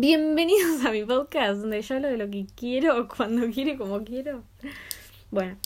Bienvenidos 0.00 0.84
a 0.84 0.92
mi 0.92 1.04
podcast 1.04 1.58
donde 1.58 1.82
yo 1.82 1.96
hablo 1.96 2.06
de 2.06 2.16
lo 2.16 2.30
que 2.30 2.46
quiero, 2.54 3.08
cuando 3.16 3.50
quiero 3.50 3.72
y 3.72 3.76
como 3.76 4.04
quiero. 4.04 4.44
Bueno, 5.32 5.56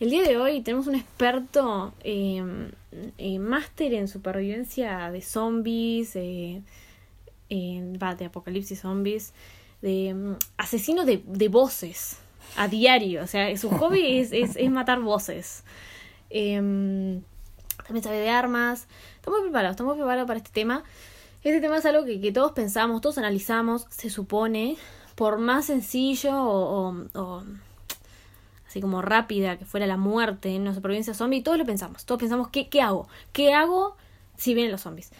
el 0.00 0.10
día 0.10 0.22
de 0.22 0.36
hoy 0.36 0.60
tenemos 0.60 0.86
un 0.86 0.96
experto 0.96 1.94
eh, 2.04 2.44
eh, 3.16 3.38
máster 3.38 3.94
en 3.94 4.06
supervivencia 4.06 5.10
de 5.10 5.22
zombies, 5.22 6.14
eh, 6.14 6.60
va, 7.50 8.14
de 8.16 8.26
apocalipsis 8.26 8.80
zombies, 8.80 9.32
de 9.80 10.12
mm, 10.12 10.36
asesino 10.58 11.06
de, 11.06 11.22
de 11.24 11.48
voces 11.48 12.18
a 12.56 12.68
diario. 12.68 13.22
O 13.22 13.26
sea, 13.26 13.56
su 13.56 13.70
hobby 13.70 14.18
es, 14.18 14.32
es, 14.32 14.56
es 14.56 14.70
matar 14.70 15.00
voces. 15.00 15.64
Em, 16.28 17.22
también 17.86 18.04
sabe 18.04 18.18
de 18.18 18.28
armas. 18.28 18.88
Estamos 19.16 19.40
preparados, 19.40 19.72
estamos 19.72 19.96
preparados 19.96 20.26
para 20.26 20.36
este 20.36 20.50
tema. 20.50 20.84
Este 21.42 21.62
tema 21.62 21.78
es 21.78 21.86
algo 21.86 22.04
que, 22.04 22.20
que 22.20 22.32
todos 22.32 22.52
pensamos, 22.52 23.00
todos 23.00 23.16
analizamos, 23.16 23.86
se 23.88 24.10
supone, 24.10 24.76
por 25.14 25.38
más 25.38 25.66
sencillo 25.66 26.32
o, 26.34 27.42
así 28.66 28.82
como 28.82 29.00
rápida 29.00 29.58
que 29.58 29.64
fuera 29.64 29.86
la 29.86 29.96
muerte 29.96 30.54
en 30.54 30.62
una 30.62 30.74
supervivencia 30.74 31.14
zombie, 31.14 31.42
todos 31.42 31.56
lo 31.56 31.64
pensamos. 31.64 32.04
Todos 32.04 32.20
pensamos, 32.20 32.48
¿qué, 32.48 32.68
qué 32.68 32.82
hago? 32.82 33.08
¿Qué 33.32 33.54
hago 33.54 33.96
si 34.36 34.52
vienen 34.52 34.70
los 34.70 34.82
zombies? 34.82 35.12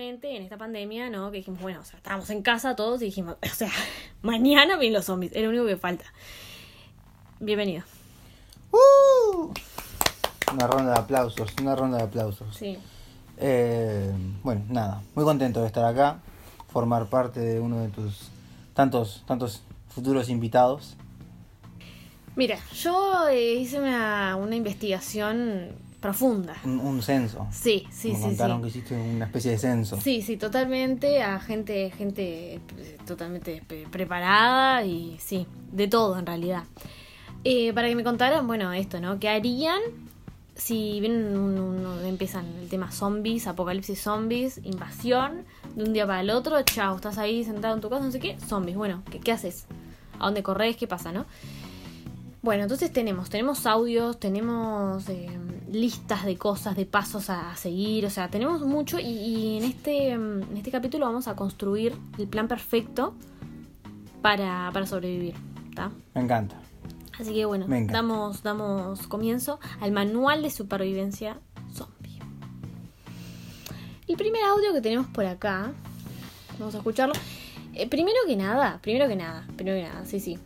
En 0.00 0.42
esta 0.42 0.56
pandemia, 0.56 1.10
¿no? 1.10 1.28
Que 1.32 1.38
dijimos, 1.38 1.60
bueno, 1.60 1.80
o 1.80 1.84
sea, 1.84 1.96
estábamos 1.96 2.30
en 2.30 2.40
casa 2.42 2.76
todos 2.76 3.02
y 3.02 3.06
dijimos, 3.06 3.34
o 3.42 3.54
sea, 3.54 3.72
mañana 4.22 4.76
vienen 4.76 4.94
los 4.94 5.06
zombies, 5.06 5.32
es 5.34 5.42
lo 5.42 5.48
único 5.48 5.66
que 5.66 5.76
falta. 5.76 6.04
Bienvenido. 7.40 7.82
¡Uh! 8.70 9.52
Una 10.52 10.66
ronda 10.68 10.92
de 10.92 10.98
aplausos, 11.00 11.52
una 11.60 11.74
ronda 11.74 11.98
de 11.98 12.04
aplausos. 12.04 12.56
Sí. 12.56 12.78
Eh, 13.38 14.12
bueno, 14.44 14.64
nada, 14.68 15.02
muy 15.16 15.24
contento 15.24 15.62
de 15.62 15.66
estar 15.66 15.84
acá, 15.84 16.20
formar 16.68 17.06
parte 17.06 17.40
de 17.40 17.58
uno 17.58 17.80
de 17.80 17.88
tus 17.88 18.30
tantos, 18.74 19.24
tantos 19.26 19.64
futuros 19.88 20.28
invitados. 20.28 20.94
Mira, 22.36 22.60
yo 22.72 23.26
eh, 23.26 23.54
hice 23.54 23.80
una, 23.80 24.36
una 24.36 24.54
investigación 24.54 25.72
profunda. 26.00 26.54
Un, 26.64 26.78
un 26.80 27.02
censo. 27.02 27.46
Sí, 27.50 27.86
sí, 27.90 28.10
Me 28.10 28.16
sí, 28.16 28.22
contaron 28.22 28.58
sí. 28.58 28.62
que 28.62 28.68
hiciste 28.68 28.94
una 28.96 29.24
especie 29.26 29.50
de 29.52 29.58
censo. 29.58 30.00
Sí, 30.00 30.22
sí, 30.22 30.36
totalmente 30.36 31.22
a 31.22 31.40
gente, 31.40 31.90
gente 31.90 32.54
eh, 32.54 32.60
totalmente 33.06 33.62
pre- 33.66 33.86
preparada 33.90 34.84
y 34.84 35.16
sí, 35.18 35.46
de 35.72 35.88
todo 35.88 36.18
en 36.18 36.26
realidad. 36.26 36.64
Eh, 37.44 37.72
para 37.72 37.88
que 37.88 37.94
me 37.96 38.04
contaran, 38.04 38.46
bueno, 38.46 38.72
esto, 38.72 39.00
¿no? 39.00 39.18
¿Qué 39.18 39.28
harían 39.28 39.80
si 40.54 40.98
vienen 41.00 41.36
un- 41.38 41.58
un- 41.58 42.04
empiezan 42.04 42.44
el 42.60 42.68
tema 42.68 42.90
zombies, 42.90 43.46
apocalipsis 43.46 44.00
zombies, 44.00 44.60
invasión, 44.64 45.44
de 45.76 45.84
un 45.84 45.92
día 45.92 46.04
para 46.04 46.20
el 46.20 46.30
otro, 46.30 46.60
chao, 46.62 46.96
estás 46.96 47.16
ahí 47.16 47.44
sentado 47.44 47.74
en 47.76 47.80
tu 47.80 47.88
casa, 47.88 48.04
no 48.04 48.10
sé 48.10 48.18
qué, 48.18 48.36
zombies, 48.40 48.76
bueno, 48.76 49.02
¿qué, 49.10 49.20
qué 49.20 49.30
haces? 49.30 49.66
¿A 50.18 50.24
dónde 50.24 50.42
corres? 50.42 50.76
¿Qué 50.76 50.88
pasa, 50.88 51.12
no? 51.12 51.26
Bueno, 52.42 52.64
entonces 52.64 52.92
tenemos, 52.92 53.30
tenemos 53.30 53.66
audios, 53.66 54.18
tenemos 54.18 55.08
eh, 55.08 55.28
listas 55.70 56.24
de 56.24 56.36
cosas, 56.36 56.76
de 56.76 56.86
pasos 56.86 57.30
a, 57.30 57.52
a 57.52 57.56
seguir, 57.56 58.06
o 58.06 58.10
sea, 58.10 58.28
tenemos 58.28 58.62
mucho 58.62 58.98
y, 58.98 59.04
y 59.04 59.58
en, 59.58 59.64
este, 59.64 60.16
mm, 60.16 60.42
en 60.50 60.56
este 60.56 60.70
capítulo 60.70 61.06
vamos 61.06 61.28
a 61.28 61.36
construir 61.36 61.94
el 62.18 62.28
plan 62.28 62.48
perfecto 62.48 63.14
para, 64.22 64.70
para 64.72 64.86
sobrevivir, 64.86 65.34
¿está? 65.68 65.90
Me 66.14 66.22
encanta. 66.22 66.56
Así 67.18 67.34
que 67.34 67.44
bueno, 67.44 67.66
damos, 67.68 68.42
damos 68.42 69.06
comienzo 69.08 69.58
al 69.80 69.90
manual 69.90 70.42
de 70.42 70.50
supervivencia 70.50 71.38
zombie. 71.72 72.20
El 74.06 74.16
primer 74.16 74.42
audio 74.44 74.72
que 74.72 74.80
tenemos 74.80 75.08
por 75.08 75.26
acá, 75.26 75.72
vamos 76.58 76.74
a 76.74 76.78
escucharlo. 76.78 77.14
Eh, 77.74 77.88
primero 77.88 78.18
que 78.26 78.36
nada, 78.36 78.78
primero 78.82 79.08
que 79.08 79.16
nada, 79.16 79.46
primero 79.56 79.76
que 79.76 79.88
nada, 79.88 80.04
sí, 80.06 80.20
sí. 80.20 80.38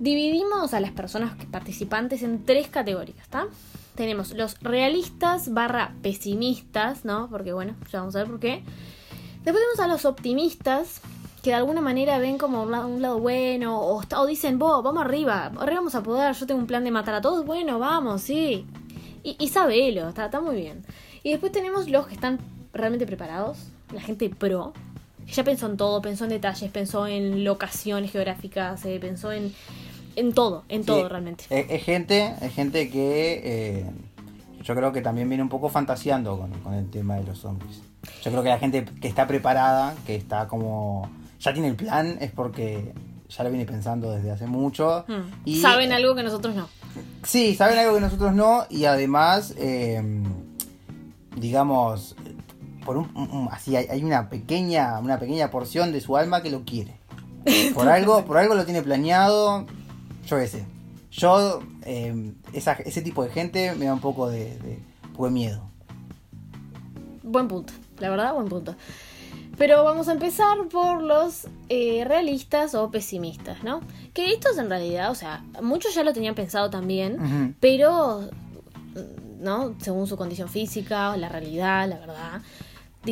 Dividimos 0.00 0.72
a 0.74 0.80
las 0.80 0.92
personas 0.92 1.34
participantes 1.50 2.22
en 2.22 2.44
tres 2.44 2.68
categorías, 2.68 3.18
¿está? 3.18 3.46
Tenemos 3.98 4.30
los 4.30 4.60
realistas 4.60 5.52
barra 5.52 5.92
pesimistas, 6.02 7.04
¿no? 7.04 7.28
Porque 7.28 7.52
bueno, 7.52 7.74
ya 7.90 7.98
vamos 7.98 8.14
a 8.14 8.20
ver 8.20 8.28
por 8.28 8.38
qué. 8.38 8.62
Después 9.42 9.56
tenemos 9.56 9.80
a 9.80 9.88
los 9.88 10.04
optimistas, 10.04 11.00
que 11.42 11.50
de 11.50 11.56
alguna 11.56 11.80
manera 11.80 12.16
ven 12.18 12.38
como 12.38 12.62
un 12.62 13.02
lado, 13.02 13.18
bueno, 13.18 13.80
o 13.80 14.26
dicen, 14.28 14.56
vos, 14.56 14.84
vamos 14.84 15.04
arriba, 15.04 15.46
arriba 15.46 15.80
vamos 15.80 15.96
a 15.96 16.04
poder, 16.04 16.32
yo 16.32 16.46
tengo 16.46 16.60
un 16.60 16.68
plan 16.68 16.84
de 16.84 16.92
matar 16.92 17.16
a 17.16 17.20
todos, 17.20 17.44
bueno, 17.44 17.80
vamos, 17.80 18.22
sí. 18.22 18.66
Y, 19.24 19.34
y 19.36 19.48
sabelo, 19.48 20.10
está, 20.10 20.26
está 20.26 20.40
muy 20.40 20.54
bien. 20.54 20.84
Y 21.24 21.30
después 21.30 21.50
tenemos 21.50 21.88
los 21.88 22.06
que 22.06 22.14
están 22.14 22.38
realmente 22.72 23.04
preparados, 23.04 23.58
la 23.92 24.00
gente 24.00 24.30
pro, 24.30 24.74
que 25.26 25.32
ya 25.32 25.42
pensó 25.42 25.66
en 25.66 25.76
todo, 25.76 26.00
pensó 26.00 26.22
en 26.22 26.30
detalles, 26.30 26.70
pensó 26.70 27.08
en 27.08 27.42
locaciones 27.42 28.12
geográficas, 28.12 28.84
eh, 28.84 29.00
pensó 29.00 29.32
en, 29.32 29.52
en 30.18 30.32
todo, 30.32 30.64
en 30.68 30.82
Sí, 30.82 30.86
todo 30.86 31.08
realmente. 31.08 31.44
Es, 31.50 31.66
es 31.70 31.82
gente, 31.84 32.34
es 32.40 32.52
gente 32.54 32.90
que 32.90 33.40
eh, 33.44 33.86
yo 34.62 34.74
creo 34.74 34.92
que 34.92 35.00
también 35.00 35.28
viene 35.28 35.42
un 35.42 35.48
poco 35.48 35.68
fantaseando 35.68 36.38
con, 36.38 36.50
con 36.60 36.74
el 36.74 36.88
tema 36.90 37.16
de 37.16 37.24
los 37.24 37.38
zombies. 37.38 37.80
Yo 38.24 38.30
creo 38.30 38.42
que 38.42 38.48
la 38.48 38.58
gente 38.58 38.84
que 39.00 39.08
está 39.08 39.26
preparada, 39.26 39.94
que 40.06 40.14
está 40.16 40.48
como. 40.48 41.10
ya 41.40 41.52
tiene 41.52 41.68
el 41.68 41.76
plan, 41.76 42.16
es 42.20 42.30
porque 42.30 42.92
ya 43.28 43.44
lo 43.44 43.50
viene 43.50 43.66
pensando 43.66 44.10
desde 44.10 44.30
hace 44.30 44.46
mucho. 44.46 45.04
Hmm. 45.08 45.30
Y, 45.44 45.60
Saben 45.60 45.92
eh, 45.92 45.94
algo 45.96 46.14
que 46.14 46.22
nosotros 46.22 46.54
no. 46.54 46.68
Sí, 47.22 47.54
saben 47.54 47.78
algo 47.78 47.94
que 47.94 48.00
nosotros 48.00 48.32
no 48.34 48.64
y 48.70 48.86
además, 48.86 49.54
eh, 49.58 50.02
digamos, 51.36 52.16
por 52.84 52.96
un, 52.96 53.10
un- 53.14 53.30
un- 53.30 53.48
así 53.52 53.76
hay, 53.76 53.86
hay 53.90 54.02
una 54.02 54.28
pequeña, 54.28 54.98
una 54.98 55.18
pequeña 55.18 55.50
porción 55.50 55.92
de 55.92 56.00
su 56.00 56.16
alma 56.16 56.42
que 56.42 56.50
lo 56.50 56.64
quiere. 56.64 56.96
Por 57.74 57.88
algo, 57.88 58.24
por 58.24 58.38
algo 58.38 58.54
lo 58.54 58.64
tiene 58.64 58.82
planeado. 58.82 59.66
Yo 60.28 60.36
qué 60.38 60.46
sé. 60.46 60.64
Yo 61.10 61.62
eh, 61.84 62.32
esa- 62.52 62.72
ese 62.74 63.00
tipo 63.02 63.24
de 63.24 63.30
gente 63.30 63.74
me 63.74 63.86
da 63.86 63.94
un 63.94 64.00
poco 64.00 64.28
de, 64.28 64.58
de, 64.58 64.78
un 65.04 65.12
poco 65.12 65.24
de 65.26 65.30
miedo. 65.32 65.62
Buen 67.22 67.48
punto, 67.48 67.72
la 67.98 68.10
verdad, 68.10 68.34
buen 68.34 68.48
punto. 68.48 68.74
Pero 69.56 69.82
vamos 69.84 70.08
a 70.08 70.12
empezar 70.12 70.56
por 70.70 71.02
los 71.02 71.48
eh, 71.68 72.04
realistas 72.06 72.74
o 72.74 72.90
pesimistas, 72.90 73.64
¿no? 73.64 73.80
Que 74.14 74.32
estos 74.32 74.56
en 74.58 74.68
realidad, 74.68 75.10
o 75.10 75.14
sea, 75.14 75.42
muchos 75.62 75.94
ya 75.94 76.04
lo 76.04 76.12
tenían 76.12 76.34
pensado 76.36 76.70
también, 76.70 77.14
Ujú. 77.20 77.54
pero, 77.58 78.20
mm, 78.94 79.42
¿no? 79.42 79.74
Según 79.80 80.06
su 80.06 80.16
condición 80.16 80.48
física, 80.48 81.16
la 81.16 81.28
realidad, 81.28 81.88
la 81.88 81.98
verdad, 81.98 82.40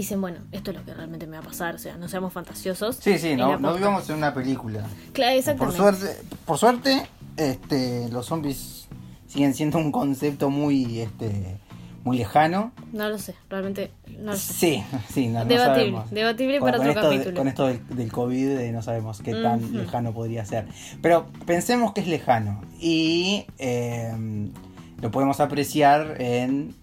dicen, 0.00 0.20
bueno, 0.20 0.38
esto 0.52 0.70
es 0.70 0.76
lo 0.78 0.84
que 0.84 0.94
realmente 0.94 1.26
me 1.26 1.36
va 1.38 1.42
a 1.42 1.46
pasar, 1.46 1.74
o 1.74 1.78
sea, 1.78 1.96
no 1.96 2.08
seamos 2.08 2.32
fantasiosos. 2.32 2.96
Sí, 2.96 3.18
sí, 3.18 3.36
no, 3.36 3.58
no 3.58 3.74
vivamos 3.74 4.08
en 4.10 4.16
una 4.16 4.32
película. 4.34 4.86
Claro, 5.12 5.32
Por 5.32 5.38
exactamente. 5.38 5.76
suerte, 5.76 6.06
por 6.44 6.58
suerte, 6.58 7.06
este, 7.36 8.08
los 8.10 8.26
zombies 8.26 8.88
siguen 9.26 9.54
siendo 9.54 9.78
un 9.78 9.92
concepto 9.92 10.50
muy, 10.50 11.00
este, 11.00 11.58
muy 12.04 12.16
lejano. 12.18 12.72
No 12.92 13.08
lo 13.08 13.18
sé, 13.18 13.34
realmente 13.50 13.90
no 14.18 14.32
lo 14.32 14.36
sé. 14.36 14.52
Sí, 14.54 14.84
sí, 15.12 15.26
no, 15.28 15.40
no 15.40 15.44
Debatible, 15.46 15.74
sabemos. 15.92 16.10
debatible 16.10 16.60
para 16.60 16.78
con 16.78 16.86
otro 16.88 17.00
esto 17.00 17.10
capítulo. 17.10 17.36
con 17.36 17.48
esto 17.48 17.66
del, 17.66 17.86
del 17.88 18.12
COVID 18.12 18.48
eh, 18.58 18.72
no 18.72 18.82
sabemos 18.82 19.20
qué 19.20 19.32
tan 19.34 19.76
lejano 19.76 20.12
podría 20.12 20.44
ser. 20.44 20.66
Pero 21.02 21.26
pensemos 21.46 21.92
que 21.92 22.00
es 22.02 22.06
lejano 22.06 22.62
y 22.80 23.46
eh, 23.58 24.14
lo 25.02 25.10
podemos 25.10 25.40
apreciar 25.40 26.16
en 26.20 26.74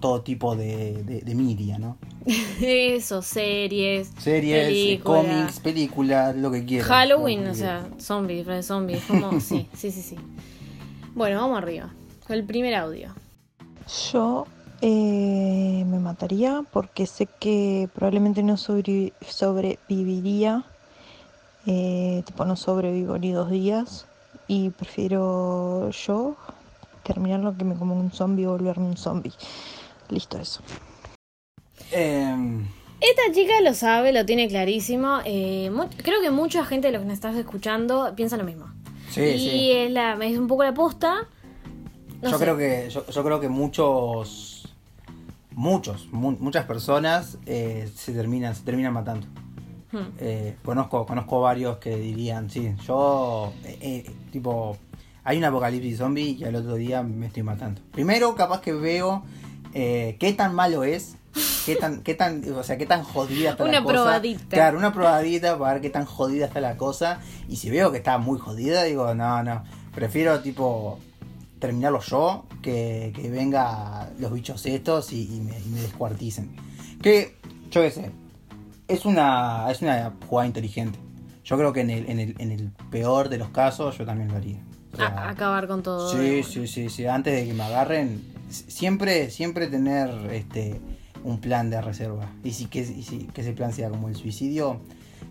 todo 0.00 0.22
tipo 0.22 0.56
de, 0.56 1.02
de, 1.04 1.20
de 1.20 1.34
media, 1.34 1.78
¿no? 1.78 1.96
Eso, 2.60 3.22
series, 3.22 4.10
Series, 4.18 4.56
eh, 4.56 4.74
películas. 4.74 5.04
cómics, 5.04 5.60
películas, 5.60 6.36
lo 6.36 6.50
que 6.50 6.64
quieras. 6.64 6.88
Halloween, 6.88 7.44
Lo 7.44 7.50
o 7.52 7.54
sea, 7.54 7.88
zombies, 7.98 8.46
de 8.46 8.62
zombies, 8.62 9.02
como, 9.08 9.40
sí, 9.40 9.66
sí, 9.74 9.90
sí, 9.90 10.02
sí. 10.02 10.16
Bueno, 11.14 11.40
vamos 11.40 11.58
arriba, 11.58 11.92
con 12.26 12.36
el 12.36 12.44
primer 12.44 12.74
audio. 12.74 13.14
Yo 14.12 14.46
eh, 14.80 15.84
me 15.86 15.98
mataría 15.98 16.64
porque 16.70 17.06
sé 17.06 17.26
que 17.38 17.88
probablemente 17.92 18.42
no 18.42 18.54
sobrevi- 18.56 19.12
sobreviviría, 19.26 20.64
eh, 21.66 22.22
tipo 22.24 22.44
no 22.44 22.56
sobrevivo 22.56 23.18
ni 23.18 23.32
dos 23.32 23.50
días 23.50 24.06
y 24.46 24.70
prefiero 24.70 25.90
yo 25.90 26.36
terminarlo 27.02 27.56
que 27.56 27.64
me 27.64 27.74
como 27.74 27.94
un 27.94 28.10
zombie 28.12 28.46
o 28.46 28.52
volverme 28.52 28.86
un 28.86 28.96
zombie. 28.96 29.32
Listo 30.08 30.38
eso. 30.38 30.60
Em, 31.92 32.66
Esta 33.00 33.22
chica 33.32 33.52
lo 33.62 33.74
sabe, 33.74 34.12
lo 34.12 34.24
tiene 34.26 34.48
clarísimo. 34.48 35.18
eh, 35.24 35.70
creo 36.02 36.20
que 36.20 36.30
mucha 36.30 36.64
gente 36.64 36.88
de 36.88 36.92
los 36.92 37.02
que 37.02 37.06
nos 37.08 37.14
estás 37.14 37.36
escuchando 37.36 38.12
piensa 38.16 38.36
lo 38.36 38.44
mismo. 38.44 38.66
sí, 39.10 39.20
y 39.22 39.38
sí. 39.38 39.72
Es, 39.72 39.90
la, 39.90 40.14
es 40.24 40.38
un 40.38 40.46
poco 40.46 40.64
la 40.64 40.74
posta. 40.74 41.26
No 42.22 42.30
yo 42.30 42.38
sé. 42.38 42.44
creo 42.44 42.56
que 42.58 42.90
yo, 42.90 43.06
yo 43.06 43.24
creo 43.24 43.40
que 43.40 43.48
muchos 43.48 44.56
muchos 45.52 46.06
mu- 46.12 46.36
muchas 46.38 46.64
personas 46.64 47.38
eh, 47.46 47.88
se 47.94 48.12
terminan 48.12 48.54
se 48.54 48.62
terminan 48.62 48.92
matando. 48.92 49.26
Hmm. 49.92 50.12
Eh, 50.18 50.56
conozco 50.64 51.04
conozco 51.06 51.40
varios 51.40 51.78
que 51.78 51.96
dirían 51.96 52.48
sí 52.50 52.74
yo 52.86 53.52
tipo 54.30 54.76
hay 55.24 55.38
un 55.38 55.44
apocalipsis 55.44 55.98
zombie 55.98 56.36
y 56.38 56.44
al 56.44 56.54
otro 56.54 56.74
día 56.76 57.02
me 57.02 57.26
estoy 57.26 57.42
matando. 57.42 57.80
Primero 57.90 58.34
capaz 58.34 58.60
que 58.60 58.72
veo 58.72 59.22
qué 59.72 60.34
tan 60.36 60.54
malo 60.54 60.84
es. 60.84 61.16
Qué 61.66 61.76
tan, 61.76 62.02
qué 62.02 62.14
tan, 62.14 62.42
o 62.54 62.62
sea, 62.64 62.76
qué 62.78 62.86
tan 62.86 63.02
jodida 63.04 63.50
está 63.50 63.64
la 63.64 63.70
Una 63.70 63.82
cosa. 63.82 63.94
probadita. 63.94 64.44
Claro, 64.48 64.78
una 64.78 64.92
probadita 64.92 65.58
para 65.58 65.74
ver 65.74 65.82
qué 65.82 65.90
tan 65.90 66.04
jodida 66.04 66.46
está 66.46 66.60
la 66.60 66.76
cosa. 66.76 67.20
Y 67.48 67.56
si 67.56 67.70
veo 67.70 67.92
que 67.92 67.98
está 67.98 68.18
muy 68.18 68.38
jodida, 68.38 68.82
digo, 68.84 69.14
no, 69.14 69.42
no. 69.42 69.62
Prefiero 69.94 70.40
tipo 70.40 70.98
terminarlo 71.58 72.00
yo 72.00 72.46
que, 72.62 73.12
que 73.14 73.28
venga 73.30 74.08
los 74.18 74.32
bichos 74.32 74.64
estos 74.66 75.12
y, 75.12 75.34
y 75.36 75.40
me, 75.40 75.58
y 75.60 75.68
me 75.68 75.80
descuarticen. 75.82 76.50
Que, 77.02 77.36
yo 77.70 77.82
qué 77.82 77.90
sé, 77.90 78.10
es 78.88 79.04
una, 79.04 79.70
es 79.70 79.82
una 79.82 80.12
jugada 80.28 80.46
inteligente. 80.46 80.98
Yo 81.44 81.56
creo 81.56 81.72
que 81.72 81.80
en 81.80 81.90
el, 81.90 82.08
en 82.10 82.18
el, 82.20 82.34
en 82.38 82.52
el 82.52 82.70
peor 82.90 83.28
de 83.28 83.38
los 83.38 83.50
casos 83.50 83.98
yo 83.98 84.04
también 84.06 84.28
lo 84.30 84.36
haría. 84.36 84.60
O 84.92 84.96
sea, 84.96 85.06
A- 85.08 85.30
acabar 85.30 85.68
con 85.68 85.82
todo. 85.82 86.10
Sí, 86.10 86.38
una. 86.40 86.42
sí, 86.48 86.66
sí, 86.66 86.88
sí. 86.88 87.06
Antes 87.06 87.34
de 87.34 87.46
que 87.46 87.52
me 87.54 87.62
agarren, 87.64 88.22
siempre, 88.48 89.30
siempre 89.30 89.66
tener 89.68 90.08
este 90.32 90.80
un 91.24 91.40
plan 91.40 91.70
de 91.70 91.80
reserva. 91.80 92.28
Y 92.44 92.52
si 92.52 92.66
que, 92.66 92.80
y 92.80 93.02
si 93.02 93.26
que 93.26 93.40
ese 93.42 93.52
plan 93.52 93.72
sea 93.72 93.88
como 93.90 94.08
el 94.08 94.16
suicidio, 94.16 94.80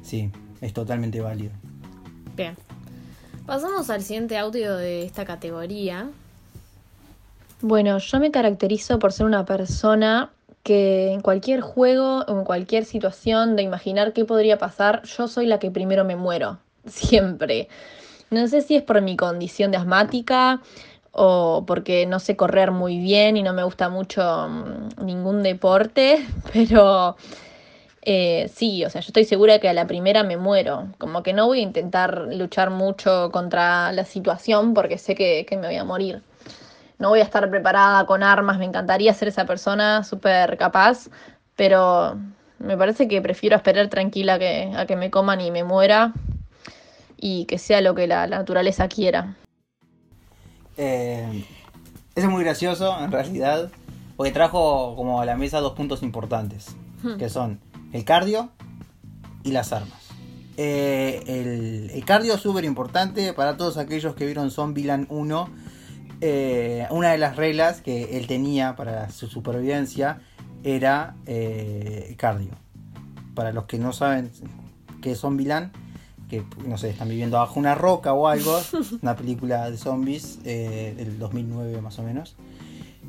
sí, 0.03 0.31
es 0.61 0.73
totalmente 0.73 1.21
válido. 1.21 1.51
Bien. 2.35 2.55
Pasamos 3.45 3.89
al 3.89 4.03
siguiente 4.03 4.37
audio 4.37 4.75
de 4.75 5.03
esta 5.03 5.25
categoría. 5.25 6.09
Bueno, 7.61 7.97
yo 7.97 8.19
me 8.19 8.31
caracterizo 8.31 8.99
por 8.99 9.11
ser 9.11 9.25
una 9.25 9.45
persona 9.45 10.29
que 10.63 11.11
en 11.11 11.21
cualquier 11.21 11.61
juego 11.61 12.19
o 12.19 12.37
en 12.37 12.45
cualquier 12.45 12.85
situación 12.85 13.55
de 13.55 13.63
imaginar 13.63 14.13
qué 14.13 14.23
podría 14.23 14.57
pasar, 14.57 15.03
yo 15.03 15.27
soy 15.27 15.45
la 15.45 15.59
que 15.59 15.71
primero 15.71 16.05
me 16.05 16.15
muero. 16.15 16.59
Siempre. 16.85 17.67
No 18.29 18.47
sé 18.47 18.61
si 18.61 18.75
es 18.75 18.83
por 18.83 19.01
mi 19.01 19.17
condición 19.17 19.71
de 19.71 19.77
asmática 19.77 20.61
o 21.21 21.65
porque 21.67 22.05
no 22.05 22.19
sé 22.19 22.37
correr 22.37 22.71
muy 22.71 22.97
bien 22.97 23.35
y 23.35 23.43
no 23.43 23.51
me 23.51 23.63
gusta 23.63 23.89
mucho 23.89 24.47
mm, 24.47 25.05
ningún 25.05 25.43
deporte, 25.43 26.25
pero 26.53 27.17
eh, 28.01 28.49
sí, 28.53 28.85
o 28.85 28.89
sea, 28.89 29.01
yo 29.01 29.07
estoy 29.07 29.25
segura 29.25 29.59
que 29.59 29.67
a 29.67 29.73
la 29.73 29.85
primera 29.85 30.23
me 30.23 30.37
muero. 30.37 30.87
Como 30.97 31.21
que 31.21 31.33
no 31.33 31.47
voy 31.47 31.59
a 31.59 31.63
intentar 31.63 32.29
luchar 32.33 32.69
mucho 32.69 33.31
contra 33.33 33.91
la 33.91 34.05
situación 34.05 34.73
porque 34.73 34.97
sé 34.97 35.13
que, 35.13 35.45
que 35.45 35.57
me 35.57 35.67
voy 35.67 35.75
a 35.75 35.83
morir 35.83 36.23
no 36.99 37.09
voy 37.09 37.21
a 37.21 37.23
estar 37.23 37.49
preparada 37.49 38.05
con 38.05 38.23
armas, 38.23 38.59
me 38.59 38.65
encantaría 38.65 39.13
ser 39.13 39.29
esa 39.29 39.45
persona 39.45 40.03
súper 40.03 40.57
capaz, 40.57 41.09
pero 41.55 42.17
me 42.59 42.77
parece 42.77 43.07
que 43.07 43.21
prefiero 43.21 43.55
esperar 43.55 43.87
tranquila 43.87 44.37
que, 44.37 44.69
a 44.75 44.85
que 44.85 44.97
me 44.97 45.09
coman 45.09 45.39
y 45.39 45.49
me 45.49 45.63
muera 45.63 46.11
y 47.15 47.45
que 47.45 47.57
sea 47.57 47.79
lo 47.79 47.95
que 47.95 48.05
la, 48.05 48.27
la 48.27 48.39
naturaleza 48.39 48.89
quiera. 48.89 49.37
Eh, 50.81 51.43
es 52.15 52.25
muy 52.29 52.43
gracioso, 52.43 52.97
en 53.03 53.11
realidad, 53.11 53.69
porque 54.15 54.31
trajo 54.31 54.95
como 54.95 55.19
a 55.21 55.25
la 55.25 55.35
mesa 55.35 55.59
dos 55.59 55.73
puntos 55.73 56.01
importantes, 56.03 56.75
Hmm. 57.03 57.17
que 57.17 57.29
son 57.29 57.59
el 57.93 58.03
cardio 58.05 58.49
y 59.43 59.51
las 59.51 59.71
armas. 59.73 60.07
Eh, 60.57 61.23
el, 61.27 61.89
el 61.91 62.05
cardio 62.05 62.33
es 62.35 62.41
súper 62.41 62.65
importante 62.65 63.31
para 63.33 63.55
todos 63.55 63.77
aquellos 63.77 64.15
que 64.15 64.25
vieron 64.25 64.51
Zombieland 64.51 65.07
1. 65.09 65.49
eh, 66.21 66.85
una 66.91 67.11
de 67.11 67.17
las 67.17 67.37
reglas 67.37 67.79
que 67.81 68.17
él 68.17 68.27
tenía 68.27 68.75
para 68.75 69.09
su 69.09 69.27
supervivencia 69.27 70.19
era 70.65 71.15
eh, 71.25 72.13
cardio. 72.17 72.51
Para 73.35 73.53
los 73.53 73.63
que 73.65 73.77
no 73.79 73.93
saben 73.93 74.29
qué 75.01 75.11
es 75.11 75.19
Zombieland, 75.19 75.71
que 76.29 76.43
no 76.65 76.77
sé, 76.77 76.89
están 76.91 77.09
viviendo 77.09 77.37
bajo 77.37 77.59
una 77.59 77.75
roca 77.75 78.13
o 78.13 78.27
algo, 78.27 78.59
una 79.01 79.15
película 79.15 79.69
de 79.69 79.77
zombies 79.77 80.39
eh, 80.45 80.93
del 80.95 81.17
2009 81.19 81.81
más 81.81 81.97
o 81.99 82.03
menos. 82.03 82.35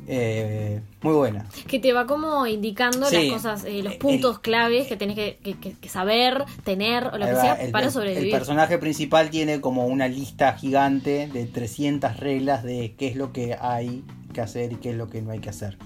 Eh, 0.07 0.81
muy 1.03 1.13
buena. 1.13 1.45
Que 1.67 1.79
te 1.79 1.93
va 1.93 2.07
como 2.07 2.47
indicando 2.47 3.05
Sí. 3.07 3.29
las 3.29 3.33
cosas, 3.35 3.65
eh, 3.65 3.83
los 3.83 3.93
El- 3.93 3.99
puntos 3.99 4.39
claves 4.39 4.87
que 4.87 4.97
tenés 4.97 5.15
que, 5.15 5.37
que- 5.43 5.59
que- 5.59 5.73
que 5.73 5.89
saber, 5.89 6.43
tener 6.63 7.05
o 7.07 7.17
lo 7.17 7.25
que 7.25 7.33
va, 7.33 7.41
sea 7.41 7.53
el, 7.55 7.71
para 7.71 7.85
el- 7.85 7.91
sobrevivir. 7.91 8.25
el 8.25 8.31
personaje 8.31 8.77
principal 8.79 9.29
tiene 9.29 9.61
como 9.61 9.85
una 9.85 10.07
lista 10.07 10.53
gigante 10.53 11.27
de 11.31 11.45
300 11.45 12.17
reglas 12.17 12.63
de 12.63 12.95
qué 12.97 13.07
es 13.09 13.15
lo 13.15 13.31
que 13.31 13.55
hay 13.59 14.03
que 14.33 14.41
hacer 14.41 14.73
y 14.73 14.75
qué 14.77 14.89
es 14.91 14.95
lo 14.95 15.07
que 15.09 15.21
no 15.21 15.31
hay 15.31 15.39
que 15.39 15.49
hacer. 15.49 15.77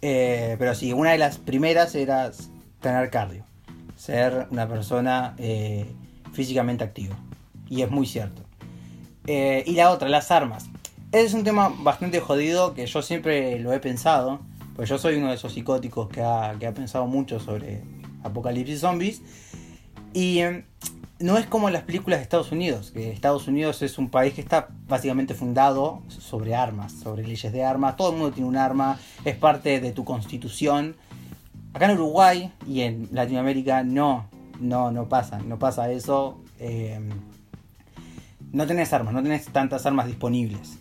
Eh, 0.00 0.56
pero 0.58 0.74
sí, 0.74 0.92
una 0.94 1.10
de 1.12 1.18
las 1.18 1.36
primeras 1.36 1.94
era 1.94 2.32
tener 2.80 3.10
cardio. 3.10 3.44
Ser 3.96 4.46
una 4.50 4.66
persona 4.66 5.34
eh, 5.36 5.86
físicamente 6.40 6.82
activa. 6.82 7.16
Y 7.68 7.82
es 7.82 7.90
muy 7.90 8.06
cierto. 8.06 8.42
Eh, 9.26 9.62
y 9.66 9.72
la 9.72 9.90
otra, 9.90 10.08
las 10.08 10.30
armas. 10.30 10.70
Ese 11.12 11.26
es 11.26 11.34
un 11.34 11.44
tema 11.44 11.70
bastante 11.82 12.18
jodido 12.20 12.72
que 12.72 12.86
yo 12.86 13.02
siempre 13.02 13.58
lo 13.58 13.74
he 13.74 13.78
pensado. 13.78 14.40
Pues 14.74 14.88
yo 14.88 14.96
soy 14.96 15.16
uno 15.16 15.28
de 15.28 15.34
esos 15.34 15.52
psicóticos 15.52 16.08
que 16.08 16.22
ha, 16.22 16.56
que 16.58 16.66
ha 16.66 16.72
pensado 16.72 17.06
mucho 17.06 17.40
sobre 17.40 17.82
apocalipsis 18.24 18.80
zombies. 18.80 19.20
Y 20.14 20.38
eh, 20.38 20.64
no 21.18 21.36
es 21.36 21.44
como 21.44 21.68
las 21.68 21.82
películas 21.82 22.20
de 22.20 22.22
Estados 22.22 22.52
Unidos, 22.52 22.90
que 22.90 23.10
Estados 23.10 23.46
Unidos 23.46 23.82
es 23.82 23.98
un 23.98 24.08
país 24.08 24.32
que 24.32 24.40
está 24.40 24.68
básicamente 24.88 25.34
fundado 25.34 26.00
sobre 26.08 26.54
armas, 26.54 26.92
sobre 26.92 27.26
leyes 27.26 27.52
de 27.52 27.64
armas. 27.64 27.96
Todo 27.96 28.12
el 28.12 28.16
mundo 28.16 28.32
tiene 28.32 28.48
un 28.48 28.56
arma, 28.56 28.98
es 29.26 29.36
parte 29.36 29.78
de 29.78 29.92
tu 29.92 30.06
constitución. 30.06 30.96
Acá 31.74 31.84
en 31.84 31.98
Uruguay 31.98 32.50
y 32.66 32.80
en 32.80 33.10
Latinoamérica 33.12 33.82
no, 33.82 34.26
no, 34.60 34.90
no 34.92 35.08
pasa, 35.08 35.38
no 35.40 35.58
pasa 35.58 35.90
eso. 35.90 36.40
Eh, 36.58 37.00
no 38.52 38.66
tenés 38.66 38.92
armas, 38.92 39.14
no 39.14 39.22
tenés 39.22 39.46
tantas 39.46 39.86
armas 39.86 40.06
disponibles. 40.06 40.78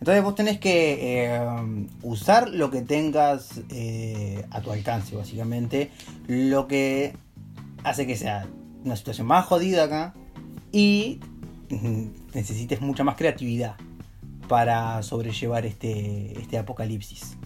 Entonces 0.00 0.22
vos 0.22 0.34
tenés 0.34 0.60
que 0.60 1.24
eh, 1.24 1.86
usar 2.02 2.50
lo 2.50 2.70
que 2.70 2.82
tengas 2.82 3.60
eh, 3.70 4.44
a 4.50 4.60
tu 4.60 4.70
alcance, 4.70 5.16
básicamente. 5.16 5.90
Lo 6.28 6.68
que 6.68 7.16
hace 7.82 8.06
que 8.06 8.16
sea 8.16 8.46
una 8.84 8.96
situación 8.96 9.26
más 9.26 9.44
jodida 9.46 9.84
acá 9.84 10.14
y 10.70 11.20
necesites 12.34 12.80
mucha 12.80 13.02
más 13.02 13.16
creatividad 13.16 13.76
para 14.46 15.02
sobrellevar 15.02 15.66
este, 15.66 16.38
este 16.40 16.58
apocalipsis. 16.58 17.36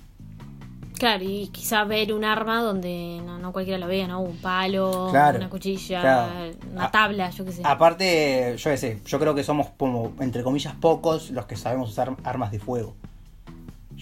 Claro, 1.03 1.25
y 1.25 1.49
quizá 1.49 1.83
ver 1.83 2.13
un 2.13 2.25
arma 2.25 2.63
donde 2.63 3.21
no, 3.27 3.37
no 3.37 3.53
cualquiera 3.53 3.77
lo 3.77 3.89
vea, 3.89 4.07
¿no? 4.07 4.21
Un 4.21 4.37
palo, 4.37 5.09
Claro, 5.11 5.39
una 5.39 5.51
cuchilla, 5.51 6.01
claro. 6.01 6.33
una 6.71 6.93
tabla, 6.93 7.29
yo 7.31 7.45
qué 7.45 7.51
sé. 7.51 7.63
Aparte, 7.65 8.55
yo 8.57 8.71
qué 8.71 8.77
sé, 8.77 9.01
yo 9.05 9.19
creo 9.19 9.35
que 9.35 9.43
somos 9.43 9.71
como, 9.77 10.13
entre 10.21 10.45
comillas, 10.45 10.77
pocos 10.77 11.33
los 11.33 11.47
que 11.47 11.57
sabemos 11.57 11.91
usar 11.91 12.15
armas 12.23 12.53
de 12.53 12.61
fuego. 12.61 12.95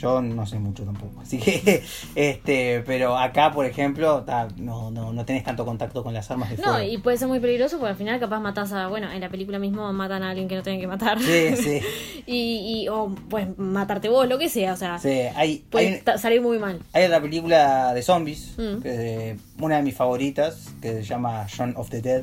Yo 0.01 0.23
no 0.23 0.47
sé 0.47 0.59
mucho 0.59 0.85
tampoco. 0.85 1.21
Así 1.21 1.39
que, 1.39 1.83
este, 2.15 2.83
pero 2.87 3.19
acá, 3.19 3.51
por 3.53 3.67
ejemplo, 3.67 4.23
ta, 4.25 4.49
no, 4.57 4.91
no, 4.91 5.13
no 5.13 5.25
tenés 5.27 5.45
tanto 5.45 5.65
contacto 5.67 6.03
con 6.03 6.15
las 6.15 6.31
armas 6.31 6.49
de 6.51 6.57
fuego. 6.57 6.73
No, 6.73 6.83
y 6.83 6.97
puede 6.99 7.19
ser 7.19 7.29
muy 7.29 7.39
peligroso 7.39 7.77
porque 7.79 7.91
al 7.91 7.97
final 7.97 8.19
capaz 8.19 8.41
matás 8.41 8.73
a, 8.73 8.87
bueno, 8.89 9.11
en 9.13 9.21
la 9.21 9.29
película 9.29 9.59
mismo 9.59 9.93
matan 9.93 10.23
a 10.23 10.31
alguien 10.31 10.49
que 10.49 10.57
no 10.57 10.63
tienen 10.63 10.81
que 10.81 10.87
matar. 10.87 11.21
Sí, 11.21 11.55
sí, 11.57 11.81
y, 12.27 12.83
y, 12.85 12.89
o 12.89 13.15
pues 13.29 13.47
matarte 13.59 14.09
vos, 14.09 14.27
lo 14.29 14.39
que 14.39 14.49
sea, 14.49 14.73
o 14.73 14.77
sea, 14.77 14.99
sí. 14.99 15.21
Hay, 15.37 15.65
puede 15.69 16.03
hay, 16.07 16.19
salir 16.19 16.41
muy 16.41 16.59
mal. 16.59 16.81
hay 16.93 17.05
otra 17.05 17.21
película 17.21 17.93
de 17.93 18.03
zombies, 18.03 18.55
Mm. 18.57 18.81
que, 18.83 19.37
una 19.61 19.77
de 19.77 19.83
mis 19.83 19.95
favoritas, 19.95 20.69
que 20.81 20.95
se 20.95 21.03
llama 21.03 21.47
Shaun 21.49 21.75
of 21.77 21.91
the 21.91 22.01
Dead, 22.01 22.23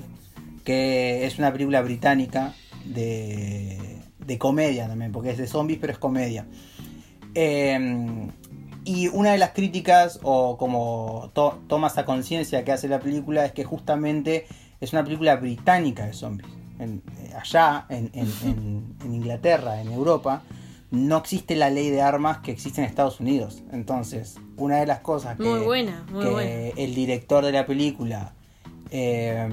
que 0.63 1.25
es 1.25 1.37
una 1.37 1.51
película 1.51 1.81
británica 1.81 2.53
de, 2.85 3.77
de 4.19 4.37
comedia 4.37 4.87
también, 4.87 5.11
porque 5.11 5.31
es 5.31 5.37
de 5.37 5.47
zombies, 5.47 5.79
pero 5.79 5.93
es 5.93 5.99
comedia. 5.99 6.45
Eh, 7.39 8.27
y 8.83 9.09
una 9.09 9.31
de 9.33 9.37
las 9.37 9.51
críticas, 9.51 10.19
o 10.23 10.57
como 10.57 11.29
to- 11.35 11.59
toma 11.67 11.87
esa 11.87 12.03
conciencia 12.03 12.63
que 12.63 12.71
hace 12.71 12.87
la 12.87 12.99
película, 12.99 13.45
es 13.45 13.51
que 13.51 13.63
justamente 13.63 14.47
es 14.81 14.91
una 14.93 15.03
película 15.03 15.35
británica 15.35 16.05
de 16.07 16.13
zombies. 16.13 16.49
En- 16.79 17.03
eh, 17.19 17.33
allá, 17.39 17.85
en, 17.89 18.09
en- 18.13 18.33
en- 18.43 18.95
en 19.05 19.13
Inglaterra, 19.13 19.81
en 19.81 19.91
Europa, 19.91 20.41
no 20.89 21.17
existe 21.17 21.55
la 21.55 21.69
ley 21.69 21.89
de 21.91 22.01
armas 22.01 22.39
que 22.39 22.51
existe 22.51 22.81
en 22.81 22.87
Estados 22.87 23.19
Unidos. 23.19 23.61
Entonces, 23.71 24.37
una 24.55 24.77
de 24.77 24.87
las 24.87 25.01
cosas 25.01 25.37
que, 25.37 25.43
Muy 25.43 25.59
buena, 25.59 26.05
muy 26.11 26.23
que 26.23 26.29
buena. 26.31 26.49
el 26.77 26.95
director 26.95 27.45
de 27.45 27.51
la 27.51 27.65
película 27.67 28.33
eh, 28.89 29.47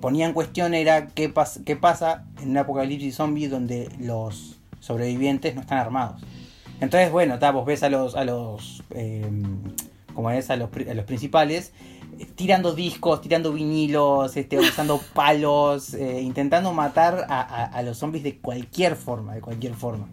ponía 0.00 0.26
en 0.26 0.34
cuestión 0.34 0.74
era 0.74 1.06
qué, 1.08 1.32
pas- 1.34 1.64
qué 1.64 1.74
pasa 1.74 2.26
en 2.42 2.50
un 2.50 2.58
apocalipsis 2.58 3.16
zombie 3.16 3.48
donde 3.48 3.88
los 3.98 4.60
sobrevivientes 4.78 5.54
no 5.54 5.62
están 5.62 5.78
armados. 5.78 6.22
Entonces, 6.82 7.10
bueno, 7.12 7.38
ta, 7.38 7.50
vos 7.52 7.64
ves 7.64 7.82
a 7.82 7.88
los, 7.88 8.14
a 8.16 8.24
los, 8.24 8.82
eh, 8.90 9.24
como 10.14 10.30
es, 10.30 10.50
a 10.50 10.56
los, 10.56 10.68
a 10.88 10.94
los 10.94 11.04
principales, 11.04 11.72
eh, 12.18 12.26
tirando 12.34 12.74
discos, 12.74 13.20
tirando 13.20 13.52
vinilos, 13.52 14.36
este, 14.36 14.58
usando 14.58 15.00
palos, 15.14 15.94
eh, 15.94 16.20
intentando 16.20 16.72
matar 16.72 17.26
a, 17.28 17.40
a- 17.40 17.64
a 17.66 17.82
los 17.82 17.98
zombies 17.98 18.24
de 18.24 18.38
cualquier 18.38 18.96
forma, 18.96 19.34
de 19.34 19.40
cualquier 19.40 19.74
forma. 19.74 20.08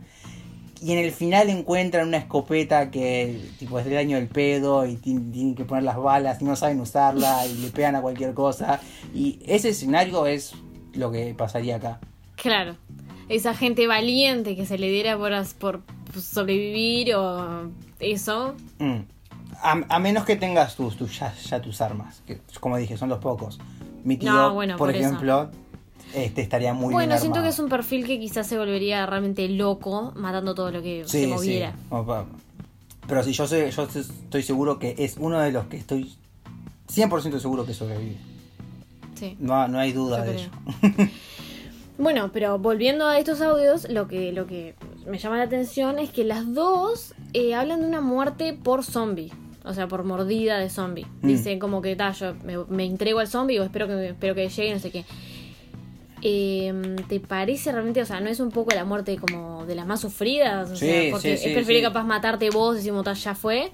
y 0.82 0.94
en 0.94 1.00
el 1.00 1.12
final 1.12 1.50
encuentran 1.50 2.08
una 2.08 2.18
escopeta 2.18 2.90
que 2.90 3.42
tipo 3.60 3.78
es 3.80 3.86
del 3.86 3.98
año 3.98 4.16
del 4.16 4.28
pedo 4.30 4.86
y 4.86 4.94
tien- 4.96 5.32
tienen 5.34 5.56
que 5.56 5.66
poner 5.66 5.84
las 5.84 5.98
balas 5.98 6.42
y 6.42 6.46
no 6.46 6.56
saben 6.56 6.80
usarla 6.80 7.46
y 7.48 7.54
le 7.56 7.70
pegan 7.70 7.96
a 7.98 8.02
cualquier 8.02 8.34
cosa. 8.34 8.80
Y 9.14 9.40
ese 9.46 9.70
escenario 9.70 10.26
es 10.26 10.54
lo 10.94 11.12
que 11.12 11.34
pasaría 11.34 11.76
acá. 11.76 12.00
Claro. 12.38 12.78
Esa 13.28 13.54
gente 13.56 13.88
valiente 13.88 14.56
que 14.56 14.66
se 14.66 14.78
le 14.78 14.90
diera 14.90 15.18
por, 15.18 15.34
por 15.60 15.82
sobrevivir 16.16 17.16
o 17.16 17.70
eso. 18.00 18.56
Mm. 18.80 19.00
A, 19.62 19.82
a 19.90 20.00
menos 20.00 20.26
que 20.26 20.36
tengas 20.36 20.76
tus, 20.76 20.96
tus 20.96 21.20
ya, 21.20 21.34
ya 21.34 21.62
tus 21.62 21.82
armas, 21.82 22.22
que 22.26 22.40
como 22.60 22.78
dije, 22.78 22.98
son 22.98 23.10
los 23.10 23.20
pocos. 23.20 23.60
Mi 24.04 24.18
tío, 24.18 24.32
No, 24.32 24.54
bueno, 24.54 24.78
por, 24.78 24.90
ejemplo, 24.90 25.50
este 26.14 26.42
estaría 26.42 26.74
muy 26.74 26.94
bueno, 26.94 27.10
bien 27.10 27.20
siento 27.20 27.42
que 27.42 27.50
es 27.50 27.60
un 27.60 27.68
perfil 27.70 28.06
que 28.06 28.20
quizás 28.20 28.48
se 28.48 28.58
volvería 28.58 29.06
realmente 29.06 29.48
loco 29.50 30.14
matando 30.16 30.56
todo 30.56 30.72
lo 30.72 30.82
que 30.82 31.04
Sí, 31.06 31.22
se 31.22 31.28
moviera. 31.28 31.72
sí. 31.74 31.96
Pero 33.08 33.24
sí, 33.24 33.34
yo 33.34 33.48
sé, 33.48 33.72
yo 33.72 33.84
estoy 33.84 34.44
seguro 34.44 34.78
que 34.78 34.96
es 35.00 35.16
uno 35.18 35.40
de 35.40 35.52
los 35.52 35.66
que 35.66 35.78
estoy 35.78 36.16
100% 36.94 37.40
seguro 37.40 37.66
que 37.66 37.74
sobrevive. 37.74 38.18
Sí. 39.16 39.36
No, 39.40 39.68
no 39.68 39.80
hay 39.80 39.92
duda 39.92 40.24
Yo 40.26 40.32
de 40.32 40.38
creo. 40.38 40.50
ello. 41.00 41.12
Bueno, 41.98 42.30
pero 42.32 42.58
volviendo 42.58 43.06
a 43.08 43.20
estos 43.20 43.42
audios, 43.42 43.90
lo 43.90 44.08
que, 44.08 44.32
lo 44.32 44.48
que 44.48 44.74
me 45.10 45.18
llama 45.18 45.38
la 45.38 45.44
atención 45.44 46.00
es 46.00 46.10
que 46.12 46.24
las 46.24 46.54
dos 46.54 47.14
eh, 47.34 47.56
hablan 47.56 47.82
de 47.82 47.88
una 47.88 48.02
muerte 48.02 48.54
por 48.54 48.84
zombie. 48.84 49.32
O 49.66 49.74
sea, 49.74 49.88
por 49.88 50.04
mordida 50.04 50.58
de 50.58 50.70
zombie. 50.70 51.06
Mm. 51.22 51.28
Dicen 51.28 51.60
como 51.60 51.82
que 51.82 51.96
"Ta, 51.96 52.12
yo 52.12 52.34
me, 52.44 52.58
me 52.70 52.86
entrego 52.86 53.20
al 53.20 53.28
zombie 53.28 53.60
o 53.60 53.64
espero 53.64 53.88
que, 53.88 54.08
espero 54.10 54.34
que 54.34 54.48
llegue, 54.50 54.74
no 54.74 54.80
sé 54.80 54.90
qué. 54.90 55.06
Eh, 56.22 56.96
¿Te 57.08 57.20
parece 57.20 57.72
realmente, 57.72 58.02
o 58.02 58.06
sea, 58.06 58.20
no 58.20 58.30
es 58.30 58.40
un 58.40 58.52
poco 58.52 58.72
la 58.76 58.84
muerte 58.84 59.18
como 59.18 59.66
de 59.66 59.76
las 59.76 59.86
más 59.86 60.02
sufridas? 60.02 60.70
O 60.72 60.76
Sí, 60.76 60.86
sea, 60.86 61.12
porque 61.12 61.38
sí, 61.38 61.44
sí, 61.44 61.50
es 61.50 61.54
preferible 61.56 61.80
sí. 61.80 61.94
capaz 61.94 62.04
matarte 62.04 62.50
vos, 62.50 62.76
decimos, 62.76 63.04
"Ta, 63.06 63.14
ya 63.14 63.36
fue, 63.36 63.72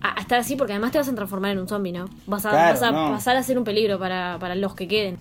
a, 0.00 0.18
a 0.18 0.22
estar 0.22 0.40
así, 0.40 0.56
porque 0.56 0.72
además 0.72 0.92
te 0.92 0.98
vas 0.98 1.08
a 1.08 1.14
transformar 1.14 1.52
en 1.52 1.58
un 1.60 1.68
zombie, 1.68 1.92
¿no? 1.92 2.08
Vas 2.26 2.46
a, 2.46 2.50
Claro, 2.50 2.74
vas 2.74 2.82
a 2.82 2.90
no. 2.92 3.10
pasar 3.10 3.36
a 3.36 3.42
ser 3.42 3.56
un 3.58 3.64
peligro 3.64 3.98
para, 3.98 4.36
para 4.40 4.54
los 4.56 4.74
que 4.74 4.88
queden. 4.88 5.18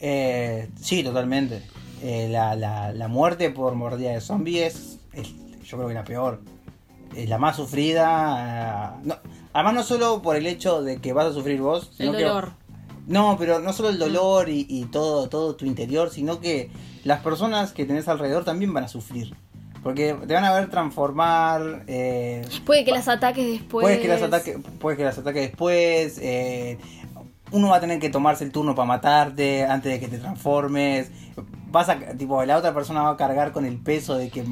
Eh, 0.00 0.68
sí, 0.80 1.04
totalmente. 1.04 1.62
Eh, 2.02 2.28
la, 2.30 2.54
la, 2.54 2.92
la 2.92 3.08
muerte 3.08 3.50
por 3.50 3.74
mordida 3.74 4.10
de 4.10 4.20
zombie 4.20 4.64
es, 4.66 4.98
es, 5.12 5.28
yo 5.64 5.76
creo 5.76 5.88
que 5.88 5.94
la 5.94 6.04
peor. 6.04 6.40
Es 7.14 7.28
la 7.28 7.38
más 7.38 7.56
sufrida. 7.56 8.94
eh, 8.96 9.00
no, 9.04 9.16
además 9.52 9.74
no 9.74 9.82
solo 9.82 10.22
por 10.22 10.36
el 10.36 10.46
hecho 10.46 10.82
de 10.82 10.98
que 10.98 11.12
vas 11.12 11.26
a 11.26 11.32
sufrir 11.32 11.60
vos, 11.60 11.90
El 11.98 12.06
sino 12.06 12.12
que- 12.18 12.24
dolor. 12.24 12.52
no, 13.06 13.36
pero 13.38 13.58
no 13.58 13.72
solo 13.72 13.88
el 13.90 13.98
dolor 13.98 14.48
y, 14.48 14.66
y 14.68 14.84
todo, 14.86 15.28
todo 15.28 15.56
tu 15.56 15.66
interior, 15.66 16.10
sino 16.10 16.40
que 16.40 16.70
las 17.04 17.20
personas 17.20 17.72
que 17.72 17.84
tenés 17.84 18.08
alrededor 18.08 18.44
también 18.44 18.72
van 18.72 18.84
a 18.84 18.88
sufrir. 18.88 19.34
Porque 19.82 20.14
te 20.26 20.34
van 20.34 20.44
a 20.44 20.52
ver 20.52 20.68
transformar. 20.70 21.84
eh, 21.86 22.46
Puede 22.66 22.84
que 22.84 22.92
las 22.92 23.08
ataques 23.08 23.46
después. 23.46 23.82
Puedes 23.84 24.00
que 24.00 24.08
las 24.08 24.22
ataque, 24.22 24.58
puedes 24.78 24.98
que 24.98 25.04
las 25.04 25.16
ataque 25.18 25.40
después. 25.40 26.18
eh, 26.20 26.78
uno 27.52 27.68
va 27.70 27.76
a 27.76 27.80
tener 27.80 27.98
que 27.98 28.10
tomarse 28.10 28.44
el 28.44 28.52
turno 28.52 28.74
para 28.76 28.86
matarte 28.86 29.64
antes 29.64 29.90
de 29.92 29.98
que 29.98 30.06
te 30.08 30.18
transformes. 30.18 31.10
Vas 31.70 31.88
a, 31.88 31.98
tipo, 32.16 32.44
la 32.44 32.56
otra 32.58 32.74
persona 32.74 33.02
va 33.02 33.10
a 33.10 33.16
cargar 33.16 33.52
con 33.52 33.64
el 33.64 33.78
peso 33.78 34.16
de 34.16 34.28
que 34.30 34.44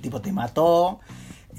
tipo 0.00 0.20
te 0.20 0.32
mató. 0.32 1.00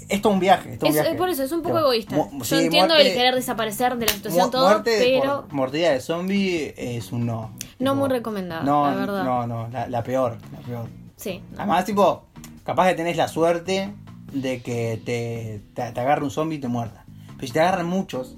Esto 0.09 0.29
es 0.29 0.33
un 0.33 0.39
viaje. 0.39 0.73
Es 0.75 0.81
un 0.81 0.87
Es- 0.89 0.93
viaje. 0.93 1.15
por 1.15 1.29
eso, 1.29 1.43
es 1.43 1.51
un 1.51 1.61
poco 1.61 1.75
Tipo, 1.75 1.85
egoísta. 1.87 2.15
Yo 2.15 2.43
sí, 2.43 2.55
entiendo 2.65 2.93
muerte- 2.93 3.09
el 3.11 3.15
querer 3.17 3.35
desaparecer 3.35 3.97
de 3.97 4.05
la 4.05 4.11
situación, 4.13 4.51
todo, 4.51 4.81
pero 4.83 5.45
mordida 5.51 5.91
de 5.91 5.99
zombie 6.01 6.73
es 6.77 7.11
un 7.11 7.25
no. 7.25 7.51
No 7.79 7.91
Tipo, 7.91 7.95
muy 7.95 8.09
recomendado, 8.09 8.63
no, 8.63 8.89
la 8.89 8.95
verdad. 8.95 9.23
No, 9.23 9.47
no, 9.47 9.67
la, 9.69 9.87
la 9.87 10.03
peor, 10.03 10.37
la 10.53 10.59
peor. 10.59 10.87
sí. 11.15 11.41
Además, 11.57 11.85
tipo, 11.85 12.25
capaz 12.63 12.89
que 12.89 12.95
tenés 12.95 13.15
la 13.17 13.27
suerte 13.27 13.93
de 14.33 14.61
que 14.61 15.01
te, 15.05 15.61
te, 15.73 15.91
te 15.91 15.99
agarre 15.99 16.23
un 16.23 16.31
zombie 16.31 16.57
y 16.57 16.61
te 16.61 16.67
muerda. 16.67 17.05
Pero 17.35 17.47
si 17.47 17.53
te 17.53 17.59
agarran 17.61 17.85
muchos, 17.87 18.35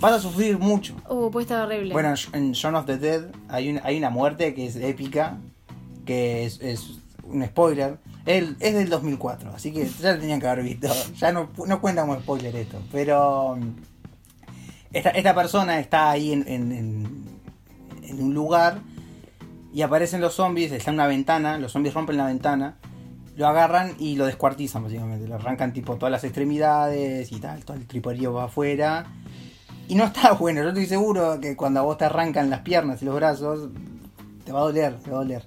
vas 0.00 0.12
a 0.12 0.18
sufrir 0.18 0.58
mucho. 0.58 0.94
Uh, 1.08 1.30
puede 1.30 1.44
estar 1.44 1.64
horrible. 1.66 1.92
Bueno, 1.92 2.14
en 2.32 2.52
Shaun 2.52 2.74
of 2.74 2.86
the 2.86 2.96
Dead 2.96 3.26
hay, 3.48 3.68
un- 3.70 3.80
hay 3.84 3.98
una 3.98 4.08
muerte 4.10 4.54
que 4.54 4.66
es 4.66 4.76
épica, 4.76 5.36
que 6.04 6.44
es, 6.44 6.60
un 7.24 7.44
spoiler. 7.44 7.98
El- 8.26 8.56
es 8.60 8.74
del 8.74 8.88
2004, 8.88 9.50
así 9.54 9.72
que 9.72 9.86
ya 9.86 10.12
lo 10.14 10.20
tenían 10.20 10.40
que 10.40 10.46
haber 10.48 10.64
visto. 10.64 10.88
Ya 11.18 11.32
no, 11.32 11.50
no 11.66 11.80
cuenta 11.80 12.02
como 12.02 12.16
spoiler 12.20 12.54
esto. 12.56 12.78
Pero 12.92 13.56
mm, 13.56 13.70
esta, 14.92 15.10
esta 15.10 15.34
persona 15.34 15.78
está 15.80 16.10
ahí 16.10 16.32
en, 16.32 16.44
en- 16.48 16.72
en- 16.72 17.24
en 18.02 18.22
un 18.22 18.34
lugar 18.34 18.80
y 19.72 19.82
aparecen 19.82 20.20
los 20.20 20.34
zombies, 20.34 20.70
está 20.72 20.90
en 20.90 20.94
una 20.96 21.06
ventana, 21.06 21.58
los 21.58 21.72
zombies 21.72 21.94
rompen 21.94 22.16
la 22.16 22.26
ventana, 22.26 22.76
lo 23.36 23.48
agarran 23.48 23.94
y 23.98 24.14
lo 24.16 24.26
descuartizan 24.26 24.84
básicamente. 24.84 25.26
Le 25.26 25.34
arrancan 25.34 25.72
tipo 25.72 25.96
todas 25.96 26.12
las 26.12 26.22
extremidades 26.24 27.32
y 27.32 27.40
tal, 27.40 27.64
todo 27.64 27.76
el 27.76 27.86
triporío 27.86 28.32
va 28.32 28.44
afuera. 28.44 29.06
Y 29.88 29.96
no 29.96 30.04
está 30.04 30.32
bueno, 30.38 30.62
yo 30.62 30.68
estoy 30.68 30.86
seguro 30.86 31.40
que 31.40 31.56
cuando 31.56 31.80
a 31.80 31.82
vos 31.82 31.98
te 31.98 32.04
arrancan 32.04 32.48
las 32.50 32.60
piernas 32.60 33.02
y 33.02 33.04
los 33.06 33.14
brazos, 33.16 33.70
te 34.44 34.52
va 34.52 34.60
a 34.60 34.62
doler, 34.62 34.94
te 35.00 35.10
va 35.10 35.16
a 35.16 35.20
doler. 35.20 35.44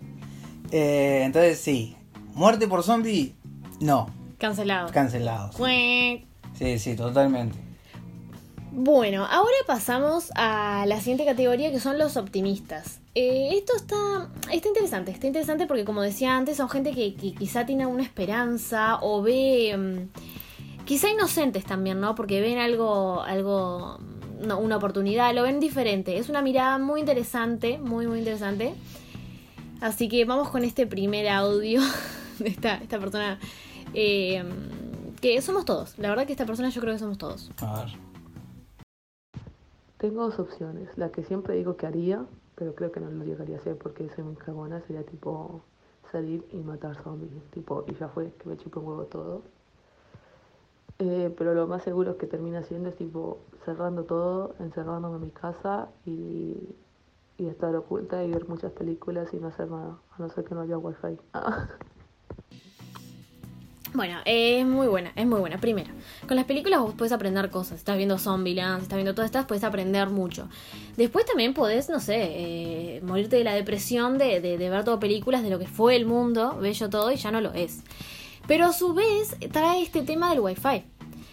Eh, 0.72 1.22
entonces 1.24 1.60
sí, 1.60 1.96
muerte 2.34 2.68
por 2.68 2.84
zombie, 2.84 3.36
no, 3.80 4.10
Cancelado. 4.38 4.92
cancelados. 4.92 5.56
Cuec. 5.56 6.26
Sí, 6.58 6.80
sí, 6.80 6.96
totalmente. 6.96 7.58
Bueno, 8.72 9.26
ahora 9.26 9.56
pasamos 9.66 10.32
a 10.36 10.86
la 10.88 11.00
siguiente 11.00 11.26
categoría 11.26 11.72
que 11.72 11.80
son 11.80 11.98
los 11.98 12.16
optimistas. 12.18 13.00
Eh, 13.16 13.50
esto 13.54 13.74
está, 13.76 14.30
está 14.52 14.68
interesante, 14.68 15.10
está 15.12 15.26
interesante 15.26 15.66
porque 15.66 15.84
como 15.86 16.02
decía 16.04 16.38
antes 16.38 16.58
son 16.58 16.70
gente 16.70 16.92
que, 16.92 17.16
que 17.16 17.34
quizá 17.34 17.66
tiene 17.66 17.88
una 17.88 18.04
esperanza 18.04 19.00
o 19.02 19.24
ve, 19.24 19.76
mm, 19.76 20.86
quizá 20.86 21.10
inocentes 21.10 21.66
también, 21.66 22.00
¿no? 22.00 22.14
Porque 22.14 22.40
ven 22.42 22.60
algo, 22.60 23.24
algo, 23.24 23.98
no, 24.46 24.60
una 24.60 24.78
oportunidad, 24.78 25.34
lo 25.34 25.42
ven 25.44 25.60
diferente. 25.60 26.18
Es 26.20 26.30
una 26.30 26.44
mirada 26.44 26.78
muy 26.78 27.00
interesante, 27.00 27.80
muy, 27.80 28.06
muy 28.06 28.20
interesante. 28.20 28.76
Así 29.82 30.10
que 30.10 30.26
vamos 30.26 30.50
con 30.50 30.64
este 30.64 30.88
primer 30.88 31.28
audio 31.28 31.82
de 32.40 32.50
esta, 32.50 32.76
esta 32.76 33.00
persona. 33.00 33.40
eh, 33.94 34.44
que 35.22 35.42
somos 35.42 35.66
todos. 35.66 35.98
La 35.98 36.10
verdad 36.10 36.26
que 36.26 36.34
esta 36.34 36.46
persona 36.46 36.70
yo 36.70 36.82
creo 36.82 36.94
que 36.94 37.00
somos 37.00 37.18
todos. 37.18 37.52
A 37.62 37.84
ver. 37.84 37.90
Tengo 39.98 40.24
dos 40.24 40.40
opciones. 40.40 40.90
La 40.98 41.10
que 41.12 41.24
siempre 41.24 41.56
digo 41.56 41.76
que 41.76 41.88
haría, 41.88 42.26
pero 42.56 42.76
creo 42.76 42.92
que 42.92 43.00
no 43.00 43.10
lo 43.10 43.24
llegaría 43.24 43.58
a 43.58 43.60
hacer 43.60 43.78
porque 43.78 44.10
soy 44.16 44.24
muy 44.24 44.36
cagona, 44.36 44.82
sería 44.82 45.04
tipo 45.04 45.62
salir 46.12 46.46
y 46.52 46.58
matar 46.58 47.02
zombies. 47.04 47.32
Tipo, 47.52 47.84
y 47.88 47.96
ya 47.96 48.08
fue, 48.10 48.32
que 48.34 48.48
me 48.48 48.58
chupe 48.58 48.80
un 48.80 48.88
huevo 48.88 49.04
todo. 49.06 49.42
Eh, 51.00 51.34
pero 51.38 51.54
lo 51.54 51.68
más 51.68 51.84
seguro 51.84 52.12
es 52.12 52.18
que 52.18 52.26
termine 52.28 52.58
haciendo 52.58 52.90
es 52.90 52.96
tipo 52.96 53.40
cerrando 53.66 54.04
todo, 54.04 54.56
encerrándome 54.60 55.18
en 55.18 55.24
mi 55.24 55.32
casa 55.32 55.90
y, 56.06 56.56
y 57.38 57.48
estar 57.48 57.76
oculta 57.76 58.24
y 58.24 58.32
ver 58.32 58.48
muchas 58.48 58.72
películas 58.72 59.34
y 59.34 59.38
no 59.38 59.48
hacer 59.48 59.70
nada, 59.70 59.98
a 60.12 60.22
no 60.22 60.30
ser 60.30 60.44
que 60.44 60.56
no 60.56 60.62
haya 60.62 60.78
wifi. 60.78 61.18
Bueno, 63.94 64.20
es 64.26 64.66
muy 64.66 64.86
buena, 64.86 65.12
es 65.16 65.26
muy 65.26 65.40
buena. 65.40 65.60
Primero, 65.60 65.90
con 66.28 66.36
las 66.36 66.46
películas 66.46 66.82
vos 66.82 66.94
puedes 66.96 67.12
aprender 67.12 67.50
cosas. 67.50 67.80
Estás 67.80 67.98
viendo 67.98 68.20
Zombieland, 68.20 68.84
estás 68.84 68.98
viendo 68.98 69.16
todas 69.16 69.30
estas, 69.30 69.46
puedes 69.46 69.64
aprender 69.64 70.10
mucho. 70.10 70.50
Después 70.98 71.26
también 71.26 71.54
podés, 71.54 71.90
no 71.90 72.00
sé, 72.00 72.18
eh, 72.20 73.02
morirte 73.02 73.38
de 73.38 73.44
la 73.44 73.56
depresión 73.56 74.18
de, 74.18 74.42
de, 74.42 74.58
de 74.58 74.70
ver 74.70 74.84
todo 74.84 75.00
películas 75.00 75.42
de 75.42 75.50
lo 75.50 75.58
que 75.58 75.68
fue 75.68 75.96
el 75.96 76.06
mundo, 76.06 76.58
bello 76.60 76.90
todo, 76.90 77.12
y 77.12 77.16
ya 77.16 77.32
no 77.32 77.42
lo 77.42 77.54
es. 77.54 77.82
Pero 78.46 78.68
a 78.68 78.74
su 78.74 78.94
vez 78.94 79.36
trae 79.52 79.82
este 79.82 80.04
tema 80.04 80.30
del 80.30 80.42
wifi. 80.42 80.84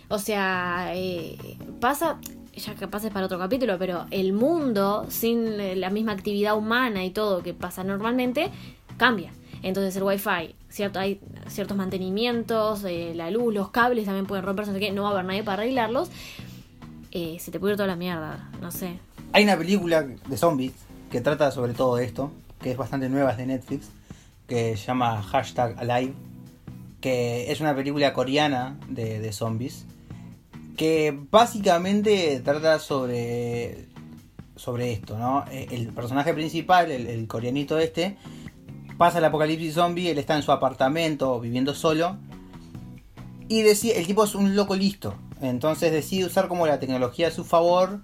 O 0.08 0.18
sea, 0.18 0.92
eh, 0.94 1.36
pasa, 1.80 2.18
ya 2.56 2.74
capaz 2.74 3.04
es 3.04 3.12
para 3.12 3.26
otro 3.26 3.38
capítulo, 3.38 3.78
pero 3.78 4.06
el 4.10 4.32
mundo 4.32 5.06
sin 5.08 5.60
eh, 5.60 5.76
la 5.76 5.90
misma 5.90 6.12
actividad 6.12 6.56
humana 6.56 7.04
y 7.04 7.10
todo 7.10 7.42
que 7.42 7.54
pasa 7.54 7.84
normalmente, 7.84 8.50
cambia. 8.96 9.32
Entonces 9.62 9.96
el 9.96 10.02
wifi, 10.02 10.54
cierto, 10.68 10.98
hay 10.98 11.20
ciertos 11.48 11.76
mantenimientos, 11.76 12.84
eh, 12.84 13.12
la 13.14 13.30
luz, 13.30 13.54
los 13.54 13.70
cables 13.70 14.04
también 14.04 14.26
pueden 14.26 14.44
romperse, 14.44 14.72
no 14.72 14.78
sé 14.78 14.84
qué, 14.84 14.92
no 14.92 15.02
va 15.02 15.08
a 15.08 15.12
haber 15.12 15.24
nadie 15.24 15.42
para 15.42 15.62
arreglarlos. 15.62 16.10
Eh, 17.12 17.38
se 17.40 17.50
te 17.50 17.60
puede 17.60 17.72
ir 17.72 17.76
toda 17.76 17.86
la 17.86 17.96
mierda, 17.96 18.50
no 18.60 18.70
sé. 18.70 18.98
Hay 19.32 19.44
una 19.44 19.56
película 19.56 20.02
de 20.02 20.36
zombies 20.36 20.72
que 21.10 21.20
trata 21.20 21.50
sobre 21.50 21.72
todo 21.72 21.98
esto, 21.98 22.30
que 22.60 22.72
es 22.72 22.76
bastante 22.76 23.08
nueva, 23.08 23.30
es 23.30 23.36
de 23.38 23.46
Netflix, 23.46 23.88
que 24.46 24.76
se 24.76 24.86
llama 24.86 25.22
Hashtag 25.22 25.78
Alive, 25.78 26.12
que 27.00 27.50
es 27.50 27.60
una 27.60 27.74
película 27.74 28.12
coreana 28.12 28.76
de, 28.88 29.20
de 29.20 29.32
zombies, 29.32 29.86
que 30.76 31.16
básicamente 31.30 32.40
trata 32.44 32.78
sobre, 32.78 33.86
sobre 34.56 34.92
esto, 34.92 35.18
¿no? 35.18 35.44
Eh, 35.50 35.68
El 35.70 35.88
personaje 35.88 36.32
principal, 36.34 36.90
el, 36.90 37.26
coreanito 37.28 37.78
este, 37.78 38.16
pasa 38.98 39.18
el 39.18 39.24
apocalipsis 39.24 39.74
zombie, 39.74 40.10
él 40.10 40.18
está 40.18 40.36
en 40.36 40.42
su 40.42 40.52
apartamento 40.52 41.38
viviendo 41.40 41.74
solo, 41.74 42.16
y 43.48 43.62
decide, 43.62 43.98
el 43.98 44.06
tipo 44.06 44.24
es 44.24 44.34
un 44.34 44.56
loco 44.56 44.74
listo, 44.74 45.14
entonces 45.40 45.92
decide 45.92 46.24
usar 46.24 46.48
como 46.48 46.66
la 46.66 46.80
tecnología 46.80 47.28
a 47.28 47.30
su 47.30 47.44
favor, 47.44 48.00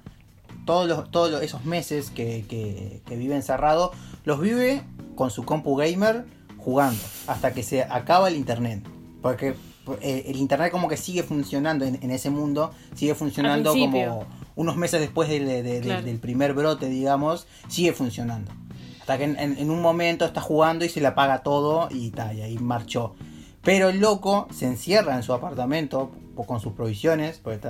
todos, 0.67 0.87
los, 0.89 1.11
todos 1.11 1.43
esos 1.43 1.65
meses 1.65 2.11
que, 2.11 2.45
que- 2.49 3.01
que 3.07 3.17
vive 3.17 3.35
encerrado, 3.35 3.93
los 4.25 4.41
vive 4.41 4.83
con 5.17 5.31
su 5.31 5.45
compu 5.45 5.75
gamer 5.77 6.25
jugando, 6.59 7.01
hasta 7.27 7.53
que 7.55 7.63
se 7.63 7.83
acaba 7.83 8.29
el 8.29 8.37
internet. 8.37 8.85
Porque 9.23 9.55
eh, 10.01 10.25
el 10.29 10.37
internet 10.37 10.71
como 10.71 10.89
que 10.89 10.97
sigue 10.97 11.23
funcionando 11.23 11.85
en, 11.85 11.99
en 12.03 12.11
ese 12.11 12.31
mundo, 12.31 12.71
sigue 12.95 13.15
funcionando 13.15 13.73
como 13.73 14.27
unos 14.57 14.77
meses 14.77 15.01
después 15.01 15.29
del, 15.29 15.83
Claro. 15.83 16.07
primer 16.21 16.55
brote, 16.55 16.89
digamos, 16.89 17.47
sigue 17.69 17.93
funcionando. 17.93 18.53
Hasta 19.01 19.19
que 19.19 19.25
en, 19.25 19.39
en- 19.39 19.59
en 19.59 19.71
un 19.71 19.81
momento 19.83 20.25
está 20.25 20.41
jugando 20.41 20.85
y 20.85 20.89
se 20.89 21.01
le 21.01 21.07
apaga 21.09 21.43
todo 21.43 21.89
y, 21.91 22.11
ta, 22.11 22.33
y 22.35 22.43
ahí 22.43 22.59
marchó. 22.59 23.15
Pero 23.63 23.89
el 23.91 24.01
loco 24.01 24.47
se 24.53 24.67
encierra 24.67 25.17
en 25.17 25.23
su 25.23 25.33
apartamento 25.33 26.11
con 26.47 26.61
sus 26.61 26.73
provisiones, 26.73 27.39
porque 27.43 27.61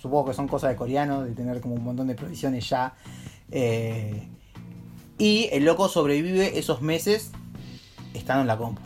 supongo 0.00 0.26
que 0.26 0.34
son 0.34 0.48
cosas 0.48 0.70
de 0.70 0.76
coreano, 0.76 1.22
de 1.22 1.32
tener 1.32 1.60
como 1.60 1.74
un 1.76 1.84
montón 1.84 2.08
de 2.08 2.14
provisiones 2.16 2.68
ya. 2.68 2.94
eh, 3.52 4.26
y 5.18 5.48
el 5.52 5.64
loco 5.64 5.88
sobrevive 5.88 6.58
esos 6.58 6.80
meses 6.82 7.30
estando 8.14 8.40
en 8.40 8.46
la 8.48 8.56
compu. 8.56 8.80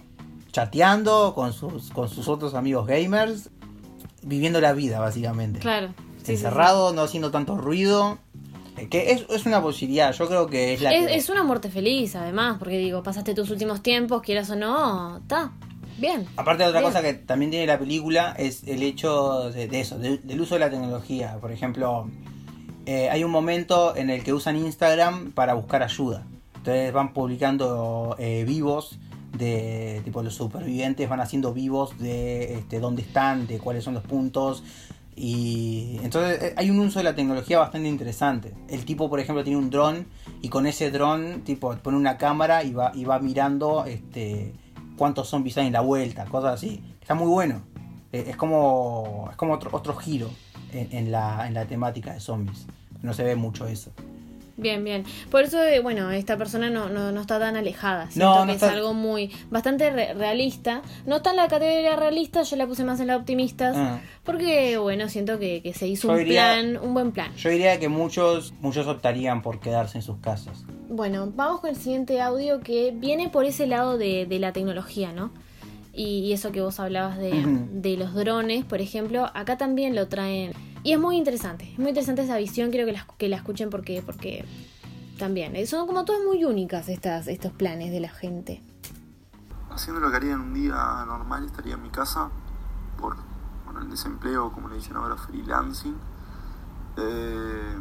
Chateando 0.54 1.32
con 1.34 1.52
sus, 1.52 1.90
con 1.90 2.08
sus 2.08 2.28
otros 2.28 2.54
amigos 2.54 2.86
gamers, 2.86 3.50
viviendo 4.22 4.60
la 4.60 4.72
vida 4.72 5.00
básicamente. 5.00 5.58
Claro. 5.58 5.88
Sí, 5.88 5.94
sí, 6.18 6.24
sí. 6.26 6.32
Encerrado, 6.34 6.92
no 6.92 7.02
haciendo 7.02 7.32
tanto 7.32 7.56
ruido. 7.58 8.18
eh, 8.76 8.88
Que 8.88 9.10
es, 9.10 9.26
es 9.30 9.46
una 9.46 9.60
posibilidad, 9.60 10.12
yo 10.12 10.28
creo 10.28 10.46
que 10.46 10.74
es 10.74 10.80
la 10.80 10.92
Es, 10.94 11.06
que... 11.08 11.16
es 11.16 11.28
una 11.28 11.42
muerte 11.42 11.70
feliz, 11.70 12.14
además, 12.14 12.58
porque 12.60 12.78
digo, 12.78 13.02
pasaste 13.02 13.34
tus 13.34 13.50
últimos 13.50 13.82
tiempos, 13.82 14.22
quieras 14.22 14.48
o 14.50 14.54
no, 14.54 15.16
está. 15.16 15.50
Bien. 15.98 16.24
Aparte 16.36 16.62
de 16.62 16.68
otra 16.68 16.80
Bien. 16.82 16.92
cosa 16.92 17.02
que 17.02 17.14
también 17.14 17.50
tiene 17.50 17.66
la 17.66 17.78
película 17.80 18.32
es 18.38 18.62
el 18.64 18.84
hecho 18.84 19.50
de, 19.50 19.66
de 19.66 19.80
eso, 19.80 19.98
de- 19.98 20.18
del 20.18 20.40
uso 20.40 20.54
de 20.54 20.60
la 20.60 20.70
tecnología. 20.70 21.36
Por 21.40 21.50
ejemplo, 21.50 22.08
eh, 22.86 23.10
hay 23.10 23.24
un 23.24 23.32
momento 23.32 23.96
en 23.96 24.08
el 24.08 24.22
que 24.22 24.32
usan 24.32 24.56
Instagram 24.56 25.32
para 25.32 25.54
buscar 25.54 25.82
ayuda. 25.82 26.24
Entonces 26.56 26.92
van 26.92 27.12
publicando 27.12 28.14
eh, 28.20 28.44
vivos 28.46 28.98
de 29.38 30.00
tipo 30.04 30.22
los 30.22 30.34
supervivientes 30.34 31.08
van 31.08 31.20
haciendo 31.20 31.52
vivos 31.52 31.98
de 31.98 32.54
este, 32.54 32.80
dónde 32.80 33.02
están, 33.02 33.46
de 33.46 33.58
cuáles 33.58 33.84
son 33.84 33.94
los 33.94 34.04
puntos. 34.04 34.62
Y 35.16 35.98
entonces 36.02 36.42
eh, 36.42 36.54
hay 36.56 36.70
un 36.70 36.80
uso 36.80 36.98
de 36.98 37.04
la 37.04 37.14
tecnología 37.14 37.58
bastante 37.58 37.88
interesante. 37.88 38.52
El 38.68 38.84
tipo, 38.84 39.08
por 39.08 39.20
ejemplo, 39.20 39.44
tiene 39.44 39.58
un 39.58 39.70
dron 39.70 40.06
y 40.42 40.48
con 40.48 40.66
ese 40.66 40.90
dron 40.90 41.42
tipo 41.44 41.74
pone 41.76 41.96
una 41.96 42.18
cámara 42.18 42.64
y 42.64 42.72
va, 42.72 42.92
y 42.94 43.04
va 43.04 43.18
mirando 43.20 43.84
este 43.84 44.52
cuántos 44.96 45.28
zombies 45.28 45.58
hay 45.58 45.66
en 45.68 45.72
la 45.72 45.80
vuelta, 45.80 46.24
cosas 46.24 46.54
así. 46.54 46.82
Está 47.00 47.14
muy 47.14 47.28
bueno. 47.28 47.62
Eh, 48.12 48.26
es 48.28 48.36
como 48.36 49.28
es 49.30 49.36
como 49.36 49.54
otro, 49.54 49.70
otro 49.72 49.94
giro 49.94 50.30
en, 50.72 51.12
la, 51.12 51.46
en 51.46 51.54
la 51.54 51.66
temática 51.66 52.12
de 52.12 52.20
zombies. 52.20 52.66
No 53.02 53.12
se 53.12 53.22
ve 53.22 53.36
mucho 53.36 53.68
eso. 53.68 53.92
Bien, 54.56 54.84
bien. 54.84 55.04
Por 55.30 55.42
eso, 55.42 55.60
eh, 55.62 55.80
bueno, 55.80 56.10
esta 56.12 56.36
persona 56.36 56.70
no, 56.70 56.88
no, 56.88 57.10
no 57.10 57.20
está 57.20 57.40
tan 57.40 57.56
alejada. 57.56 58.08
Siento 58.10 58.26
No, 58.34 58.40
que 58.42 58.46
no 58.46 58.52
es 58.52 58.62
está- 58.62 58.72
algo 58.72 58.94
muy, 58.94 59.30
bastante 59.50 59.90
re- 59.90 60.14
realista. 60.14 60.82
No 61.06 61.16
está 61.16 61.30
en 61.30 61.36
la 61.36 61.48
categoría 61.48 61.96
realista, 61.96 62.42
yo 62.44 62.54
la 62.56 62.66
puse 62.66 62.84
más 62.84 63.00
en 63.00 63.08
la 63.08 63.16
optimistas. 63.16 63.76
Ah. 63.76 63.98
Porque, 64.22 64.78
bueno, 64.78 65.08
siento 65.08 65.38
que, 65.40 65.60
que 65.60 65.74
se 65.74 65.88
hizo 65.88 66.06
Yo 66.08 66.12
un 66.14 66.18
diría- 66.20 66.52
plan, 66.52 66.78
un 66.80 66.94
buen 66.94 67.10
plan. 67.10 67.34
Yo 67.36 67.50
diría 67.50 67.80
que 67.80 67.88
muchos 67.88 68.54
muchos 68.60 68.86
optarían 68.86 69.42
por 69.42 69.58
quedarse 69.58 69.98
en 69.98 70.02
sus 70.02 70.18
casas. 70.18 70.64
Bueno, 70.88 71.32
vamos 71.34 71.60
con 71.60 71.70
el 71.70 71.76
siguiente 71.76 72.20
audio 72.20 72.60
que 72.60 72.92
viene 72.94 73.28
por 73.30 73.44
ese 73.46 73.66
lado 73.66 73.98
de, 73.98 74.26
de 74.26 74.38
la 74.38 74.52
tecnología, 74.52 75.12
¿no? 75.12 75.32
Y, 75.94 76.20
y 76.20 76.32
eso 76.32 76.50
que 76.50 76.60
vos 76.60 76.80
hablabas 76.80 77.18
de, 77.18 77.44
de 77.72 77.96
los 77.96 78.14
drones, 78.14 78.64
por 78.64 78.80
ejemplo, 78.80 79.30
acá 79.34 79.56
también 79.56 79.94
lo 79.94 80.08
traen. 80.08 80.52
Y 80.82 80.92
es 80.92 81.00
muy 81.00 81.16
interesante, 81.16 81.72
es 81.72 81.78
muy 81.78 81.88
interesante 81.88 82.22
esa 82.22 82.36
visión, 82.36 82.70
quiero 82.70 82.84
que 82.84 82.92
la, 82.92 83.06
que 83.16 83.28
la 83.28 83.36
escuchen 83.36 83.70
porque, 83.70 84.02
porque 84.04 84.44
también, 85.18 85.56
eh, 85.56 85.66
son 85.66 85.86
como 85.86 86.04
todas 86.04 86.22
muy 86.24 86.44
únicas 86.44 86.88
estas, 86.88 87.28
estos 87.28 87.52
planes 87.52 87.92
de 87.92 88.00
la 88.00 88.10
gente. 88.10 88.60
Haciendo 89.70 90.00
lo 90.00 90.10
que 90.10 90.16
haría 90.16 90.32
en 90.32 90.40
un 90.40 90.54
día 90.54 90.74
normal, 91.06 91.46
estaría 91.46 91.74
en 91.74 91.82
mi 91.82 91.90
casa 91.90 92.28
por 93.00 93.16
bueno, 93.64 93.80
el 93.80 93.90
desempleo, 93.90 94.52
como 94.52 94.68
le 94.68 94.76
dicen 94.76 94.96
ahora, 94.96 95.16
freelancing. 95.16 95.96
Eh, 96.96 97.76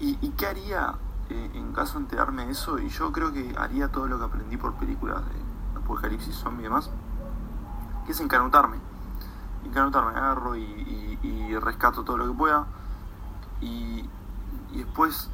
¿y, 0.00 0.18
y 0.20 0.30
qué 0.30 0.46
haría 0.46 0.94
eh, 1.30 1.50
en 1.54 1.72
caso 1.72 1.94
de 1.94 2.04
enterarme 2.04 2.46
de 2.46 2.52
eso? 2.52 2.78
Y 2.78 2.88
yo 2.88 3.12
creo 3.12 3.32
que 3.32 3.54
haría 3.58 3.88
todo 3.88 4.06
lo 4.06 4.18
que 4.18 4.24
aprendí 4.24 4.56
por 4.56 4.74
películas 4.74 5.22
de 5.26 5.45
apocalipsis 5.86 6.34
zombie 6.34 6.62
y 6.62 6.64
demás, 6.64 6.90
que 8.04 8.12
es 8.12 8.20
encanutarme. 8.20 8.76
Encanutarme, 9.64 10.10
agarro 10.10 10.56
y, 10.56 11.56
rescato 11.60 12.04
todo 12.04 12.18
lo 12.18 12.26
que 12.26 12.34
pueda. 12.34 12.66
Y, 13.60 14.08
después 14.72 15.30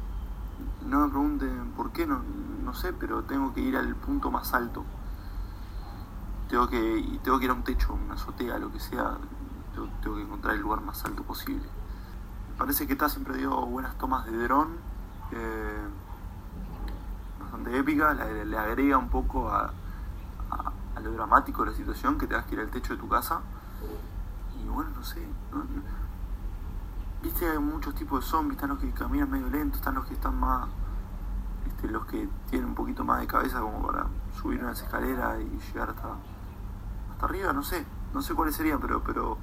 no 0.87 1.01
me 1.01 1.09
pregunten 1.09 1.73
por 1.75 1.91
qué, 1.91 2.07
no, 2.07 2.21
no 2.63 2.73
sé, 2.73 2.93
pero 2.93 3.23
tengo 3.23 3.53
que 3.53 3.61
ir 3.61 3.75
al 3.75 3.95
punto 3.95 4.31
más 4.31 4.53
alto. 4.53 4.85
Tengo 6.49 6.69
que, 6.69 7.19
tengo 7.23 7.39
que 7.39 7.45
ir 7.45 7.51
a 7.51 7.53
un 7.53 7.63
techo, 7.63 7.93
una 7.93 8.13
azotea, 8.13 8.57
lo 8.57 8.71
que 8.71 8.79
sea. 8.79 9.17
Tengo, 10.01 10.17
que 10.17 10.21
encontrar 10.21 10.55
el 10.55 10.61
lugar 10.61 10.81
más 10.81 11.03
alto 11.03 11.23
posible. 11.23 11.65
Me 12.51 12.57
parece 12.57 12.85
que 12.85 12.93
está 12.93 13.09
siempre 13.09 13.37
dio 13.37 13.53
buenas 13.65 13.97
tomas 13.97 14.25
de 14.25 14.37
dron. 14.37 14.77
eh, 15.31 15.87
bastante 17.41 17.77
épica, 17.77 18.13
le 18.13 18.57
agrega 18.57 18.97
un 18.97 19.09
poco 19.09 19.49
a, 19.49 19.73
a- 20.53 20.99
lo 20.99 21.11
dramático 21.11 21.63
de 21.65 21.71
la 21.71 21.77
situación, 21.77 22.17
que 22.17 22.27
tengas 22.27 22.45
que 22.45 22.55
ir 22.55 22.61
al 22.61 22.69
techo 22.69 22.93
de 22.93 22.99
tu 22.99 23.09
casa. 23.09 23.41
Y 24.63 24.67
bueno, 24.69 24.91
no 24.95 25.03
sé. 25.03 25.19
no- 25.51 25.63
Viste, 27.21 27.49
hay 27.49 27.57
muchos 27.57 27.95
tipos 27.95 28.23
de 28.23 28.29
zombies, 28.29 28.55
están 28.57 28.69
los 28.69 28.79
que 28.79 28.91
caminan 28.91 29.29
medio 29.31 29.47
lento, 29.49 29.77
están 29.77 29.95
los 29.95 30.05
que 30.05 30.13
están 30.13 30.37
más, 30.39 30.67
los 31.83 32.05
que 32.05 32.27
tienen 32.49 32.69
un 32.69 32.75
poquito 32.75 33.03
más 33.05 33.19
de 33.21 33.27
cabeza 33.27 33.59
como 33.61 33.85
para 33.85 34.07
subir 34.41 34.61
unas 34.63 34.81
escaleras 34.81 35.39
y 35.41 35.59
llegar 35.73 35.89
hasta, 35.89 36.07
hasta 37.11 37.25
arriba, 37.25 37.51
no 37.53 37.63
sé, 37.63 37.85
no 38.13 38.21
sé 38.21 38.33
cuáles 38.33 38.55
serían, 38.55 38.79
pero, 38.81 39.01
pero 39.03 39.37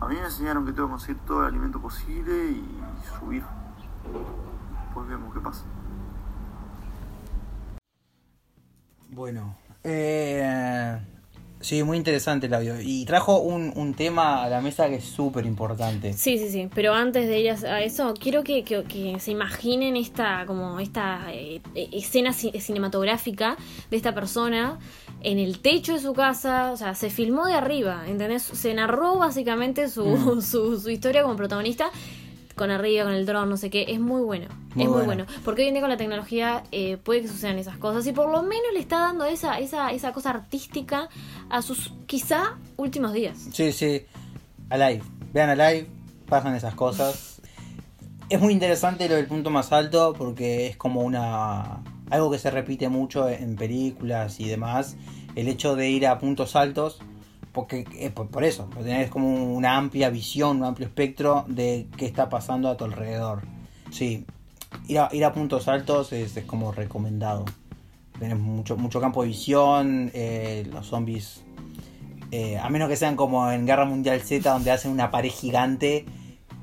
a 0.00 0.06
mí 0.08 0.14
me 0.16 0.24
enseñaron 0.24 0.64
que 0.66 0.72
tengo 0.72 0.86
que 0.88 0.92
conseguir 0.92 1.18
todo 1.22 1.40
el 1.42 1.46
alimento 1.48 1.80
posible 1.80 2.50
y 2.50 2.80
subir. 3.18 3.44
Después 4.84 5.08
vemos 5.08 5.34
qué 5.34 5.40
pasa. 5.40 5.62
Bueno, 9.10 9.56
eh, 9.84 10.98
sí, 11.60 11.82
muy 11.82 11.96
interesante 11.96 12.46
el 12.46 12.54
audio. 12.54 12.80
Y 12.80 13.04
trajo 13.04 13.40
un, 13.40 13.72
un 13.76 13.94
tema 13.94 14.44
a 14.44 14.48
la 14.48 14.60
mesa 14.60 14.88
que 14.88 14.96
es 14.96 15.04
súper 15.04 15.46
importante. 15.46 16.12
Sí, 16.12 16.38
sí, 16.38 16.50
sí, 16.50 16.68
pero 16.74 16.94
antes 16.94 17.26
de 17.28 17.40
ir 17.40 17.50
a 17.50 17.82
eso, 17.82 18.14
quiero 18.20 18.42
que, 18.44 18.62
que- 18.64 18.84
que 18.84 19.18
se 19.20 19.30
imaginen 19.32 19.96
esta, 19.96 20.44
como 20.46 20.78
esta 20.80 21.26
eh, 21.32 21.60
eh, 21.74 21.88
escena 21.92 22.30
ci- 22.30 22.58
cinematográfica 22.60 23.56
de 23.90 23.96
esta 23.96 24.14
persona 24.14 24.78
en 25.20 25.38
el 25.38 25.58
techo 25.60 25.94
de 25.94 25.98
su 25.98 26.12
casa, 26.12 26.70
o 26.72 26.76
sea, 26.76 26.94
se 26.94 27.10
filmó 27.10 27.46
de 27.46 27.54
arriba, 27.54 28.04
¿entendés? 28.06 28.42
Se 28.42 28.72
narró 28.74 29.16
básicamente 29.18 29.88
su, 29.88 30.04
Mm. 30.06 30.40
su, 30.42 30.78
su 30.80 30.90
historia 30.90 31.22
como 31.22 31.34
protagonista 31.36 31.90
con 32.58 32.70
arriba, 32.70 33.04
con 33.04 33.14
el 33.14 33.24
dron, 33.24 33.48
no 33.48 33.56
sé 33.56 33.70
qué, 33.70 33.86
es 33.88 33.98
muy 34.00 34.20
bueno, 34.20 34.48
Muy 34.74 34.84
es 34.84 34.90
muy 34.90 35.04
bueno. 35.04 35.24
bueno, 35.24 35.26
porque 35.44 35.62
hoy 35.62 35.68
en 35.68 35.74
día 35.74 35.80
con 35.80 35.88
la 35.90 35.96
tecnología 35.96 36.64
eh, 36.72 36.98
puede 36.98 37.22
que 37.22 37.28
sucedan 37.28 37.58
esas 37.58 37.78
cosas 37.78 38.06
y 38.06 38.12
por 38.12 38.30
lo 38.30 38.42
menos 38.42 38.66
le 38.74 38.80
está 38.80 38.98
dando 38.98 39.24
esa, 39.24 39.58
esa, 39.58 39.90
esa 39.92 40.12
cosa 40.12 40.30
artística 40.30 41.08
a 41.48 41.62
sus 41.62 41.94
quizá 42.06 42.58
últimos 42.76 43.14
días. 43.14 43.38
Sí, 43.52 43.72
sí. 43.72 44.02
Alive. 44.68 45.02
Vean 45.32 45.48
Alive, 45.48 45.86
pasan 46.28 46.54
esas 46.54 46.74
cosas. 46.74 47.40
Es 48.28 48.40
muy 48.40 48.52
interesante 48.52 49.08
lo 49.08 49.14
del 49.14 49.26
punto 49.26 49.48
más 49.48 49.72
alto 49.72 50.14
porque 50.16 50.66
es 50.66 50.76
como 50.76 51.00
una. 51.00 51.82
algo 52.10 52.30
que 52.30 52.38
se 52.38 52.50
repite 52.50 52.90
mucho 52.90 53.28
en 53.28 53.56
películas 53.56 54.38
y 54.40 54.48
demás. 54.48 54.96
El 55.34 55.48
hecho 55.48 55.76
de 55.76 55.88
ir 55.88 56.06
a 56.06 56.18
puntos 56.18 56.54
altos. 56.56 56.98
Porque, 57.58 57.84
eh, 57.94 58.10
por, 58.10 58.44
eso, 58.44 58.66
porque 58.70 58.84
tenés 58.84 59.10
como 59.10 59.52
una 59.52 59.76
amplia 59.76 60.10
visión, 60.10 60.58
un 60.58 60.64
amplio 60.64 60.86
espectro 60.86 61.44
de 61.48 61.88
qué 61.96 62.06
está 62.06 62.28
pasando 62.28 62.68
a 62.68 62.76
tu 62.76 62.84
alrededor. 62.84 63.42
Sí, 63.90 64.24
ir 64.86 65.00
a, 65.00 65.08
ir 65.10 65.24
a 65.24 65.32
puntos 65.32 65.66
altos 65.66 66.12
es, 66.12 66.36
es 66.36 66.44
como 66.44 66.70
recomendado. 66.70 67.46
Tenés 68.16 68.38
mucho, 68.38 68.76
mucho 68.76 69.00
campo 69.00 69.22
de 69.22 69.28
visión, 69.30 70.12
eh, 70.14 70.68
los 70.72 70.86
zombies 70.86 71.42
eh, 72.30 72.58
a 72.58 72.68
menos 72.68 72.88
que 72.88 72.94
sean 72.94 73.16
como 73.16 73.50
en 73.50 73.66
Guerra 73.66 73.86
Mundial 73.86 74.20
Z, 74.20 74.48
donde 74.48 74.70
hacen 74.70 74.92
una 74.92 75.10
pared 75.10 75.30
gigante, 75.30 76.04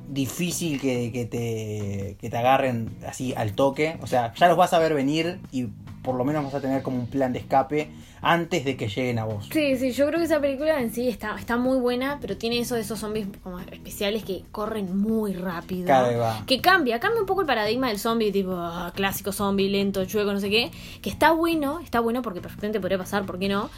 difícil 0.08 0.80
que, 0.80 1.12
que 1.12 1.26
te, 1.26 2.16
que 2.22 2.30
te 2.30 2.38
agarren 2.38 2.96
así 3.06 3.34
al 3.36 3.52
toque. 3.52 3.98
O 4.02 4.08
sea, 4.08 4.34
ya 4.34 4.48
los 4.48 4.56
vas 4.56 4.72
a 4.72 4.80
ver 4.80 4.94
venir 4.94 5.42
y 5.52 5.68
por 6.06 6.16
lo 6.16 6.24
menos 6.24 6.46
vas 6.46 6.54
a 6.54 6.62
tener 6.62 6.84
como 6.84 6.98
un 6.98 7.08
plan 7.08 7.34
de 7.34 7.40
escape 7.40 7.90
antes 8.22 8.64
de 8.64 8.78
que 8.78 8.88
lleguen 8.88 9.20
a 9.20 9.26
vos. 9.26 9.50
Sí, 9.52 9.76
sí, 9.76 9.92
yo 9.92 10.08
creo 10.08 10.20
que 10.20 10.26
esa 10.26 10.40
película 10.40 10.80
en 10.80 10.94
sí 10.94 11.10
está, 11.10 11.36
está 11.38 11.58
muy 11.58 11.78
buena, 11.80 12.20
pero 12.22 12.38
tiene 12.38 12.60
eso 12.60 12.76
de 12.76 12.82
esos 12.82 13.00
zombies 13.00 13.28
como 13.44 13.60
especiales 13.60 14.24
que 14.24 14.44
corren 14.52 14.98
muy 14.98 15.34
rápido. 15.34 15.88
Va. 15.88 16.44
Que 16.46 16.62
cambia, 16.62 17.00
cambia 17.00 17.20
un 17.20 17.26
poco 17.26 17.42
el 17.42 17.48
paradigma 17.48 17.90
del 17.90 18.00
zombie, 18.00 18.32
tipo 18.32 18.54
ah, 18.56 18.92
clásico 18.96 19.32
zombie, 19.32 19.70
lento, 19.70 20.06
chueco, 20.06 20.32
no 20.32 20.40
sé 20.40 20.50
qué. 20.50 20.72
Que 21.02 21.10
está 21.10 21.32
bueno, 21.32 21.80
está 21.80 22.00
bueno 22.00 22.22
porque 22.22 22.42
perfectamente 22.42 22.80
podría 22.80 22.98
pasar, 22.98 23.26
¿por 23.26 23.40
qué 23.40 23.50
no? 23.50 23.70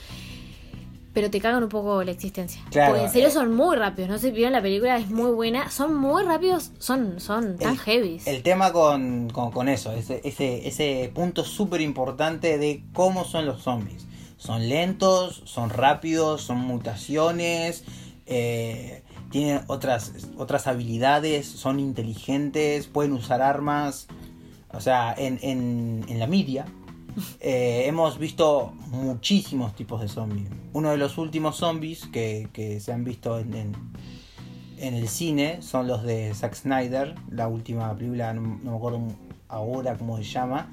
Pero 1.18 1.32
te 1.32 1.42
cagan 1.42 1.64
un 1.64 1.70
poco 1.70 2.04
la 2.04 2.12
existencia. 2.12 2.62
Claro, 2.70 2.92
porque 2.92 3.06
en 3.06 3.12
serio 3.12 3.30
eh. 3.30 3.32
son 3.32 3.52
muy 3.52 3.76
rápidos. 3.76 4.08
No 4.08 4.20
sé 4.20 4.28
si 4.28 4.34
vieron 4.36 4.54
la 4.54 4.62
película, 4.62 5.00
es 5.00 5.10
muy 5.10 5.32
buena. 5.32 5.72
Son 5.72 5.96
muy 5.96 6.22
rápidos, 6.22 6.74
son, 6.78 7.20
son 7.20 7.58
tan 7.58 7.76
heavy. 7.76 8.22
El 8.28 8.44
tema 8.44 8.72
con, 8.72 9.28
con, 9.32 9.50
con 9.50 9.68
eso, 9.68 9.92
ese, 9.94 10.22
ese, 10.24 10.68
ese 10.68 11.12
punto 11.16 11.44
súper 11.44 11.82
importante 11.82 12.60
de 12.60 12.84
cómo 12.94 13.26
son 13.26 13.48
los 13.48 13.64
zombies. 13.64 14.06
son 14.38 14.70
lentos, 14.70 15.42
son 15.46 15.72
rápidos, 15.72 16.44
son 16.44 16.60
mutaciones, 16.60 17.84
eh, 18.28 19.02
tienen 19.32 19.62
otras, 19.66 20.14
otras 20.38 20.68
habilidades, 20.68 21.48
son 21.48 21.80
inteligentes, 21.80 22.86
pueden 22.86 23.14
usar 23.14 23.42
armas. 23.42 24.06
O 24.70 24.82
sea, 24.82 25.16
en, 25.18 25.40
en, 25.42 26.06
en 26.10 26.20
la 26.20 26.28
media 26.28 26.68
eh, 27.40 27.84
hemos 27.86 28.18
visto 28.18 28.74
muchísimos 28.90 29.76
tipos 29.76 30.02
de 30.02 30.08
zombies. 30.08 30.50
Uno 30.74 30.92
de 30.92 30.98
los 30.98 31.18
últimos 31.18 31.58
zombies 31.58 32.08
que, 32.08 32.50
que 32.54 32.80
se 32.80 32.92
han 32.92 33.04
visto 33.04 33.40
en, 33.40 33.54
en, 33.54 33.74
en 34.78 34.94
el 34.94 35.08
cine 35.08 35.62
son 35.62 35.88
los 35.88 36.04
de 36.04 36.34
Zack 36.34 36.56
Snyder, 36.56 37.16
la 37.30 37.48
última 37.48 37.96
película, 37.96 38.34
no, 38.34 38.60
no 38.64 38.72
me 38.72 38.78
acuerdo 38.78 39.02
ahora 39.48 39.98
cómo 39.98 40.18
se 40.18 40.24
llama. 40.24 40.72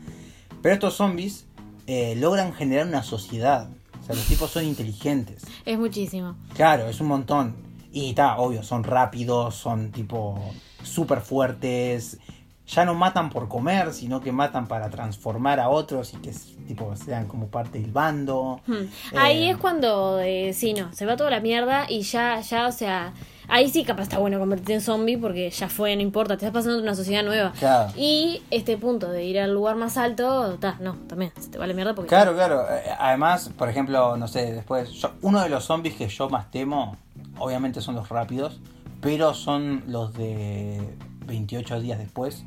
Pero 0.63 0.75
estos 0.75 0.95
zombies 0.95 1.47
eh, 1.87 2.15
logran 2.17 2.53
generar 2.53 2.87
una 2.87 3.03
sociedad. 3.03 3.69
O 4.01 4.07
sea, 4.07 4.15
los 4.15 4.27
tipos 4.27 4.51
son 4.51 4.65
inteligentes. 4.65 5.43
Es 5.65 5.79
muchísimo. 5.79 6.37
Claro, 6.55 6.89
es 6.89 7.01
un 7.01 7.09
montón. 7.09 7.57
Y 7.93 8.11
está, 8.11 8.39
obvio, 8.39 8.63
son 8.63 8.83
rápidos, 8.85 9.55
son 9.55 9.93
tipo 9.93 10.39
súper 10.83 11.21
fuertes. 11.21 12.19
Ya 12.67 12.87
no 12.87 12.95
matan 12.95 13.29
por 13.29 13.47
comer, 13.49 13.93
sino 13.93 14.21
que 14.23 14.33
matan 14.33 14.67
para 14.67 14.89
transformar 14.89 15.61
a 15.61 15.69
otros 15.69 16.15
y 16.15 16.17
que 16.17 16.33
tipo 16.67 16.97
sean 16.97 17.27
como 17.27 17.49
parte 17.49 17.79
del 17.79 17.93
bando. 17.93 18.61
Hmm. 18.67 18.87
Ahí 19.19 19.45
Eh, 19.45 19.51
es 19.51 19.57
cuando, 19.59 20.19
eh, 20.21 20.53
sí, 20.55 20.73
no, 20.73 20.91
se 20.95 21.05
va 21.05 21.15
toda 21.17 21.29
la 21.31 21.41
mierda 21.41 21.85
y 21.91 22.01
ya, 22.01 22.41
ya, 22.41 22.67
o 22.67 22.73
sea, 22.73 23.13
ahí 23.49 23.69
sí 23.69 23.85
capaz 23.85 24.05
está 24.05 24.19
bueno 24.19 24.39
convertirte 24.39 24.73
en 24.73 24.81
zombie 24.81 25.19
porque 25.19 25.51
ya 25.51 25.69
fue, 25.69 25.95
no 25.95 26.01
importa, 26.01 26.39
te 26.39 26.47
estás 26.47 26.55
pasando 26.63 26.83
una 26.83 26.95
sociedad 26.95 27.23
nueva. 27.23 27.53
Claro. 27.59 27.93
Y 27.99 28.41
este 28.51 28.79
punto 28.79 29.11
de 29.11 29.25
ir 29.25 29.39
al 29.39 29.53
lugar 29.53 29.77
más 29.77 29.99
alto, 29.99 30.57
ta, 30.59 30.79
no, 30.81 30.95
también, 31.07 31.33
se 31.39 31.51
te 31.51 31.59
va 31.59 31.67
la 31.67 31.75
mierda 31.75 31.95
porque... 31.95 32.09
Claro, 32.09 32.33
claro. 32.33 32.65
Eh, 32.71 32.83
Además, 32.99 33.51
por 33.59 33.69
ejemplo, 33.69 34.17
no 34.17 34.27
sé, 34.27 34.55
después, 34.55 34.91
yo- 34.93 35.13
uno 35.21 35.43
de 35.43 35.51
los 35.51 35.65
zombies 35.65 35.97
que 35.97 36.09
yo 36.09 36.31
más 36.31 36.51
temo, 36.51 36.97
obviamente 37.39 37.83
son 37.83 37.95
los 37.95 38.09
rápidos, 38.09 38.59
pero 39.03 39.35
son 39.35 39.85
los 39.87 40.15
de 40.15 40.81
28 41.27 41.81
días 41.81 41.99
después, 41.99 42.45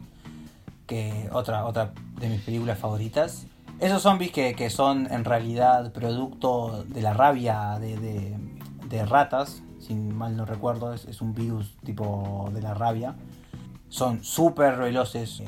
que 0.85 1.29
otra, 1.33 1.65
otra 1.65 1.91
de 2.19 2.29
mis 2.29 2.41
películas 2.41 2.77
favoritas. 2.79 3.45
Esos 3.79 4.01
zombies 4.01 4.31
que, 4.31 4.55
que 4.55 4.69
son 4.69 5.07
en 5.11 5.23
realidad 5.25 5.91
producto 5.93 6.83
de 6.87 7.01
la 7.01 7.13
rabia 7.13 7.77
de, 7.79 7.97
de- 7.97 8.37
de 8.89 9.05
ratas, 9.05 9.61
si 9.79 9.93
mal 9.93 10.35
no 10.37 10.45
recuerdo, 10.45 10.93
es, 10.93 11.05
es 11.05 11.21
un 11.21 11.33
virus 11.35 11.75
tipo 11.83 12.49
de 12.53 12.61
la 12.61 12.73
rabia. 12.73 13.15
Son 13.89 14.23
súper 14.23 14.77
veloces, 14.77 15.41
eh, 15.41 15.45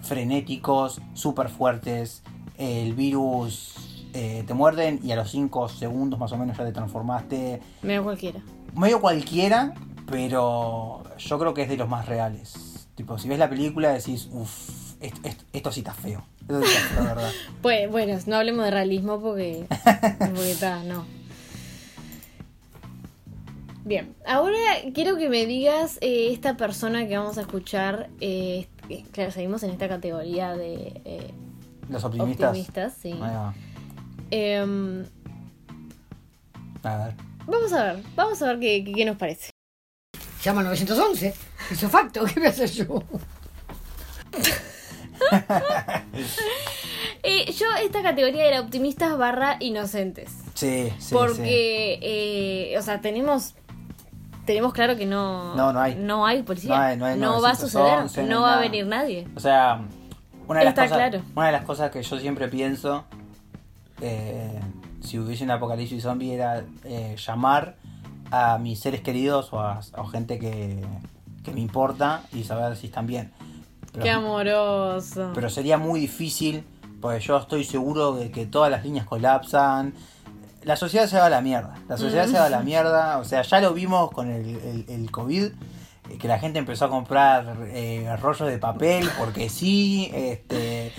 frenéticos, 0.00 1.00
súper 1.14 1.48
fuertes. 1.50 2.22
El 2.56 2.94
virus 2.94 4.06
eh, 4.14 4.42
te 4.46 4.54
muerden 4.54 5.00
y 5.04 5.12
a 5.12 5.16
los 5.16 5.30
5 5.30 5.68
segundos 5.68 6.18
más 6.18 6.32
o 6.32 6.36
menos 6.38 6.56
ya 6.56 6.64
te 6.64 6.72
transformaste. 6.72 7.60
Menos 7.82 8.04
cualquiera. 8.04 8.40
Medio 8.74 9.00
cualquiera, 9.00 9.74
pero 10.06 11.02
yo 11.18 11.38
creo 11.38 11.54
que 11.54 11.62
es 11.62 11.68
de 11.68 11.76
los 11.76 11.88
más 11.88 12.06
reales. 12.06 12.67
Tipo, 12.98 13.16
si 13.16 13.28
ves 13.28 13.38
la 13.38 13.48
película 13.48 13.90
decís, 13.90 14.28
uff, 14.32 14.96
esto, 15.00 15.20
esto- 15.22 15.44
esto 15.52 15.70
sí 15.70 15.80
está 15.80 15.94
feo. 15.94 16.20
Esto 16.40 16.60
sí 16.62 16.66
está 16.66 16.80
feo, 16.96 17.04
la 17.04 17.14
verdad. 17.14 17.32
Pues, 17.62 17.88
bueno, 17.90 18.18
no 18.26 18.34
hablemos 18.36 18.64
de 18.64 18.70
realismo 18.72 19.20
porque... 19.20 19.66
porque 20.18 20.50
está, 20.50 20.82
no. 20.82 21.04
Bien, 23.84 24.14
ahora 24.26 24.58
quiero 24.94 25.16
que 25.16 25.28
me 25.28 25.46
digas 25.46 25.98
eh, 26.00 26.30
esta 26.32 26.56
persona 26.56 27.06
que 27.06 27.16
vamos 27.16 27.38
a 27.38 27.42
escuchar. 27.42 28.10
eh, 28.20 28.66
claro, 29.12 29.30
seguimos 29.30 29.62
en 29.62 29.70
esta 29.70 29.88
categoría 29.88 30.56
de 30.56 31.00
eh, 31.04 31.30
Los 31.88 32.02
optimistas. 32.02 32.48
optimistas, 32.48 32.94
sí. 33.00 33.14
Em, 34.32 35.04
A 36.82 36.96
ver. 37.06 37.14
vamos 37.46 37.72
a 37.72 37.92
ver, 37.92 38.02
vamos 38.16 38.42
a 38.42 38.46
ver 38.48 38.58
qué, 38.58 38.84
qué- 38.84 38.92
qué 38.92 39.04
nos 39.04 39.16
parece. 39.16 39.50
Llama 40.42 40.60
al 40.60 40.66
911. 40.66 41.34
Hizo 41.70 41.88
facto, 41.88 42.24
¿qué 42.34 42.40
me 42.40 42.46
hace 42.48 42.66
yo? 42.66 43.02
Eh, 47.24 47.52
yo 47.52 47.66
esta 47.82 48.02
categoría 48.02 48.46
era 48.46 48.60
optimistas 48.60 49.18
barra 49.18 49.56
inocentes. 49.60 50.30
Sí, 50.54 50.88
sí. 50.90 50.94
sí. 51.08 51.14
porque, 51.14 51.98
eh, 52.00 52.78
o 52.78 52.82
sea, 52.82 53.00
tenemos 53.00 53.54
tenemos 54.46 54.72
claro 54.72 54.96
que 54.96 55.04
no, 55.04 55.54
No, 55.56 55.72
no 55.72 55.80
hay. 55.80 55.94
no 55.96 56.24
hay 56.24 56.42
policía. 56.42 56.70
No 56.76 56.82
hay- 56.82 56.96
no 56.96 57.04
hay 57.06 57.18
va 57.20 57.26
a 57.26 57.30
911, 57.52 57.60
suceder, 58.08 58.28
no 58.28 58.34
no 58.36 58.42
va 58.42 58.54
a 58.56 58.60
venir 58.60 58.86
nadie. 58.86 59.26
O 59.36 59.40
sea, 59.40 59.80
una 60.46 60.60
de, 60.60 60.64
las 60.66 60.72
Está 60.72 60.82
cosas, 60.84 60.96
claro. 60.96 61.22
una 61.34 61.46
de 61.46 61.52
las 61.52 61.64
cosas 61.64 61.90
que 61.90 62.02
yo 62.02 62.18
siempre 62.18 62.48
pienso, 62.48 63.04
eh, 64.00 64.58
si 65.02 65.18
hubiese 65.18 65.44
un 65.44 65.50
apocalipsis 65.50 66.02
zombie, 66.02 66.32
era 66.32 66.64
eh, 66.84 67.16
llamar 67.18 67.76
a 68.30 68.58
mis 68.58 68.80
seres 68.80 69.00
queridos 69.00 69.52
o 69.52 69.60
a, 69.60 69.80
a 69.92 70.08
gente 70.10 70.38
que, 70.38 70.84
que 71.44 71.52
me 71.52 71.60
importa 71.60 72.22
y 72.32 72.44
saber 72.44 72.76
si 72.76 72.86
están 72.86 73.06
bien. 73.06 73.32
Pero, 73.92 74.04
Qué 74.04 74.10
amoroso. 74.10 75.32
pero 75.34 75.48
sería 75.50 75.78
muy 75.78 76.00
difícil, 76.00 76.64
porque 77.00 77.20
yo 77.20 77.36
estoy 77.38 77.64
seguro 77.64 78.14
de 78.14 78.30
que 78.30 78.46
todas 78.46 78.70
las 78.70 78.84
líneas 78.84 79.06
colapsan. 79.06 79.94
La 80.62 80.76
sociedad 80.76 81.06
se 81.06 81.16
va 81.16 81.26
a 81.26 81.30
la 81.30 81.40
mierda. 81.40 81.74
La 81.88 81.96
sociedad 81.96 82.26
se 82.26 82.38
va 82.38 82.46
a 82.46 82.50
la 82.50 82.60
mierda. 82.60 83.18
O 83.18 83.24
sea, 83.24 83.42
ya 83.42 83.60
lo 83.60 83.72
vimos 83.72 84.10
con 84.10 84.30
el, 84.30 84.56
el, 84.56 84.84
el 84.88 85.10
COVID, 85.10 85.44
eh, 85.44 86.18
que 86.18 86.28
la 86.28 86.38
gente 86.38 86.58
empezó 86.58 86.86
a 86.86 86.90
comprar 86.90 87.56
eh, 87.68 88.14
rollos 88.20 88.48
de 88.48 88.58
papel 88.58 89.08
porque 89.18 89.48
sí. 89.48 90.10
Este, 90.12 90.92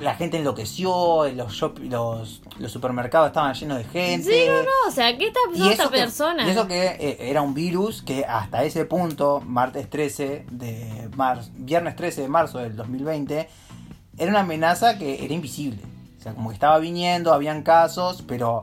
la 0.00 0.14
gente 0.14 0.38
enloqueció, 0.38 1.28
los, 1.32 1.52
shop, 1.52 1.78
los, 1.78 2.42
los 2.58 2.72
supermercados 2.72 3.28
estaban 3.28 3.54
llenos 3.54 3.78
de 3.78 3.84
gente. 3.84 4.30
sí, 4.30 4.44
no, 4.48 4.62
no, 4.62 4.88
o 4.88 4.90
sea, 4.90 5.16
¿qué 5.16 5.28
está 5.28 5.40
esta 5.70 5.84
que, 5.84 5.98
persona? 5.98 6.46
y 6.46 6.50
eso 6.50 6.66
que 6.66 6.86
eh, 6.86 7.16
era 7.20 7.42
un 7.42 7.54
virus 7.54 8.02
que 8.02 8.24
hasta 8.24 8.64
ese 8.64 8.84
punto, 8.84 9.40
martes 9.40 9.88
13 9.88 10.46
de 10.50 11.08
marzo, 11.16 11.50
viernes 11.54 11.94
13 11.94 12.22
de 12.22 12.28
marzo 12.28 12.58
del 12.58 12.74
2020, 12.74 13.48
era 14.18 14.30
una 14.30 14.40
amenaza 14.40 14.98
que 14.98 15.24
era 15.24 15.32
invisible. 15.32 15.82
O 16.18 16.22
sea, 16.22 16.34
como 16.34 16.48
que 16.48 16.54
estaba 16.54 16.78
viniendo, 16.78 17.32
habían 17.32 17.62
casos, 17.62 18.24
pero 18.26 18.62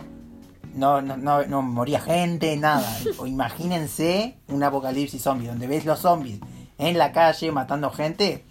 no, 0.74 1.02
no, 1.02 1.16
no, 1.16 1.46
no 1.46 1.62
moría 1.62 2.02
gente, 2.02 2.58
nada. 2.58 2.98
O 3.18 3.28
imagínense 3.28 4.38
un 4.50 4.62
apocalipsis 4.64 5.22
zombie, 5.22 5.48
donde 5.48 5.68
ves 5.68 5.86
los 5.86 6.00
zombies 6.00 6.40
en 6.78 6.98
la 6.98 7.12
calle 7.12 7.52
matando 7.52 7.90
gente. 7.92 8.46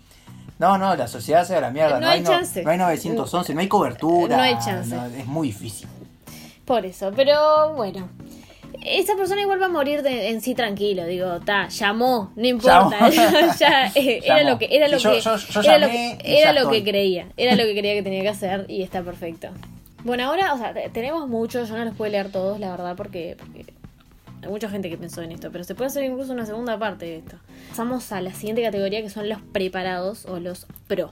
No, 0.62 0.78
no, 0.78 0.94
la 0.96 1.08
sociedad 1.08 1.44
se 1.44 1.54
va 1.54 1.58
a 1.58 1.62
la 1.62 1.70
mierda. 1.70 1.94
No 1.98 2.06
No, 2.06 2.12
hay 2.12 2.18
hay, 2.20 2.24
chance. 2.24 2.62
no, 2.62 2.70
hay 2.70 2.78
911, 2.78 3.52
no 3.54 3.60
hay 3.60 3.68
cobertura. 3.68 4.36
No 4.36 4.42
hay 4.42 4.54
chance. 4.64 4.94
no, 4.94 5.04
es 5.06 5.26
muy 5.26 5.48
difícil. 5.48 5.88
Por 6.64 6.86
eso, 6.86 7.10
pero 7.16 7.72
bueno. 7.74 8.08
Esa 8.84 9.14
persona 9.16 9.40
igual 9.42 9.60
va 9.60 9.66
a 9.66 9.68
morir 9.68 10.02
de- 10.02 10.28
en 10.30 10.40
sí 10.40 10.54
tranquilo, 10.54 11.04
digo, 11.04 11.40
ta, 11.40 11.68
llamó, 11.68 12.32
no 12.36 12.46
importa, 12.46 13.08
Llamó. 13.10 13.52
ya, 13.60 13.86
eh, 13.94 14.20
era 14.24 14.42
lo 14.50 14.58
que 14.58 14.68
era 14.70 14.88
lo 14.88 14.98
Sí, 14.98 15.08
que 15.08 15.20
yo- 15.20 15.36
yo 15.36 15.60
era 15.60 15.78
lo 15.78 15.86
llamé 15.88 16.18
que, 16.20 16.30
y 16.30 16.36
era 16.36 16.52
lo 16.52 16.70
que 16.70 16.82
creía, 16.82 17.26
era 17.36 17.54
lo 17.54 17.64
que 17.64 17.72
creía 17.78 17.94
que 17.94 18.02
tenía 18.02 18.22
que 18.22 18.28
hacer 18.30 18.64
y 18.68 18.82
está 18.82 19.02
perfecto. 19.02 19.48
Bueno, 20.04 20.24
ahora, 20.26 20.54
o 20.54 20.58
sea, 20.58 20.72
te- 20.74 20.88
tenemos 20.90 21.28
muchos, 21.28 21.68
yo 21.68 21.76
no 21.76 21.84
los 21.84 21.94
puedo 21.94 22.10
leer 22.10 22.30
todos, 22.32 22.58
la 22.58 22.70
verdad, 22.70 22.94
porque, 22.96 23.36
porque 23.38 23.66
hay 24.42 24.48
mucha 24.48 24.68
gente 24.68 24.90
que 24.90 24.96
pensó 24.98 25.22
en 25.22 25.32
esto, 25.32 25.50
pero 25.52 25.64
se 25.64 25.74
puede 25.74 25.88
hacer 25.88 26.04
incluso 26.04 26.32
una 26.32 26.44
segunda 26.46 26.78
parte 26.78 27.04
de 27.06 27.16
esto. 27.18 27.36
Pasamos 27.70 28.10
a 28.12 28.20
la 28.20 28.32
siguiente 28.34 28.62
categoría 28.62 29.00
que 29.02 29.10
son 29.10 29.28
los 29.28 29.40
preparados 29.40 30.26
o 30.26 30.38
los 30.40 30.66
pro. 30.88 31.10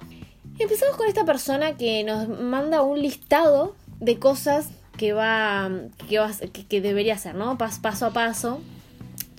Empezamos 0.58 0.96
con 0.96 1.06
esta 1.08 1.24
persona 1.24 1.76
que 1.76 2.04
nos 2.04 2.28
manda 2.28 2.82
un 2.82 3.00
listado 3.00 3.74
de 4.00 4.18
cosas 4.18 4.68
que 4.98 5.12
va 5.12 5.70
que, 6.08 6.18
va, 6.18 6.30
que, 6.52 6.66
que 6.66 6.80
debería 6.80 7.14
hacer, 7.14 7.34
¿no? 7.34 7.56
Pas- 7.56 7.80
paso 7.80 8.06
a 8.06 8.10
paso. 8.12 8.60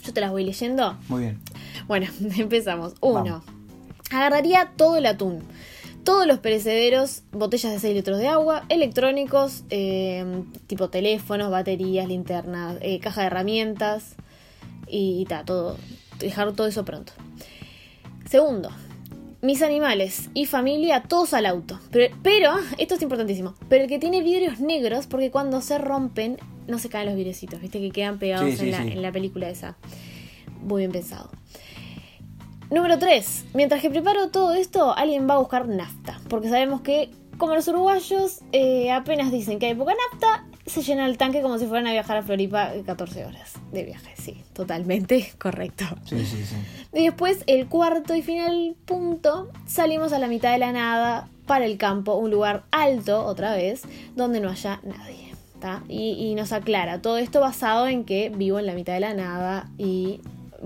Yo 0.04 0.14
te 0.14 0.22
las 0.22 0.32
voy 0.32 0.44
leyendo. 0.44 0.98
Muy 1.10 1.22
bien. 1.22 1.40
Bueno, 1.88 2.08
empezamos. 2.38 2.94
Uno. 3.02 3.24
Vamos. 3.24 3.44
Agarraría 4.10 4.72
todo 4.76 4.98
el 4.98 5.06
atún. 5.06 5.44
Todos 6.04 6.26
los 6.26 6.40
perecederos, 6.40 7.24
botellas 7.32 7.72
de 7.72 7.80
6 7.80 7.94
litros 7.94 8.18
de 8.18 8.28
agua, 8.28 8.66
electrónicos, 8.70 9.64
eh, 9.70 10.44
tipo 10.68 10.90
teléfonos, 10.90 11.52
baterías, 11.52 12.08
linternas, 12.08 12.78
eh, 12.82 13.00
caja 13.00 13.22
de 13.22 13.28
herramientas 13.28 14.16
y, 14.88 15.26
ta, 15.26 15.46
todo. 15.46 15.78
Dejar 16.20 16.54
todo 16.54 16.68
eso 16.68 16.86
pronto. 16.86 17.14
Segundo, 18.30 18.70
mis 19.42 19.62
animales 19.62 20.30
y 20.34 20.46
familia, 20.46 21.04
todos 21.04 21.34
al 21.34 21.46
auto. 21.46 21.80
Pero, 21.92 22.16
pero, 22.24 22.54
esto 22.78 22.96
es 22.96 23.02
importantísimo, 23.02 23.56
pero 23.70 23.84
el 23.84 23.90
que 23.90 24.00
tiene 24.00 24.22
vidrios 24.22 24.60
negros, 24.60 25.08
porque 25.08 25.32
cuando 25.32 25.62
se 25.62 25.78
rompen, 25.78 26.38
no 26.68 26.80
se 26.80 26.90
caen 26.90 27.08
los 27.08 27.16
vidriecitos, 27.16 27.60
viste 27.62 27.80
que 27.80 27.92
quedan 27.92 28.20
pegados 28.20 28.50
Sí, 28.52 28.58
sí, 28.58 28.66
en, 28.66 28.72
la, 28.72 28.84
sí. 28.84 28.88
en 28.90 29.02
la 29.02 29.12
película 29.12 29.50
esa. 29.50 29.78
Muy 30.62 30.82
bien 30.82 30.92
pensado. 30.92 31.32
Número 32.72 32.98
3. 32.98 33.48
Mientras 33.54 33.82
que 33.82 33.90
preparo 33.90 34.30
todo 34.30 34.54
esto, 34.54 34.96
alguien 34.96 35.30
va 35.30 35.34
a 35.34 35.40
buscar 35.40 35.68
nafta. 35.68 36.22
Porque 36.30 36.48
sabemos 36.48 36.80
que, 36.80 37.12
como 37.38 37.54
los 37.54 37.68
uruguayos 37.68 38.40
eh, 38.54 38.92
apenas 38.92 39.30
dicen 39.30 39.60
que 39.60 39.66
hay 39.66 39.76
poca 39.76 39.92
nafta, 40.10 40.46
se 40.66 40.82
llena 40.82 41.06
el 41.06 41.18
tanque 41.18 41.42
como 41.42 41.58
si 41.58 41.66
fueran 41.66 41.88
a 41.88 41.92
viajar 41.92 42.16
a 42.16 42.24
Floripa 42.24 42.74
eh, 42.74 42.84
14 42.86 43.26
horas 43.26 43.56
de 43.74 43.84
viaje. 43.84 44.14
Sí, 44.16 44.42
totalmente 44.54 45.34
correcto. 45.38 45.84
Sí, 46.06 46.26
sí, 46.26 46.46
sí. 46.46 46.56
Y 46.94 47.04
después, 47.08 47.44
el 47.46 47.68
cuarto 47.68 48.16
y 48.16 48.22
final 48.22 48.78
punto, 48.86 49.50
salimos 49.68 50.14
a 50.14 50.20
la 50.20 50.28
mitad 50.28 50.54
de 50.54 50.60
la 50.60 50.72
nada 50.72 51.28
para 51.48 51.66
el 51.66 51.78
campo, 51.78 52.16
un 52.16 52.32
lugar 52.32 52.64
alto, 52.72 53.26
otra 53.26 53.54
vez, 53.54 53.82
donde 54.16 54.40
no 54.40 54.50
haya 54.50 54.80
nadie. 54.84 55.34
¿tá? 55.60 55.84
Y, 55.90 56.14
y 56.14 56.36
nos 56.36 56.54
aclara, 56.54 57.02
todo 57.02 57.18
esto 57.18 57.42
basado 57.42 57.88
en 57.88 58.06
que 58.06 58.30
vivo 58.30 58.60
en 58.60 58.66
la 58.66 58.74
mitad 58.74 58.94
de 58.94 59.02
la 59.02 59.14
nada 59.14 59.70
y 59.78 60.22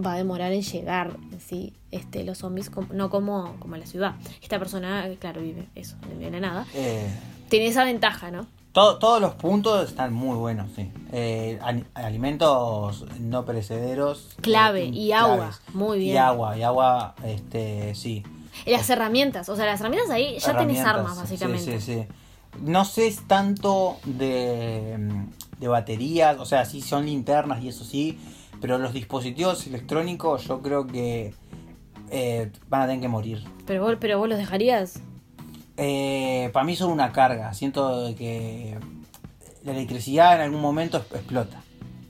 va 0.06 0.14
a 0.14 0.18
demorar 0.18 0.52
en 0.52 0.62
llegar, 0.62 1.18
¿sí? 1.40 1.74
Este, 1.96 2.24
los 2.24 2.38
zombies, 2.40 2.70
no 2.92 3.10
como, 3.10 3.56
como 3.60 3.78
la 3.78 3.86
ciudad. 3.86 4.16
Esta 4.42 4.60
persona, 4.60 5.08
claro, 5.20 5.42
vive 5.42 5.68
eso, 5.76 5.96
de 6.20 6.30
la 6.30 6.40
nada. 6.40 6.66
Eh, 6.74 7.08
Tiene 7.50 7.68
esa 7.68 7.84
ventaja, 7.86 8.32
¿no? 8.32 8.48
todo- 8.74 8.98
todos 9.00 9.22
los 9.22 9.36
puntos 9.36 9.88
están 9.90 10.12
muy 10.14 10.36
buenos, 10.36 10.70
sí. 10.76 10.92
Eh, 11.14 11.58
ali- 11.62 11.86
alimentos 11.94 13.06
no 13.22 13.46
perecederos. 13.46 14.36
Clave, 14.42 14.84
eh, 14.84 14.88
y 14.90 15.12
agua, 15.14 15.52
muy 15.74 16.00
bien. 16.00 16.16
Y 16.16 16.18
agua, 16.18 16.58
y 16.58 16.64
agua, 16.64 17.16
este, 17.24 17.96
sí. 17.96 18.24
Las 18.66 18.90
herramientas, 18.90 19.48
o 19.48 19.56
sea, 19.56 19.66
las 19.66 19.80
herramientas 19.80 20.10
ahí 20.12 20.38
ya 20.40 20.58
tenés 20.58 20.80
Herramientas, 20.80 20.88
armas, 20.88 21.14
sí, 21.16 21.20
básicamente. 21.22 21.80
Sí, 21.80 21.94
sí, 22.02 22.08
No 22.62 22.84
sé 22.84 23.08
es 23.08 23.26
tanto 23.28 23.98
de, 24.06 24.98
de 25.60 25.68
baterías, 25.70 26.38
o 26.40 26.46
sea, 26.46 26.66
sí 26.66 26.82
son 26.82 27.06
linternas 27.06 27.64
y 27.64 27.70
eso 27.70 27.86
sí, 27.86 28.18
pero 28.60 28.78
los 28.78 28.92
dispositivos 28.94 29.66
electrónicos 29.68 30.46
yo 30.48 30.62
creo 30.62 30.86
que 30.88 31.34
eh, 32.10 32.52
van 32.70 32.82
a 32.82 32.86
tener 32.86 33.02
que 33.02 33.08
morir. 33.08 33.44
Pero, 33.66 33.84
vos, 33.84 33.98
pero 34.00 34.20
vos 34.20 34.30
los 34.30 34.38
dejarías. 34.38 35.02
Eh, 35.78 36.50
para 36.54 36.66
mí 36.66 36.76
son 36.76 36.92
una 36.92 37.12
carga, 37.12 37.54
siento 37.54 38.14
que 38.18 38.78
la 39.64 39.72
electricidad 39.72 40.36
en 40.36 40.42
algún 40.42 40.62
momento 40.62 40.98
explota. 40.98 41.62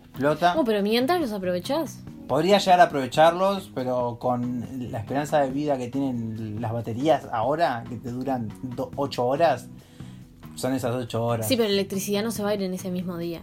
Explota. 0.10 0.55
No, 0.55 0.63
pero 0.63 0.81
mientras 0.81 1.19
los 1.19 1.31
aprovechás. 1.31 1.99
Podría 2.27 2.58
llegar 2.58 2.79
a 2.79 2.84
aprovecharlos, 2.84 3.71
pero 3.73 4.17
con 4.19 4.91
la 4.91 4.99
esperanza 4.99 5.41
de 5.41 5.51
vida 5.51 5.77
que 5.77 5.89
tienen 5.89 6.60
las 6.60 6.73
baterías 6.73 7.27
ahora, 7.31 7.84
que 7.88 7.97
te 7.97 8.12
duran 8.12 8.49
8 8.95 9.25
horas, 9.25 9.67
son 10.55 10.73
esas 10.73 10.95
8 10.95 11.23
horas. 11.23 11.47
Sí, 11.47 11.55
pero 11.55 11.69
la 11.69 11.75
electricidad 11.75 12.23
no 12.23 12.31
se 12.31 12.43
va 12.43 12.49
a 12.49 12.53
ir 12.55 12.63
en 12.63 12.73
ese 12.73 12.89
mismo 12.89 13.17
día. 13.17 13.41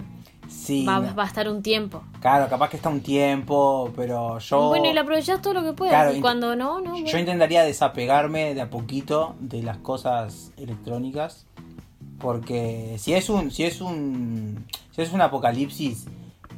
Sí, 0.52 0.86
Va, 0.86 0.98
a 0.98 1.26
estar 1.26 1.48
un 1.48 1.62
tiempo. 1.62 2.02
Claro, 2.20 2.48
capaz 2.48 2.70
que 2.70 2.76
está 2.76 2.88
un 2.88 3.00
tiempo, 3.00 3.90
pero 3.96 4.38
yo. 4.38 4.68
Bueno, 4.68 4.90
y 4.90 4.92
lo 4.92 5.00
aprovechás 5.00 5.40
todo 5.42 5.54
lo 5.54 5.62
que 5.62 5.72
puedas. 5.72 5.92
Claro, 5.92 6.16
y 6.16 6.20
cuando 6.20 6.54
no, 6.54 6.80
no. 6.80 6.96
Yo 7.04 7.18
intentaría 7.18 7.64
desapegarme 7.64 8.54
de 8.54 8.60
a 8.60 8.70
poquito 8.70 9.34
de 9.40 9.62
las 9.62 9.78
cosas 9.78 10.52
electrónicas. 10.56 11.46
Porque 12.18 12.96
si 12.98 13.14
es 13.14 13.28
un. 13.28 13.50
Si 13.50 13.64
es 13.64 13.80
un. 13.80 14.66
Si 14.94 15.02
es 15.02 15.12
un 15.12 15.20
apocalipsis 15.20 16.06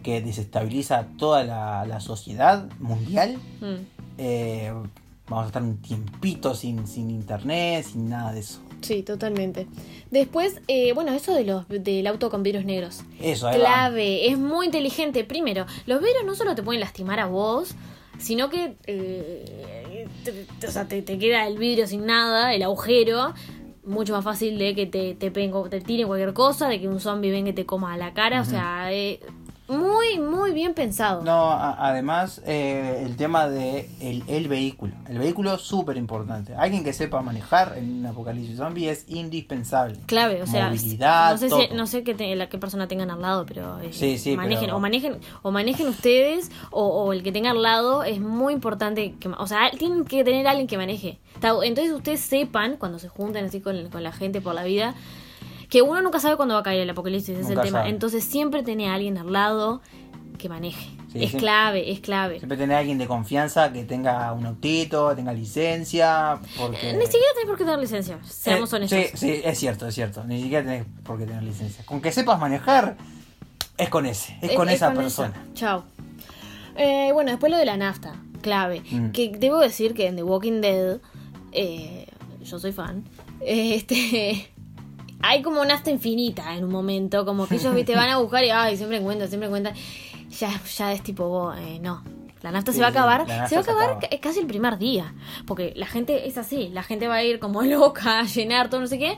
que 0.02 0.20
desestabiliza 0.20 1.06
toda 1.16 1.44
la, 1.44 1.86
la 1.86 2.00
sociedad 2.00 2.68
mundial. 2.78 3.38
Mm. 3.60 3.74
eh, 4.18 4.72
vamos 5.28 5.44
a 5.44 5.46
estar 5.46 5.62
un 5.62 5.78
tiempito 5.78 6.54
sin, 6.54 6.86
sin 6.86 7.10
internet, 7.10 7.84
sin 7.84 8.08
nada 8.08 8.32
de 8.32 8.40
eso. 8.40 8.60
Sí, 8.84 9.02
totalmente. 9.02 9.66
Después, 10.10 10.60
eh, 10.68 10.92
bueno, 10.92 11.12
eso 11.12 11.34
de 11.34 11.44
los 11.44 11.66
del 11.68 12.06
auto 12.06 12.30
con 12.30 12.42
vidrios 12.42 12.64
negros. 12.64 13.00
Eso, 13.20 13.48
ahí 13.48 13.58
va. 13.58 13.64
Clave, 13.64 14.28
es 14.28 14.38
muy 14.38 14.66
inteligente. 14.66 15.24
Primero, 15.24 15.66
los 15.86 16.00
vidrios 16.00 16.24
no 16.24 16.34
solo 16.34 16.54
te 16.54 16.62
pueden 16.62 16.80
lastimar 16.80 17.18
a 17.20 17.26
vos, 17.26 17.74
sino 18.18 18.48
que 18.50 18.76
eh, 18.86 20.06
te, 20.60 20.66
o 20.66 20.70
sea, 20.70 20.86
te, 20.86 21.02
te 21.02 21.18
queda 21.18 21.46
el 21.46 21.58
vidrio 21.58 21.86
sin 21.86 22.06
nada, 22.06 22.54
el 22.54 22.62
agujero. 22.62 23.34
Mucho 23.86 24.14
más 24.14 24.24
fácil 24.24 24.56
de 24.58 24.74
que 24.74 24.86
te, 24.86 25.14
te, 25.14 25.30
peguen- 25.32 25.68
te 25.68 25.80
tiren 25.82 26.06
cualquier 26.06 26.32
cosa, 26.32 26.68
de 26.68 26.80
que 26.80 26.88
un 26.88 27.00
zombie 27.00 27.30
venga 27.30 27.50
y 27.50 27.52
te 27.52 27.66
coma 27.66 27.96
la 27.98 28.14
cara. 28.14 28.40
O 28.40 28.44
sea, 28.46 28.92
eh, 28.92 29.20
muy, 29.68 30.18
muy 30.18 30.52
bien 30.52 30.74
pensado. 30.74 31.22
No, 31.22 31.50
a- 31.50 31.88
además 31.88 32.42
eh, 32.46 33.02
el 33.04 33.16
tema 33.16 33.48
de 33.48 33.88
el, 34.00 34.22
el 34.26 34.46
vehículo. 34.48 34.92
El 35.08 35.18
vehículo 35.18 35.54
es 35.54 35.62
súper 35.62 35.96
importante. 35.96 36.54
Alguien 36.54 36.84
que 36.84 36.92
sepa 36.92 37.22
manejar 37.22 37.74
en 37.78 38.00
un 38.00 38.06
apocalipsis 38.06 38.56
zombie 38.58 38.90
es 38.90 39.04
indispensable. 39.08 39.98
Clave, 40.06 40.42
o 40.42 40.46
sea, 40.46 40.68
Movilidad, 40.68 41.32
no 41.32 41.38
sé, 41.38 41.48
si, 41.50 41.74
no 41.74 41.86
sé 41.86 42.02
qué, 42.04 42.14
te- 42.14 42.34
la, 42.36 42.48
qué 42.48 42.58
persona 42.58 42.88
tengan 42.88 43.10
al 43.10 43.22
lado, 43.22 43.46
pero 43.46 43.80
eh, 43.80 43.88
Sí, 43.92 44.18
sí, 44.18 44.36
manejen, 44.36 44.66
pero- 44.66 44.76
o 44.76 44.80
manejen, 44.80 45.18
o 45.42 45.50
manejen 45.50 45.88
ustedes, 45.88 46.50
o, 46.70 46.86
o 46.86 47.12
el 47.12 47.22
que 47.22 47.32
tenga 47.32 47.50
al 47.52 47.62
lado, 47.62 48.04
es 48.04 48.20
muy 48.20 48.52
importante 48.52 49.14
que, 49.18 49.28
o 49.28 49.46
sea, 49.46 49.70
tienen 49.78 50.04
que 50.04 50.24
tener 50.24 50.46
alguien 50.46 50.66
que 50.66 50.76
maneje. 50.76 51.18
Entonces 51.42 51.92
ustedes 51.92 52.20
sepan, 52.20 52.76
cuando 52.76 52.98
se 52.98 53.08
junten 53.08 53.46
así 53.46 53.60
con, 53.60 53.88
con 53.88 54.02
la 54.02 54.12
gente 54.12 54.40
por 54.40 54.54
la 54.54 54.64
vida, 54.64 54.94
que 55.68 55.82
uno 55.82 56.00
nunca 56.02 56.20
sabe 56.20 56.36
cuándo 56.36 56.54
va 56.54 56.60
a 56.60 56.62
caer 56.64 56.80
el 56.82 56.90
apocalipsis, 56.90 57.30
ese 57.30 57.40
es 57.42 57.48
el 57.50 57.60
tema. 57.60 57.78
sabe. 57.80 57.90
Entonces 57.90 58.24
siempre 58.24 58.62
tiene 58.62 58.88
a 58.88 58.94
alguien 58.94 59.18
al 59.18 59.32
lado 59.32 59.80
que 60.38 60.48
maneje. 60.48 60.90
Sí, 61.12 61.22
es 61.22 61.34
clave, 61.36 61.92
es 61.92 62.00
clave. 62.00 62.38
Siempre 62.38 62.58
tener 62.58 62.74
a 62.76 62.80
alguien 62.80 62.98
de 62.98 63.06
confianza 63.06 63.72
que 63.72 63.84
tenga 63.84 64.32
un 64.32 64.44
autito, 64.46 65.14
tenga 65.14 65.32
licencia. 65.32 66.38
Porque... 66.58 66.90
Eh, 66.90 66.92
Ni 66.94 67.04
siquiera 67.04 67.26
tenés 67.34 67.48
por 67.48 67.56
qué 67.56 67.64
tener 67.64 67.78
licencia, 67.78 68.18
seamos 68.24 68.72
Eh, 68.72 68.76
honestos. 68.76 68.98
Sí, 69.12 69.16
sí, 69.16 69.40
es 69.44 69.58
cierto, 69.58 69.86
es 69.86 69.94
cierto. 69.94 70.24
Ni 70.24 70.42
siquiera 70.42 70.64
tenés 70.64 70.86
por 71.04 71.18
qué 71.18 71.26
tener 71.26 71.42
licencia. 71.44 71.84
Con 71.86 72.00
que 72.00 72.10
sepas 72.10 72.40
manejar, 72.40 72.96
es 73.78 73.88
con 73.90 74.06
ese, 74.06 74.36
es, 74.42 74.52
con 74.52 74.68
esa 74.68 74.92
persona. 74.92 75.34
Chao. 75.54 75.84
Eh, 76.76 77.10
bueno, 77.12 77.30
después 77.30 77.52
lo 77.52 77.58
de 77.58 77.64
la 77.64 77.76
nafta, 77.76 78.16
clave. 78.42 78.82
Mm. 78.90 79.10
Que 79.10 79.28
debo 79.30 79.58
decir 79.60 79.94
que 79.94 80.08
en 80.08 80.16
The 80.16 80.24
Walking 80.24 80.60
Dead, 80.60 80.98
eh, 81.52 82.06
yo 82.42 82.58
soy 82.58 82.72
fan, 82.72 83.04
este, 83.40 84.50
hay 85.28 85.42
como 85.42 85.64
nafta 85.64 85.90
infinita 85.90 86.54
en 86.56 86.64
un 86.64 86.70
momento, 86.70 87.24
como 87.24 87.46
que 87.46 87.56
ellos 87.56 87.74
te 87.84 87.94
van 87.94 88.08
a 88.10 88.18
buscar 88.18 88.44
y 88.44 88.50
ay, 88.50 88.76
siempre 88.76 88.98
encuentran, 88.98 89.28
siempre 89.28 89.46
encuentran. 89.48 89.74
Ya, 90.38 90.60
ya 90.76 90.92
es 90.92 91.02
tipo, 91.02 91.28
vos, 91.28 91.56
eh, 91.58 91.78
no. 91.80 92.02
La 92.42 92.50
nafta 92.50 92.72
Sí, 92.72 92.76
se 92.76 92.82
va 92.82 92.88
a 92.88 92.90
acabar, 92.90 93.22
se 93.48 93.54
va 93.56 93.60
a 93.60 93.64
acabar 93.64 93.84
acaba. 93.90 94.00
ca- 94.00 94.18
casi 94.20 94.40
el 94.40 94.46
primer 94.46 94.76
día. 94.78 95.14
Porque 95.46 95.72
la 95.76 95.86
gente 95.86 96.26
es 96.28 96.36
así, 96.36 96.68
la 96.68 96.82
gente 96.82 97.08
va 97.08 97.14
a 97.16 97.22
ir 97.24 97.38
como 97.38 97.62
loca 97.62 98.20
a 98.20 98.24
llenar 98.24 98.68
todo, 98.68 98.80
no 98.82 98.86
sé 98.86 98.98
qué. 98.98 99.16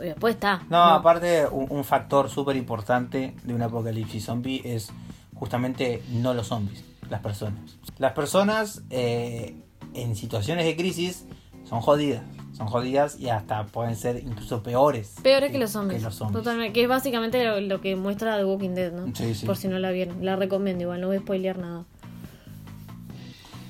Y 0.00 0.04
después 0.06 0.34
está. 0.34 0.62
No, 0.70 0.82
aparte, 0.82 1.46
un, 1.48 1.66
un 1.70 1.84
factor 1.84 2.28
súper 2.30 2.56
importante 2.56 3.34
de 3.44 3.54
un 3.54 3.62
apocalipsis 3.62 4.24
zombie 4.24 4.60
es 4.64 4.90
justamente 5.34 6.02
no 6.10 6.34
los 6.34 6.46
zombies, 6.48 6.84
las 7.10 7.20
personas. 7.20 7.78
Las 7.98 8.12
personas 8.12 8.82
eh, 8.90 9.54
en 9.94 10.14
situaciones 10.16 10.64
de 10.64 10.76
crisis 10.76 11.24
son 11.68 11.80
jodidas, 11.80 12.22
son 12.62 12.70
jodidas 12.70 13.18
y 13.18 13.28
hasta 13.28 13.64
pueden 13.66 13.96
ser 13.96 14.18
incluso 14.18 14.62
peores. 14.62 15.14
Peores 15.22 15.50
que 15.50 15.58
los 15.58 15.70
zombies. 15.70 15.98
que 16.00 16.04
los 16.04 16.14
zombies. 16.14 16.42
Totalmente. 16.42 16.72
Que 16.72 16.82
es 16.82 16.88
básicamente 16.88 17.44
lo, 17.44 17.60
lo 17.60 17.80
que 17.80 17.96
muestra 17.96 18.36
The 18.36 18.44
Walking 18.44 18.74
Dead, 18.74 18.92
¿no? 18.92 19.14
Sí, 19.14 19.34
sí. 19.34 19.46
Por 19.46 19.56
si 19.56 19.68
no 19.68 19.78
la 19.78 19.90
vieron. 19.90 20.24
La 20.24 20.36
recomiendo 20.36 20.82
igual, 20.82 21.00
no 21.00 21.08
voy 21.08 21.16
a 21.16 21.20
spoilear 21.20 21.58
nada. 21.58 21.84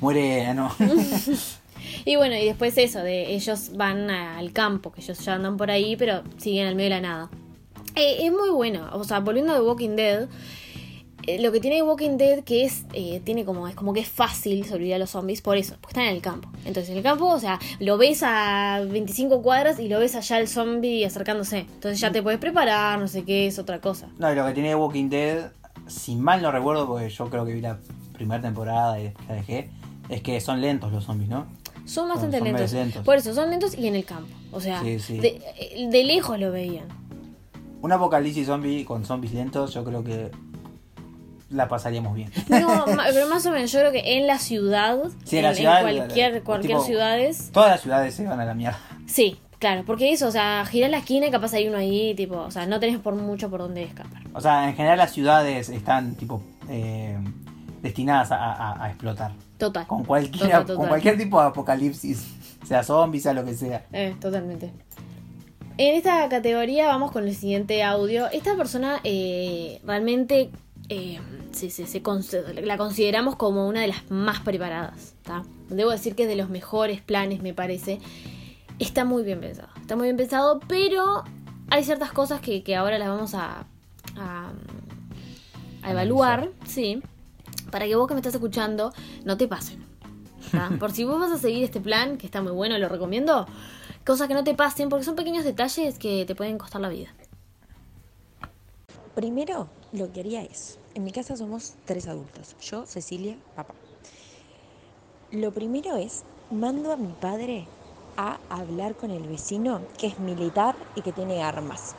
Muere, 0.00 0.52
no. 0.54 0.70
Y 2.04 2.16
bueno, 2.16 2.36
y 2.36 2.44
después 2.44 2.76
eso, 2.78 3.00
de 3.00 3.34
ellos 3.34 3.72
van 3.74 4.10
al 4.10 4.52
campo, 4.52 4.92
que 4.92 5.00
ellos 5.00 5.18
ya 5.18 5.34
andan 5.34 5.56
por 5.56 5.70
ahí, 5.70 5.96
pero 5.96 6.22
siguen 6.38 6.66
al 6.66 6.74
medio 6.74 6.90
de 6.90 6.96
la 6.96 7.08
nada. 7.08 7.30
Eh, 7.94 8.26
es 8.26 8.32
muy 8.32 8.50
bueno. 8.50 8.88
O 8.92 9.04
sea, 9.04 9.20
volviendo 9.20 9.52
a 9.52 9.56
The 9.56 9.62
Walking 9.62 9.96
Dead, 9.96 10.28
eh, 11.26 11.40
lo 11.40 11.52
que 11.52 11.60
tiene 11.60 11.82
Walking 11.82 12.16
Dead 12.16 12.42
que 12.42 12.64
es, 12.64 12.84
eh, 12.92 13.20
tiene 13.24 13.44
como, 13.44 13.68
es 13.68 13.74
como 13.74 13.92
que 13.92 14.00
es 14.00 14.08
fácil 14.08 14.64
sobrevivir 14.64 14.94
a 14.94 14.98
los 14.98 15.10
zombies 15.10 15.40
por 15.40 15.56
eso, 15.56 15.74
porque 15.80 15.92
están 15.92 16.04
en 16.04 16.16
el 16.16 16.22
campo. 16.22 16.48
Entonces 16.64 16.90
en 16.90 16.96
el 16.96 17.02
campo, 17.02 17.26
o 17.26 17.38
sea, 17.38 17.58
lo 17.78 17.96
ves 17.96 18.22
a 18.24 18.82
25 18.88 19.42
cuadras 19.42 19.78
y 19.78 19.88
lo 19.88 19.98
ves 20.00 20.14
allá 20.16 20.38
el 20.38 20.48
zombie 20.48 21.04
acercándose. 21.04 21.60
Entonces 21.60 22.00
ya 22.00 22.10
te 22.10 22.22
puedes 22.22 22.40
preparar, 22.40 22.98
no 22.98 23.06
sé 23.08 23.24
qué, 23.24 23.46
es 23.46 23.58
otra 23.58 23.80
cosa. 23.80 24.08
No, 24.18 24.32
y 24.32 24.34
lo 24.34 24.44
que 24.46 24.52
tiene 24.52 24.74
Walking 24.74 25.08
Dead, 25.08 25.52
si 25.86 26.16
mal 26.16 26.42
no 26.42 26.50
recuerdo, 26.50 26.86
porque 26.86 27.08
yo 27.08 27.30
creo 27.30 27.44
que 27.44 27.54
vi 27.54 27.60
la 27.60 27.78
primera 28.12 28.42
temporada 28.42 29.00
y 29.00 29.12
la 29.28 29.34
dejé, 29.34 29.70
es 30.08 30.22
que 30.22 30.40
son 30.40 30.60
lentos 30.60 30.92
los 30.92 31.04
zombies, 31.04 31.30
¿no? 31.30 31.46
Son 31.84 32.08
bastante 32.08 32.38
son 32.38 32.44
lentos. 32.46 32.72
medio 32.72 32.84
lentos. 32.84 33.04
Por 33.04 33.16
eso, 33.16 33.34
son 33.34 33.50
lentos 33.50 33.76
y 33.76 33.86
en 33.86 33.96
el 33.96 34.04
campo. 34.04 34.32
O 34.52 34.60
sea, 34.60 34.80
Sí, 34.82 34.98
sí. 34.98 35.18
De, 35.18 35.40
eh, 35.58 35.88
de 35.90 36.04
lejos 36.04 36.38
lo 36.38 36.52
veían. 36.52 36.86
Un 37.80 37.90
apocalipsis 37.90 38.46
zombie 38.46 38.84
con 38.84 39.04
zombies 39.04 39.34
lentos, 39.34 39.74
yo 39.74 39.84
creo 39.84 40.04
que 40.04 40.30
la 41.52 41.68
pasaríamos 41.68 42.14
bien. 42.14 42.30
No, 42.48 42.84
pero 43.12 43.28
más 43.28 43.44
o 43.46 43.50
menos 43.52 43.70
yo 43.72 43.78
creo 43.80 43.92
que 43.92 44.18
en 44.18 44.26
la 44.26 44.38
ciudad, 44.38 44.98
Sí, 45.24 45.36
en 45.38 45.42
la 45.44 45.50
en, 45.50 45.56
ciudad, 45.56 45.80
cualquier, 45.82 46.32
la- 46.34 46.40
cualquier 46.40 46.72
tipo- 46.78 46.84
ciudades, 46.84 47.50
Todas 47.52 47.70
las 47.70 47.80
ciudades 47.80 48.14
se 48.14 48.24
van 48.26 48.40
a 48.40 48.44
la 48.44 48.54
mierda. 48.54 48.78
sí, 49.06 49.38
claro, 49.58 49.84
porque 49.86 50.12
eso, 50.12 50.26
o 50.28 50.32
sea, 50.32 50.64
girar 50.66 50.90
la 50.90 50.98
esquina 50.98 51.26
y 51.26 51.30
capaz 51.30 51.52
hay 51.54 51.68
uno 51.68 51.78
ahí, 51.78 52.14
tipo, 52.14 52.36
o 52.38 52.50
sea, 52.50 52.66
no 52.66 52.80
tenés 52.80 52.98
por 52.98 53.14
mucho 53.14 53.48
por 53.50 53.60
dónde 53.60 53.82
escapar. 53.84 54.22
O 54.34 54.40
sea, 54.40 54.68
en 54.68 54.74
general 54.74 54.98
las 54.98 55.12
ciudades 55.12 55.68
están 55.68 56.14
tipo 56.16 56.42
eh, 56.68 57.16
destinadas 57.82 58.30
a, 58.32 58.36
a- 58.52 58.84
a 58.84 58.88
explotar. 58.88 59.32
Total. 59.58 59.86
Con 59.86 60.04
cualquier, 60.04 60.46
Total, 60.46 60.60
total. 60.62 60.76
con 60.76 60.88
cualquier 60.88 61.16
tipo 61.18 61.40
de 61.40 61.46
apocalipsis. 61.48 62.26
Sea 62.66 62.82
zombie, 62.82 63.20
sea 63.20 63.32
lo 63.32 63.44
que 63.44 63.54
sea. 63.54 63.84
Eh, 63.92 64.14
totalmente. 64.20 64.72
En 65.78 65.94
esta 65.96 66.28
categoría 66.28 66.86
vamos 66.88 67.10
con 67.12 67.26
el 67.26 67.34
siguiente 67.34 67.82
audio. 67.82 68.28
Esta 68.30 68.56
persona 68.56 69.00
eh, 69.04 69.80
realmente 69.84 70.50
eh, 70.88 71.18
se- 71.52 71.70
se- 71.70 71.86
se 71.86 72.02
la 72.62 72.76
consideramos 72.76 73.36
como 73.36 73.66
una 73.68 73.80
de 73.80 73.88
las 73.88 74.10
más 74.10 74.40
preparadas. 74.40 75.14
¿tá? 75.22 75.42
Debo 75.68 75.90
decir 75.90 76.14
que 76.14 76.24
es 76.24 76.28
de 76.28 76.36
los 76.36 76.48
mejores 76.48 77.00
planes, 77.00 77.42
me 77.42 77.54
parece. 77.54 78.00
Está 78.78 79.04
muy 79.04 79.22
bien 79.22 79.40
pensado. 79.40 79.68
Está 79.80 79.96
muy 79.96 80.04
bien 80.04 80.16
pensado, 80.16 80.60
pero 80.66 81.24
hay 81.70 81.84
ciertas 81.84 82.12
cosas 82.12 82.40
que, 82.40 82.62
que 82.62 82.74
ahora 82.76 82.98
las 82.98 83.08
vamos 83.08 83.34
a, 83.34 83.66
a, 84.16 84.52
a 85.82 85.90
evaluar. 85.90 86.50
Sí. 86.66 87.02
Para 87.70 87.86
que 87.86 87.94
vos 87.96 88.06
que 88.08 88.14
me 88.14 88.20
estás 88.20 88.34
escuchando 88.34 88.92
no 89.24 89.36
te 89.36 89.46
pasen. 89.48 89.84
¿tá? 90.50 90.70
Por 90.78 90.92
si 90.92 91.04
vos 91.04 91.20
vas 91.20 91.32
a 91.32 91.38
seguir 91.38 91.62
este 91.64 91.80
plan, 91.80 92.18
que 92.18 92.26
está 92.26 92.42
muy 92.42 92.52
bueno, 92.52 92.76
lo 92.78 92.88
recomiendo, 92.88 93.46
cosas 94.04 94.26
que 94.28 94.34
no 94.34 94.42
te 94.44 94.54
pasen, 94.54 94.88
porque 94.88 95.04
son 95.04 95.14
pequeños 95.16 95.44
detalles 95.44 95.98
que 95.98 96.24
te 96.26 96.34
pueden 96.34 96.58
costar 96.58 96.80
la 96.80 96.88
vida. 96.88 97.08
primero 99.14 99.68
lo 99.92 100.10
que 100.12 100.20
haría 100.20 100.42
es, 100.42 100.78
en 100.94 101.04
mi 101.04 101.12
casa 101.12 101.36
somos 101.36 101.78
tres 101.84 102.06
adultos, 102.08 102.56
yo, 102.58 102.86
Cecilia, 102.86 103.38
papá. 103.54 103.74
Lo 105.30 105.52
primero 105.52 105.96
es, 105.96 106.26
mando 106.50 106.92
a 106.92 106.96
mi 106.96 107.14
padre 107.14 107.72
a 108.16 108.44
hablar 108.48 108.96
con 108.96 109.10
el 109.10 109.26
vecino 109.26 109.88
que 109.96 110.06
es 110.06 110.18
militar 110.18 110.86
y 110.94 111.02
que 111.02 111.12
tiene 111.12 111.42
armas. 111.42 111.96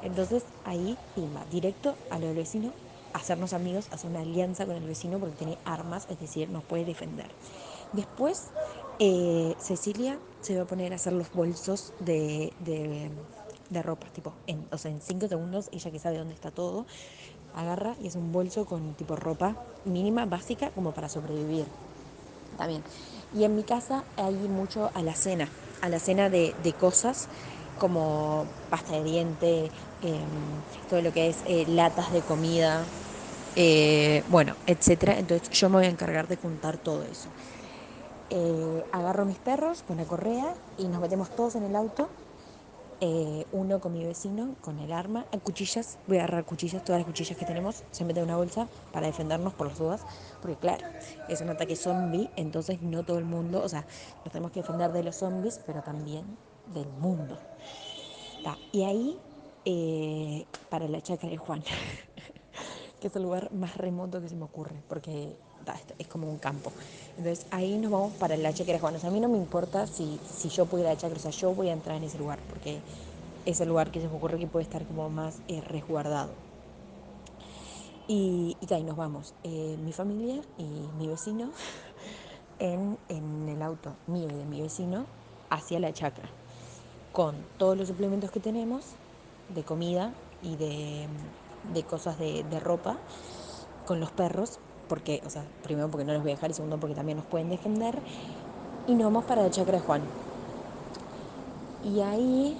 Entonces 0.00 0.54
ahí, 0.64 0.98
pimba, 1.14 1.46
directo 1.46 1.98
a 2.10 2.18
lo 2.18 2.26
del 2.28 2.36
vecino, 2.36 2.76
hacernos 3.12 3.52
amigos, 3.52 3.88
hacer 3.92 4.10
una 4.10 4.20
alianza 4.22 4.66
con 4.66 4.76
el 4.76 4.86
vecino 4.86 5.20
porque 5.20 5.36
tiene 5.36 5.60
armas, 5.64 6.06
es 6.08 6.18
decir, 6.18 6.50
nos 6.50 6.64
puede 6.64 6.84
defender. 6.84 7.36
Después, 7.92 8.52
eh, 8.98 9.56
Cecilia 9.58 10.20
se 10.40 10.56
va 10.56 10.62
a 10.64 10.66
poner 10.66 10.92
a 10.92 10.96
hacer 10.96 11.12
los 11.12 11.32
bolsos 11.32 11.94
de, 11.98 12.54
de, 12.58 13.12
de 13.70 13.82
ropa, 13.82 14.10
tipo, 14.10 14.40
en, 14.46 14.68
o 14.72 14.78
sea, 14.78 14.90
en 14.90 15.00
cinco 15.00 15.28
segundos, 15.28 15.68
ella 15.72 15.90
que 15.90 15.98
sabe 16.00 16.18
dónde 16.18 16.34
está 16.34 16.50
todo, 16.50 16.86
agarra 17.56 17.94
y 18.02 18.08
hace 18.08 18.18
un 18.18 18.32
bolso 18.32 18.64
con 18.64 18.94
tipo 18.94 19.16
ropa 19.16 19.56
mínima, 19.84 20.26
básica, 20.26 20.70
como 20.70 20.92
para 20.92 21.08
sobrevivir. 21.08 21.66
También. 22.56 22.82
Y 23.34 23.44
en 23.44 23.54
mi 23.54 23.64
casa 23.64 24.04
hay 24.16 24.34
mucho 24.34 24.90
a 24.94 25.02
la 25.02 25.14
cena, 25.14 25.48
a 25.80 25.88
la 25.88 25.98
cena 25.98 26.30
de, 26.30 26.54
de 26.62 26.72
cosas 26.72 27.28
como 27.78 28.46
pasta 28.70 28.92
de 28.92 29.02
diente, 29.02 29.70
eh, 30.02 30.18
todo 30.88 31.02
lo 31.02 31.12
que 31.12 31.28
es 31.28 31.38
eh, 31.46 31.64
latas 31.68 32.12
de 32.12 32.20
comida, 32.20 32.84
eh, 33.56 34.22
bueno, 34.30 34.54
etcétera. 34.66 35.18
Entonces 35.18 35.50
yo 35.50 35.68
me 35.68 35.76
voy 35.76 35.86
a 35.86 35.90
encargar 35.90 36.28
de 36.28 36.36
juntar 36.36 36.76
todo 36.76 37.02
eso. 37.02 37.28
Eh, 38.30 38.84
agarro 38.92 39.24
mis 39.24 39.38
perros 39.38 39.82
con 39.86 39.96
la 39.96 40.04
correa 40.04 40.54
y 40.78 40.84
nos 40.84 41.00
metemos 41.00 41.28
todos 41.30 41.56
en 41.56 41.64
el 41.64 41.76
auto. 41.76 42.08
Eh, 43.00 43.46
uno 43.52 43.80
con 43.80 43.92
mi 43.92 44.04
vecino, 44.04 44.54
con 44.60 44.78
el 44.78 44.92
arma, 44.92 45.26
a 45.32 45.38
cuchillas, 45.38 45.98
voy 46.06 46.18
a 46.18 46.24
agarrar 46.24 46.44
cuchillas, 46.44 46.84
todas 46.84 47.00
las 47.00 47.06
cuchillas 47.06 47.36
que 47.36 47.44
tenemos, 47.44 47.84
se 47.90 48.04
mete 48.04 48.20
en 48.20 48.26
una 48.26 48.36
bolsa 48.36 48.68
para 48.92 49.06
defendernos 49.06 49.54
por 49.54 49.68
las 49.68 49.78
dudas, 49.78 50.02
porque 50.40 50.56
claro, 50.56 50.86
es 51.28 51.40
un 51.40 51.50
ataque 51.50 51.76
zombie, 51.76 52.30
entonces 52.36 52.82
no 52.82 53.04
todo 53.04 53.18
el 53.18 53.24
mundo, 53.24 53.62
o 53.62 53.68
sea, 53.68 53.86
nos 54.24 54.32
tenemos 54.32 54.52
que 54.52 54.60
defender 54.60 54.92
de 54.92 55.02
los 55.02 55.16
zombies, 55.16 55.60
pero 55.66 55.82
también 55.82 56.24
del 56.72 56.88
mundo. 57.00 57.38
Y 58.72 58.82
ahí, 58.82 59.18
eh, 59.64 60.44
para 60.68 60.88
la 60.88 61.00
chacra 61.00 61.28
de 61.28 61.36
Juan, 61.36 61.62
que 63.00 63.06
es 63.06 63.16
el 63.16 63.22
lugar 63.22 63.52
más 63.52 63.76
remoto 63.76 64.20
que 64.20 64.28
se 64.28 64.36
me 64.36 64.44
ocurre, 64.44 64.82
porque 64.88 65.36
es- 65.98 66.06
como 66.08 66.28
un 66.30 66.38
campo. 66.38 66.72
Entonces 67.16 67.46
ahí 67.50 67.78
nos 67.78 67.90
vamos 67.90 68.14
para 68.14 68.36
la 68.36 68.52
chacra 68.52 68.74
de 68.74 68.80
Juan. 68.80 68.96
O 68.96 68.98
sea, 68.98 69.08
a 69.10 69.12
mí 69.12 69.20
no 69.20 69.28
me 69.28 69.38
importa 69.38 69.86
si, 69.86 70.20
si 70.24 70.48
yo 70.48 70.66
puedo 70.66 70.82
ir 70.84 70.88
a 70.88 70.92
la 70.92 70.96
chacra, 70.96 71.16
o 71.16 71.20
sea, 71.20 71.30
yo 71.30 71.54
voy 71.54 71.68
a 71.68 71.72
entrar 71.72 71.96
en 71.96 72.04
ese 72.04 72.18
lugar, 72.18 72.40
porque 72.48 72.82
es 73.44 73.60
el 73.60 73.68
lugar 73.68 73.90
que 73.90 74.00
se 74.00 74.08
me 74.08 74.14
ocurre 74.16 74.38
que 74.38 74.46
puede 74.46 74.62
estar 74.64 74.86
como 74.86 75.08
más 75.10 75.42
eh, 75.48 75.60
resguardado. 75.60 76.34
Y, 78.06 78.58
y 78.60 78.74
y 78.74 78.84
nos 78.84 78.96
vamos, 78.96 79.34
eh, 79.44 79.76
mi 79.78 79.92
familia 79.92 80.42
y 80.58 80.90
mi 80.98 81.08
vecino, 81.08 81.52
en, 82.58 82.98
en 83.08 83.48
el 83.48 83.62
auto 83.62 83.96
mío 84.06 84.28
y 84.30 84.34
de 84.36 84.44
mi 84.44 84.60
vecino, 84.60 85.06
hacia 85.50 85.80
la 85.80 85.92
chacra 85.92 86.30
con 87.12 87.46
todos 87.58 87.76
los 87.78 87.88
suplementos 87.88 88.30
que 88.30 88.40
tenemos 88.40 88.96
de 89.48 89.64
comida 89.64 90.14
y 90.42 90.56
de, 90.56 91.08
de 91.64 91.84
cosas 91.84 92.18
de, 92.18 92.44
de 92.44 92.60
ropa, 92.60 93.00
con 93.84 94.00
los 94.00 94.12
perros, 94.12 94.60
porque, 94.88 95.22
o 95.26 95.30
sea, 95.30 95.44
primero 95.62 95.90
porque 95.90 96.04
no 96.04 96.12
los 96.12 96.22
voy 96.22 96.32
a 96.32 96.34
dejar 96.34 96.50
y 96.50 96.54
segundo 96.54 96.78
porque 96.78 96.94
también 96.94 97.18
nos 97.18 97.26
pueden 97.26 97.48
defender, 97.50 97.98
y 98.86 98.94
nos 98.94 99.04
vamos 99.04 99.24
para 99.24 99.42
la 99.42 99.50
chacra 99.50 99.78
de 99.78 99.80
Juan. 99.80 100.02
Y 101.84 102.00
ahí, 102.00 102.56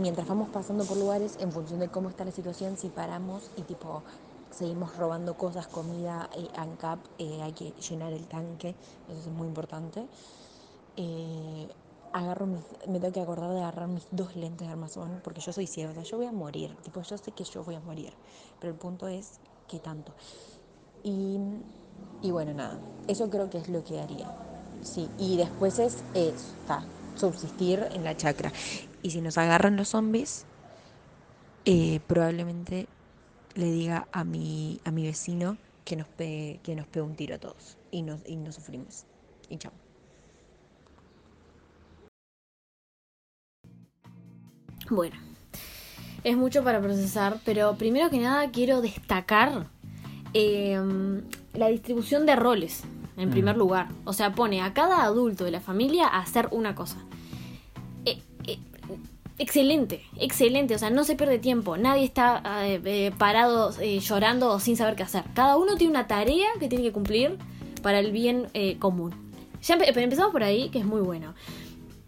mientras 0.00 0.26
vamos 0.26 0.48
pasando 0.48 0.84
por 0.84 0.96
lugares, 0.96 1.36
en 1.40 1.52
función 1.52 1.80
de 1.80 1.88
cómo 1.88 2.08
está 2.08 2.24
la 2.24 2.32
situación, 2.32 2.76
si 2.76 2.88
paramos 2.88 3.50
y 3.56 3.62
tipo 3.62 4.02
seguimos 4.50 4.96
robando 4.96 5.34
cosas, 5.34 5.66
comida, 5.66 6.28
eh, 6.36 6.46
ANCAP, 6.56 6.98
eh, 7.18 7.40
hay 7.42 7.52
que 7.52 7.72
llenar 7.88 8.12
el 8.12 8.26
tanque, 8.26 8.74
eso 9.08 9.20
es 9.20 9.34
muy 9.34 9.48
importante. 9.48 10.06
Eh, 10.96 11.68
agarro 12.12 12.46
mis, 12.46 12.62
me 12.88 13.00
tengo 13.00 13.12
que 13.12 13.20
acordar 13.20 13.50
de 13.50 13.58
agarrar 13.60 13.88
mis 13.88 14.06
dos 14.10 14.36
lentes 14.36 14.66
de 14.66 14.72
armazón 14.72 15.20
porque 15.24 15.40
yo 15.40 15.52
soy 15.52 15.66
ciega, 15.66 15.90
o 15.90 15.94
sea, 15.94 16.02
yo 16.02 16.16
voy 16.16 16.26
a 16.26 16.32
morir, 16.32 16.76
tipo, 16.82 17.02
yo 17.02 17.18
sé 17.18 17.32
que 17.32 17.44
yo 17.44 17.64
voy 17.64 17.74
a 17.74 17.80
morir, 17.80 18.12
pero 18.60 18.72
el 18.72 18.78
punto 18.78 19.08
es 19.08 19.40
qué 19.68 19.78
tanto. 19.78 20.12
Y, 21.04 21.38
y 22.22 22.30
bueno, 22.30 22.54
nada, 22.54 22.78
eso 23.08 23.28
creo 23.30 23.50
que 23.50 23.58
es 23.58 23.68
lo 23.68 23.84
que 23.84 24.00
haría. 24.00 24.30
Sí, 24.82 25.08
y 25.18 25.36
después 25.36 25.78
es, 25.78 26.02
es 26.14 26.54
subsistir 27.16 27.86
en 27.92 28.04
la 28.04 28.16
chacra. 28.16 28.52
Y 29.02 29.10
si 29.10 29.20
nos 29.20 29.38
agarran 29.38 29.76
los 29.76 29.88
zombies, 29.88 30.46
eh, 31.64 32.00
probablemente 32.06 32.88
le 33.54 33.70
diga 33.70 34.08
a 34.12 34.24
mi, 34.24 34.80
a 34.84 34.90
mi 34.90 35.04
vecino 35.04 35.58
que 35.84 35.96
nos 35.96 36.08
pegue, 36.08 36.60
que 36.62 36.74
nos 36.74 36.86
pegue 36.86 37.02
un 37.02 37.16
tiro 37.16 37.34
a 37.36 37.38
todos 37.38 37.78
y 37.90 38.02
nos, 38.02 38.20
y 38.26 38.36
nos 38.36 38.54
sufrimos. 38.56 39.04
Y 39.48 39.58
chao. 39.58 39.81
Bueno, 44.94 45.16
es 46.22 46.36
mucho 46.36 46.62
para 46.62 46.82
procesar, 46.82 47.38
pero 47.46 47.76
primero 47.76 48.10
que 48.10 48.18
nada 48.18 48.50
quiero 48.50 48.82
destacar 48.82 49.68
eh, 50.34 50.78
la 51.54 51.68
distribución 51.68 52.26
de 52.26 52.36
roles, 52.36 52.82
en 53.16 53.30
primer 53.30 53.56
lugar. 53.56 53.88
O 54.04 54.12
sea, 54.12 54.34
pone 54.34 54.60
a 54.60 54.74
cada 54.74 55.02
adulto 55.02 55.44
de 55.44 55.50
la 55.50 55.60
familia 55.60 56.06
a 56.08 56.18
hacer 56.20 56.48
una 56.50 56.74
cosa. 56.74 56.98
Eh, 58.04 58.20
eh, 58.46 58.58
excelente, 59.38 60.04
excelente. 60.18 60.74
O 60.74 60.78
sea, 60.78 60.90
no 60.90 61.04
se 61.04 61.16
pierde 61.16 61.38
tiempo. 61.38 61.78
Nadie 61.78 62.04
está 62.04 62.42
eh, 62.66 63.12
parado 63.16 63.72
llorando 63.80 64.50
o 64.50 64.60
sin 64.60 64.76
saber 64.76 64.94
qué 64.94 65.04
hacer. 65.04 65.24
Cada 65.32 65.56
uno 65.56 65.76
tiene 65.76 65.92
una 65.92 66.06
tarea 66.06 66.48
que 66.60 66.68
tiene 66.68 66.84
que 66.84 66.92
cumplir 66.92 67.38
para 67.82 67.98
el 67.98 68.12
bien 68.12 68.48
eh, 68.52 68.76
común. 68.78 69.14
Ya 69.62 69.78
empe- 69.78 69.96
empezamos 69.96 70.32
por 70.32 70.42
ahí, 70.42 70.68
que 70.68 70.80
es 70.80 70.84
muy 70.84 71.00
bueno. 71.00 71.32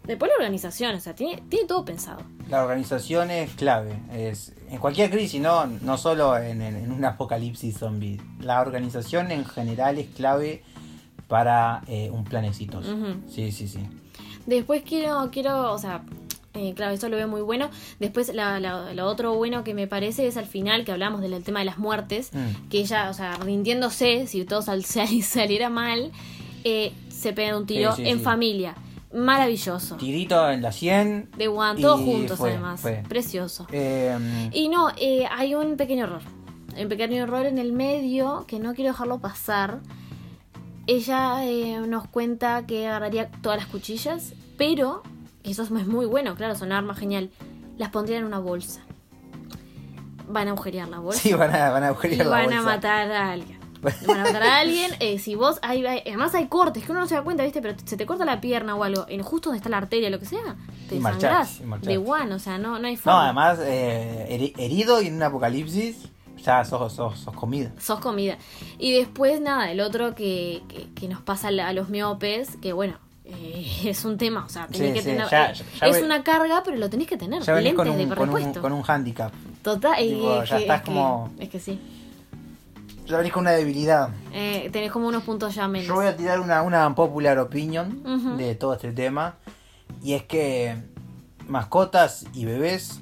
Después 0.07 0.29
la 0.29 0.35
organización, 0.43 0.95
o 0.95 0.99
sea, 0.99 1.13
tiene, 1.15 1.41
tiene 1.49 1.67
todo 1.67 1.83
pensado. 1.85 2.21
La 2.49 2.63
organización 2.63 3.31
es 3.31 3.51
clave. 3.51 3.97
Es, 4.13 4.53
en 4.69 4.77
cualquier 4.79 5.09
crisis, 5.09 5.41
no, 5.41 5.65
no 5.65 5.97
solo 5.97 6.37
en, 6.37 6.61
en- 6.61 6.91
un 6.91 7.03
apocalipsis 7.05 7.77
zombie. 7.77 8.19
La 8.39 8.61
organización 8.61 9.31
en 9.31 9.45
general 9.45 9.97
es 9.97 10.07
clave 10.15 10.63
para 11.27 11.81
eh, 11.87 12.09
un 12.11 12.23
plan 12.23 12.45
exitoso. 12.45 12.95
Sí, 13.29 13.51
sí, 13.51 13.67
sí. 13.67 13.79
Después 14.45 14.83
quiero, 14.83 15.29
quiero, 15.31 15.71
o 15.73 15.77
sea, 15.79 16.03
eh, 16.53 16.73
claro, 16.75 16.93
eso 16.93 17.09
lo 17.09 17.17
veo 17.17 17.27
muy 17.27 17.41
bueno. 17.41 17.69
Después 17.99 18.33
la- 18.33 18.59
la- 18.59 18.93
lo 18.93 19.07
otro 19.07 19.33
bueno 19.33 19.63
que 19.63 19.73
me 19.73 19.87
parece 19.87 20.27
es 20.27 20.37
al 20.37 20.45
final 20.45 20.85
que 20.85 20.91
hablamos 20.91 21.21
del 21.21 21.43
tema 21.43 21.59
de 21.59 21.65
las 21.65 21.79
muertes, 21.79 22.29
Mm. 22.31 22.69
que 22.69 22.77
ella, 22.79 23.09
o 23.09 23.13
sea, 23.13 23.33
rindiéndose, 23.37 24.27
si 24.27 24.45
todo 24.45 24.61
sal- 24.61 24.85
sal- 24.85 25.07
saliera 25.23 25.69
mal, 25.69 26.11
eh, 26.63 26.93
se 27.09 27.33
pega 27.33 27.57
un 27.57 27.65
tiro 27.65 27.95
Sí, 27.95 28.03
sí, 28.03 28.09
en 28.09 28.19
sí. 28.19 28.23
familia. 28.23 28.75
Maravilloso. 29.15 29.95
Tirito 29.95 30.49
en 30.49 30.61
la 30.61 30.71
100. 30.71 31.31
De 31.37 31.47
one, 31.47 31.79
todos 31.81 32.01
juntos 32.01 32.37
fue, 32.37 32.51
además. 32.51 32.81
fue. 32.81 33.03
Precioso. 33.07 33.65
Eh, 33.71 34.49
Y 34.51 34.67
no, 34.69 34.89
eh, 34.97 35.25
hay 35.31 35.55
un 35.55 35.77
pequeño 35.77 36.03
error. 36.03 36.21
Un 36.77 36.89
pequeño 36.89 37.23
error 37.23 37.45
en 37.45 37.57
el 37.57 37.71
medio 37.71 38.43
que 38.47 38.59
no 38.59 38.73
quiero 38.73 38.91
dejarlo 38.91 39.19
pasar. 39.19 39.79
Ella 40.87 41.45
eh, 41.45 41.79
nos 41.87 42.07
cuenta 42.07 42.65
que 42.67 42.87
agarraría 42.87 43.31
todas 43.41 43.57
las 43.57 43.67
cuchillas, 43.67 44.33
pero, 44.57 45.01
eso 45.43 45.63
es 45.63 45.71
muy 45.71 46.05
bueno, 46.05 46.35
claro, 46.35 46.53
son 46.55 46.71
armas 46.71 46.99
genial, 46.99 47.31
las 47.77 47.89
pondría 47.89 48.17
en 48.19 48.25
una 48.25 48.39
bolsa. 48.39 48.81
Van 50.27 50.47
a 50.47 50.51
agujerear 50.51 50.87
la 50.89 50.99
bolsa. 50.99 51.21
sí, 51.21 51.33
van 51.33 51.55
a, 51.55 51.69
van 51.71 51.83
a 51.83 51.87
y 51.87 51.89
agujerear 51.89 52.25
la 52.25 52.31
van 52.31 52.53
a 52.53 52.57
bolsa. 52.57 52.61
matar 52.63 53.11
a 53.11 53.31
alguien. 53.31 53.54
Van 54.07 54.19
a 54.19 54.23
matar 54.23 54.43
a 54.43 54.59
alguien. 54.59 54.91
eh, 54.99 55.19
si 55.19 55.35
vos. 55.35 55.59
Hay, 55.61 55.85
hay- 55.85 56.01
además 56.05 56.33
hay 56.35 56.47
cortes 56.47 56.83
que 56.83 56.91
uno 56.91 57.01
no 57.01 57.07
se 57.07 57.15
da 57.15 57.21
cuenta, 57.23 57.43
¿viste? 57.43 57.61
Pero 57.61 57.75
se 57.85 57.97
te 57.97 58.05
corta 58.05 58.25
la 58.25 58.41
pierna 58.41 58.75
o 58.75 58.83
algo, 58.83 59.05
en 59.07 59.21
justo 59.23 59.49
donde 59.49 59.57
está 59.57 59.69
la 59.69 59.77
arteria, 59.77 60.09
lo 60.09 60.19
que 60.19 60.25
sea, 60.25 60.55
te 60.89 60.95
Y 60.95 60.99
marchás, 60.99 61.21
desangrás. 61.21 61.59
y 61.59 61.63
marchás. 61.63 61.87
De 61.87 61.97
one, 61.97 62.33
o 62.33 62.39
sea, 62.39 62.57
no, 62.57 62.79
no 62.79 62.87
hay 62.87 62.95
No, 62.95 63.01
forma. 63.01 63.23
además, 63.25 63.59
eh, 63.61 64.27
heri- 64.29 64.53
herido 64.61 65.01
y 65.01 65.07
en 65.07 65.15
un 65.15 65.23
apocalipsis, 65.23 66.09
ya 66.43 66.63
sos, 66.65 66.93
sos, 66.93 67.17
sos 67.19 67.33
comida. 67.35 67.71
sos 67.79 67.99
comida. 67.99 68.37
Y 68.77 68.91
después, 68.93 69.41
nada, 69.41 69.71
el 69.71 69.79
otro 69.81 70.13
que, 70.15 70.61
que, 70.67 70.87
que 70.93 71.07
nos 71.07 71.21
pasa 71.21 71.47
a 71.49 71.73
los 71.73 71.89
miopes, 71.89 72.57
que 72.61 72.73
bueno, 72.73 72.97
eh, 73.25 73.65
es 73.85 74.05
un 74.05 74.17
tema, 74.17 74.45
o 74.45 74.49
sea, 74.49 74.67
tenés 74.67 74.89
Sí, 74.89 74.93
que 74.93 74.99
sí, 75.01 75.05
tener. 75.09 75.27
ya- 75.29 75.51
eh, 75.51 75.55
ya 75.81 75.87
es 75.87 75.95
ve- 75.95 76.03
una 76.03 76.23
carga, 76.23 76.61
pero 76.63 76.77
lo 76.77 76.89
tenés 76.89 77.07
que 77.07 77.17
tener. 77.17 77.41
Ya 77.41 77.53
venís 77.53 77.73
lentes 77.73 77.77
con 77.85 77.89
un, 77.89 77.97
de 78.09 78.15
con, 78.15 78.29
un, 78.29 78.35
repuesto. 78.35 78.61
con 78.61 78.71
un 78.73 78.83
handicap. 78.87 79.31
Total, 79.63 80.03
y 80.03 80.09
tipo, 80.09 80.43
ya 80.43 80.57
que- 80.57 80.61
estás 80.63 80.77
es 80.77 80.81
que- 80.83 80.85
como- 80.91 81.31
es 81.39 81.49
que 81.49 81.59
sí. 81.59 81.79
Ya 83.05 83.17
venís 83.17 83.31
con 83.31 83.41
una 83.41 83.51
debilidad. 83.51 84.09
Eh, 84.33 84.69
tenés 84.71 84.91
como 84.91 85.07
unos 85.07 85.23
puntos 85.23 85.53
ya 85.53 85.67
menos. 85.67 85.87
Yo 85.87 85.95
voy 85.95 86.07
a 86.07 86.15
tirar 86.15 86.39
una, 86.39 86.61
una 86.63 86.93
popular 86.95 87.37
opinion 87.37 88.37
de 88.37 88.55
todo 88.55 88.73
este 88.73 88.91
tema. 88.91 89.35
Y 90.01 90.13
es 90.13 90.23
que 90.23 90.75
mascotas 91.47 92.25
y 92.33 92.45
bebés, 92.45 93.01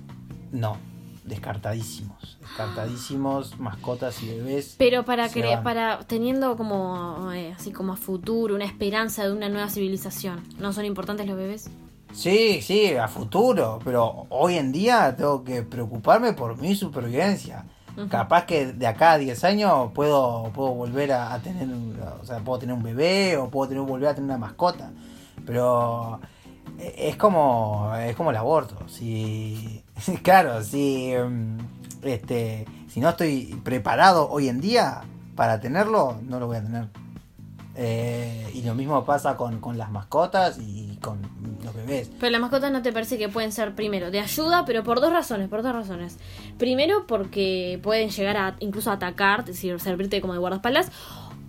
no. 0.51 0.77
Descartadísimos. 1.23 2.37
Descartadísimos, 2.41 3.57
mascotas 3.57 4.21
y 4.21 4.27
bebés. 4.27 4.75
Pero 4.77 5.05
para 5.05 5.29
van. 5.29 5.63
para 5.63 5.99
teniendo 5.99 6.57
como 6.57 7.31
eh, 7.31 7.53
así 7.57 7.71
como 7.71 7.93
a 7.93 7.95
futuro 7.95 8.55
una 8.55 8.65
esperanza 8.65 9.23
de 9.23 9.31
una 9.31 9.47
nueva 9.47 9.69
civilización, 9.69 10.43
¿no 10.59 10.73
son 10.73 10.83
importantes 10.83 11.25
los 11.25 11.37
bebés? 11.37 11.69
Sí, 12.11 12.61
sí, 12.61 12.95
a 12.95 13.07
futuro, 13.07 13.79
pero 13.83 14.27
hoy 14.29 14.57
en 14.57 14.71
día 14.71 15.15
tengo 15.15 15.43
que 15.43 15.63
preocuparme 15.63 16.33
por 16.33 16.57
mi 16.57 16.75
supervivencia. 16.75 17.65
Capaz 18.09 18.45
que 18.45 18.73
de 18.73 18.87
acá 18.87 19.13
a 19.13 19.17
10 19.17 19.43
años 19.43 19.91
puedo, 19.93 20.51
puedo 20.53 20.73
volver 20.73 21.11
a, 21.11 21.37
tener, 21.39 21.67
o 22.19 22.25
sea, 22.25 22.39
puedo 22.39 22.59
tener 22.59 22.75
un 22.75 22.81
bebé 22.81 23.37
o 23.37 23.49
puedo 23.49 23.69
tener, 23.69 23.83
volver 23.83 24.09
a 24.09 24.15
tener 24.15 24.29
una 24.29 24.39
mascota. 24.39 24.91
Pero 25.45 26.19
eh, 26.79 26.95
es 26.97 27.17
como, 27.17 27.93
es 27.95 28.15
como 28.15 28.31
el 28.31 28.37
aborto. 28.37 28.87
Si, 28.87 29.83
claro, 30.23 30.63
si, 30.63 31.13
mm, 31.15 31.57
este, 32.03 32.65
si 32.87 32.99
no 32.99 33.09
estoy 33.09 33.61
preparado 33.63 34.29
hoy 34.29 34.49
en 34.49 34.59
día 34.59 35.01
para 35.35 35.59
tenerlo, 35.59 36.17
no 36.23 36.39
lo 36.39 36.47
voy 36.47 36.57
a 36.57 36.63
tener. 36.63 37.02
Eh, 37.75 38.51
y 38.53 38.61
lo 38.61 38.75
mismo 38.75 39.03
pasa 39.03 39.35
con, 39.35 39.59
con 39.59 39.77
las 39.77 39.89
mascotas 39.89 40.59
y 40.59 40.97
con 40.97 41.19
los 41.63 41.73
bebés. 41.73 42.11
Pero 42.19 42.31
las 42.31 42.41
mascotas 42.41 42.71
no 42.71 42.81
te 42.81 42.93
parece 42.93 43.17
que 43.17 43.29
pueden 43.29 43.51
ser, 43.51 43.73
primero, 43.73 44.11
de 44.11 44.19
ayuda, 44.19 44.63
pero 44.65 44.83
por 44.83 45.01
dos 45.01 45.11
razones, 45.11 45.49
por 45.49 45.63
dos 45.63 45.73
razones. 45.73 46.17
Primero, 46.57 47.07
porque 47.07 47.79
pueden 47.81 48.09
llegar 48.09 48.37
a 48.37 48.55
incluso 48.59 48.91
a 48.91 48.93
atacar, 48.93 49.41
es 49.41 49.45
decir, 49.47 49.79
servirte 49.79 50.21
como 50.21 50.33
de 50.33 50.39
guardaespaldas. 50.39 50.91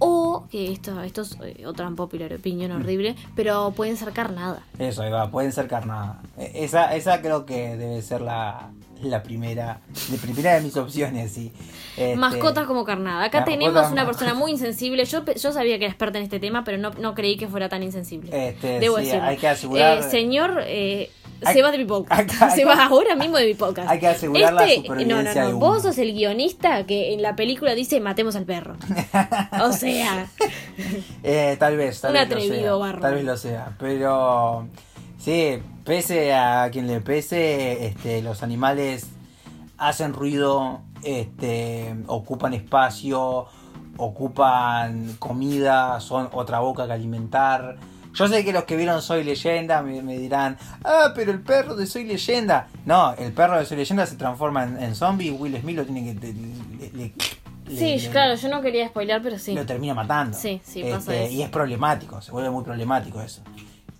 O, 0.06 0.46
que 0.50 0.72
esto, 0.72 1.00
esto 1.02 1.22
es 1.22 1.36
eh, 1.42 1.66
otra 1.66 1.88
popular 1.90 2.32
opinión 2.34 2.72
horrible, 2.72 3.16
pero 3.34 3.72
pueden 3.76 3.96
ser 3.96 4.12
carnada. 4.12 4.60
Eso, 4.78 5.02
ahí 5.02 5.10
va, 5.10 5.30
pueden 5.30 5.52
ser 5.52 5.66
carnada. 5.68 6.20
E- 6.38 6.64
Esa, 6.64 6.94
esa 6.94 7.20
creo 7.20 7.46
que 7.46 7.76
debe 7.76 8.00
ser 8.02 8.20
la, 8.20 8.70
la 9.02 9.22
primera, 9.22 9.80
la 10.10 10.16
primera 10.18 10.54
de 10.54 10.60
mis 10.62 10.76
opciones, 10.76 11.32
sí. 11.32 11.52
Este, 11.96 12.16
Mascotas 12.16 12.66
como 12.66 12.84
carnada. 12.84 13.24
Acá 13.24 13.44
tenemos 13.44 13.90
una 13.90 14.04
persona 14.06 14.34
muy 14.34 14.50
insensible. 14.52 15.04
Yo, 15.04 15.24
yo 15.24 15.52
sabía 15.52 15.78
que 15.78 15.84
era 15.84 15.92
experta 15.92 16.18
en 16.18 16.24
este 16.24 16.40
tema, 16.40 16.64
pero 16.64 16.78
no, 16.78 16.90
no 16.90 17.14
creí 17.14 17.36
que 17.36 17.46
fuera 17.48 17.68
tan 17.68 17.82
insensible. 17.82 18.48
Este, 18.48 18.80
Debo 18.80 18.98
sí, 18.98 19.04
decirlo. 19.04 19.24
hay 19.26 19.36
que 19.36 19.48
asegurar- 19.48 19.98
Eh, 19.98 20.02
señor, 20.02 20.60
eh, 20.66 21.10
se 21.52 21.62
va 21.62 21.70
de 21.70 21.78
mi 21.78 21.84
podcast. 21.84 22.20
acá- 22.20 22.50
se 22.50 22.64
va 22.64 22.86
ahora 22.86 23.14
mismo 23.16 23.36
de 23.36 23.46
mi 23.46 23.54
podcast. 23.54 23.88
Hay 23.90 24.00
que 24.00 24.08
asegurar 24.08 24.52
la 24.54 24.64
Este- 24.64 24.82
supervivencia 24.86 25.42
No, 25.44 25.48
no, 25.48 25.54
no. 25.54 25.58
Vos 25.60 25.82
sos 25.82 25.98
el 25.98 26.12
guionista 26.14 26.84
que 26.86 27.12
en 27.14 27.22
la 27.22 27.36
película 27.36 27.74
dice 27.74 28.00
matemos 28.00 28.36
al 28.36 28.44
perro. 28.44 28.76
O 29.62 29.72
sea, 29.72 30.26
Eh, 31.22 31.56
tal 31.58 31.76
vez, 31.76 32.00
tal 32.00 32.10
Un 32.10 32.14
vez 32.14 32.28
lo 32.28 32.34
atrevido 32.36 32.62
sea. 32.62 32.72
bárbaro. 32.74 33.00
Tal 33.00 33.14
vez 33.14 33.24
lo 33.24 33.36
sea. 33.36 33.68
Pero 33.78 34.66
sí, 35.18 35.58
pese 35.84 36.34
a 36.34 36.68
quien 36.72 36.86
le 36.86 37.00
pese, 37.00 37.86
este, 37.86 38.22
los 38.22 38.42
animales 38.42 39.06
hacen 39.78 40.12
ruido, 40.12 40.80
este, 41.02 41.94
ocupan 42.06 42.54
espacio, 42.54 43.46
ocupan 43.96 45.16
comida, 45.18 46.00
son 46.00 46.28
otra 46.32 46.60
boca 46.60 46.86
que 46.86 46.92
alimentar. 46.92 47.76
Yo 48.14 48.28
sé 48.28 48.44
que 48.44 48.52
los 48.52 48.64
que 48.64 48.76
vieron 48.76 49.02
Soy 49.02 49.24
Leyenda 49.24 49.82
me, 49.82 50.00
me 50.02 50.16
dirán, 50.18 50.56
ah, 50.84 51.12
pero 51.14 51.32
el 51.32 51.40
perro 51.40 51.74
de 51.74 51.86
Soy 51.86 52.04
Leyenda. 52.04 52.68
No, 52.86 53.12
el 53.14 53.32
perro 53.32 53.58
de 53.58 53.66
Soy 53.66 53.76
Leyenda 53.76 54.06
se 54.06 54.16
transforma 54.16 54.62
en, 54.64 54.82
en 54.82 54.94
zombie 54.94 55.26
y 55.28 55.30
Will 55.32 55.58
Smith 55.60 55.76
lo 55.76 55.84
tiene 55.84 56.04
que... 56.04 56.14
le- 56.26 56.32
le- 56.92 57.12
le- 57.66 57.76
sí, 57.98 58.08
claro, 58.10 58.34
yo 58.36 58.48
no 58.48 58.60
quería 58.62 58.86
spoilear, 58.88 59.20
pero 59.22 59.38
sí. 59.38 59.54
lo 59.54 59.66
termina 59.66 59.94
matando. 59.94 60.36
Sí, 60.38 60.60
sí, 60.64 60.82
pasa 60.82 60.96
Este, 60.98 61.24
eso. 61.24 61.32
Y 61.34 61.42
es 61.42 61.48
problemático, 61.48 62.20
se 62.22 62.30
vuelve 62.30 62.50
muy 62.50 62.62
problemático 62.62 63.20
eso. 63.20 63.42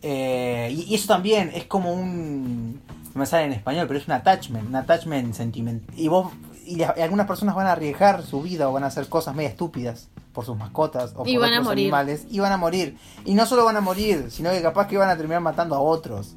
Eh, 0.02 0.68
y, 0.70 0.82
y 0.82 0.94
eso 0.94 1.08
también 1.08 1.50
es 1.54 1.64
como 1.64 1.92
un. 1.92 2.80
No 3.14 3.20
me 3.20 3.26
sale 3.26 3.44
en 3.44 3.52
español, 3.52 3.86
pero 3.86 3.98
es 3.98 4.06
un 4.06 4.12
attachment, 4.12 4.68
un 4.68 4.76
attachment 4.76 5.34
sentimental. 5.34 5.98
Y 5.98 6.08
vos. 6.08 6.30
Y, 6.66 6.80
y 6.80 6.82
algunas 6.82 7.26
personas 7.26 7.54
van 7.54 7.66
a 7.66 7.72
arriesgar 7.72 8.22
su 8.22 8.42
vida 8.42 8.68
o 8.68 8.72
van 8.72 8.84
a 8.84 8.88
hacer 8.88 9.08
cosas 9.08 9.34
media 9.34 9.48
estúpidas 9.50 10.08
por 10.34 10.44
sus 10.44 10.58
mascotas 10.58 11.14
o 11.16 11.22
Y 11.26 11.34
por 11.34 11.42
van 11.42 11.52
a 11.52 11.56
otros 11.56 11.68
morir. 11.68 11.84
animales 11.86 12.26
y 12.30 12.40
van 12.40 12.52
a 12.52 12.56
morir. 12.58 12.98
Y 13.24 13.32
no 13.34 13.46
solo 13.46 13.64
van 13.64 13.76
a 13.76 13.80
morir, 13.80 14.26
sino 14.30 14.50
que 14.50 14.60
capaz 14.60 14.86
que 14.88 14.98
van 14.98 15.08
a 15.08 15.16
terminar 15.16 15.40
matando 15.40 15.74
a 15.76 15.80
otros. 15.80 16.34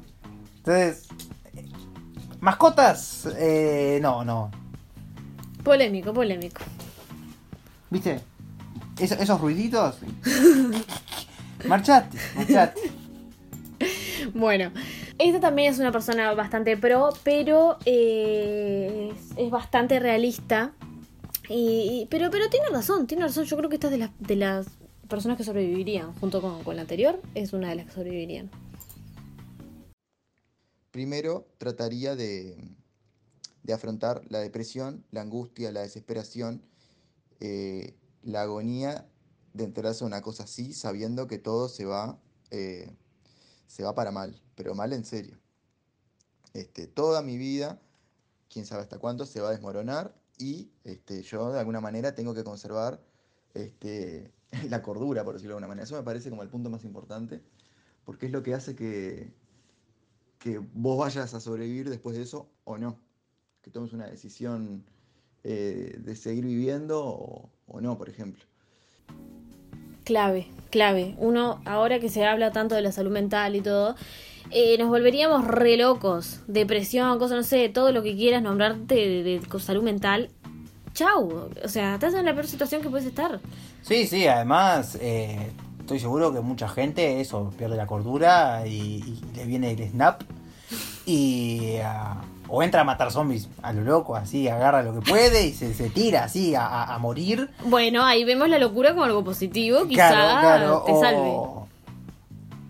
Entonces, 0.58 1.06
eh, 1.54 1.68
mascotas, 2.40 3.28
eh, 3.36 3.98
no, 4.00 4.24
no. 4.24 4.50
Polémico, 5.64 6.14
polémico. 6.14 6.62
¿Viste? 7.90 8.20
Eso- 8.98 9.16
esos 9.16 9.40
ruiditos. 9.40 9.96
marchate, 11.66 12.16
marchate. 12.36 12.80
Bueno, 14.34 14.70
esta 15.18 15.40
también 15.40 15.72
es 15.72 15.78
una 15.78 15.90
persona 15.92 16.32
bastante 16.34 16.76
pro, 16.76 17.10
pero 17.24 17.78
eh, 17.84 19.12
es, 19.14 19.30
es 19.36 19.50
bastante 19.50 19.98
realista. 20.00 20.72
Y, 21.48 22.06
pero, 22.10 22.30
pero 22.30 22.50
tiene 22.50 22.68
razón, 22.68 23.06
tiene 23.06 23.24
razón. 23.24 23.44
Yo 23.44 23.56
creo 23.56 23.68
que 23.68 23.76
esta 23.76 23.88
es 23.88 23.92
de 23.92 23.98
las, 23.98 24.10
de 24.18 24.36
las 24.36 24.66
personas 25.08 25.38
que 25.38 25.44
sobrevivirían, 25.44 26.14
junto 26.20 26.40
con, 26.40 26.62
con 26.62 26.76
la 26.76 26.82
anterior, 26.82 27.20
es 27.34 27.52
una 27.52 27.70
de 27.70 27.76
las 27.76 27.86
que 27.86 27.92
sobrevivirían. 27.92 28.50
Primero 30.90 31.46
trataría 31.58 32.16
de, 32.16 32.56
de 33.62 33.72
afrontar 33.72 34.22
la 34.28 34.40
depresión, 34.40 35.04
la 35.10 35.20
angustia, 35.22 35.70
la 35.72 35.82
desesperación, 35.82 36.62
eh, 37.40 37.94
la 38.22 38.42
agonía 38.42 39.06
de 39.52 39.64
enterarse 39.64 40.00
de 40.00 40.06
una 40.06 40.22
cosa 40.22 40.44
así, 40.44 40.72
sabiendo 40.72 41.26
que 41.26 41.38
todo 41.38 41.68
se 41.68 41.84
va, 41.84 42.18
eh, 42.50 42.90
se 43.66 43.82
va 43.82 43.94
para 43.94 44.10
mal, 44.10 44.40
pero 44.54 44.74
mal 44.74 44.92
en 44.92 45.04
serio. 45.04 45.38
Este, 46.54 46.86
toda 46.86 47.22
mi 47.22 47.36
vida, 47.36 47.80
quién 48.50 48.66
sabe 48.66 48.82
hasta 48.82 48.98
cuándo, 48.98 49.26
se 49.26 49.40
va 49.40 49.48
a 49.48 49.52
desmoronar 49.52 50.14
y 50.38 50.70
este, 50.84 51.22
yo 51.22 51.52
de 51.52 51.58
alguna 51.58 51.80
manera 51.80 52.14
tengo 52.14 52.34
que 52.34 52.44
conservar 52.44 53.00
este, 53.54 54.32
la 54.70 54.82
cordura, 54.82 55.24
por 55.24 55.34
decirlo 55.34 55.54
de 55.54 55.56
alguna 55.56 55.68
manera. 55.68 55.84
Eso 55.84 55.96
me 55.96 56.02
parece 56.02 56.30
como 56.30 56.42
el 56.42 56.48
punto 56.48 56.70
más 56.70 56.84
importante, 56.84 57.42
porque 58.04 58.26
es 58.26 58.32
lo 58.32 58.42
que 58.42 58.54
hace 58.54 58.74
que, 58.74 59.32
vos 60.72 60.98
vayas 60.98 61.34
a 61.34 61.40
sobrevivir 61.40 61.90
después 61.90 62.16
de 62.16 62.22
eso 62.22 62.48
o 62.64 62.78
no. 62.78 62.98
Que 63.60 63.70
tomes 63.70 63.92
una 63.92 64.06
decisión 64.06 64.84
eh, 65.44 65.98
de 65.98 66.16
seguir 66.16 66.46
viviendo 66.46 67.50
o 67.66 67.80
no, 67.80 67.98
por 67.98 68.08
ejemplo. 68.08 68.44
Clave, 70.08 70.46
clave. 70.70 71.14
Uno, 71.18 71.60
ahora 71.66 72.00
que 72.00 72.08
se 72.08 72.24
habla 72.24 72.50
tanto 72.50 72.74
de 72.74 72.80
la 72.80 72.92
salud 72.92 73.10
mental 73.10 73.54
y 73.56 73.60
todo, 73.60 73.94
eh, 74.50 74.76
nos 74.78 74.88
volveríamos 74.88 75.46
re 75.46 75.76
locos. 75.76 76.40
Depresión, 76.46 77.18
cosas, 77.18 77.36
no 77.36 77.42
sé, 77.42 77.68
todo 77.68 77.92
lo 77.92 78.02
que 78.02 78.16
quieras 78.16 78.42
nombrarte 78.42 78.94
de, 78.94 79.22
de- 79.22 79.40
de 79.40 79.60
salud 79.60 79.82
mental. 79.82 80.30
Chau. 80.94 81.50
O 81.64 81.68
sea, 81.68 81.94
estás 81.94 82.14
en 82.14 82.24
la 82.24 82.32
peor 82.32 82.46
situación 82.46 82.82
que 82.82 82.88
puedes 82.90 83.06
estar. 83.06 83.40
Sí, 83.82 84.06
sí, 84.06 84.26
además 84.26 84.98
eh, 85.00 85.50
estoy 85.80 86.00
seguro 86.00 86.32
que 86.32 86.40
mucha 86.40 86.68
gente 86.68 87.20
eso 87.20 87.52
pierde 87.56 87.76
la 87.76 87.86
cordura 87.86 88.66
y, 88.66 88.70
y 88.72 89.20
le 89.36 89.44
viene 89.44 89.70
el 89.72 89.88
snap 89.90 90.22
y 91.06 91.76
ah, 91.84 92.20
o 92.48 92.62
entra 92.62 92.80
a 92.80 92.84
matar 92.84 93.10
zombies 93.10 93.48
a 93.62 93.72
lo 93.72 93.82
loco, 93.82 94.16
así 94.16 94.48
agarra 94.48 94.82
lo 94.82 94.94
que 94.98 95.08
puede 95.08 95.46
y 95.46 95.52
se, 95.52 95.72
se 95.74 95.88
tira 95.90 96.24
así 96.24 96.54
a, 96.54 96.66
a- 96.66 96.94
a 96.94 96.98
morir. 96.98 97.48
Bueno, 97.64 98.04
ahí 98.04 98.24
vemos 98.24 98.48
la 98.48 98.58
locura 98.58 98.90
como 98.92 99.04
algo 99.04 99.22
positivo. 99.24 99.86
Quizá 99.86 100.08
Claro, 100.08 100.40
claro, 100.40 100.82
te 100.84 100.92
o, 100.92 101.00
salve. 101.00 101.67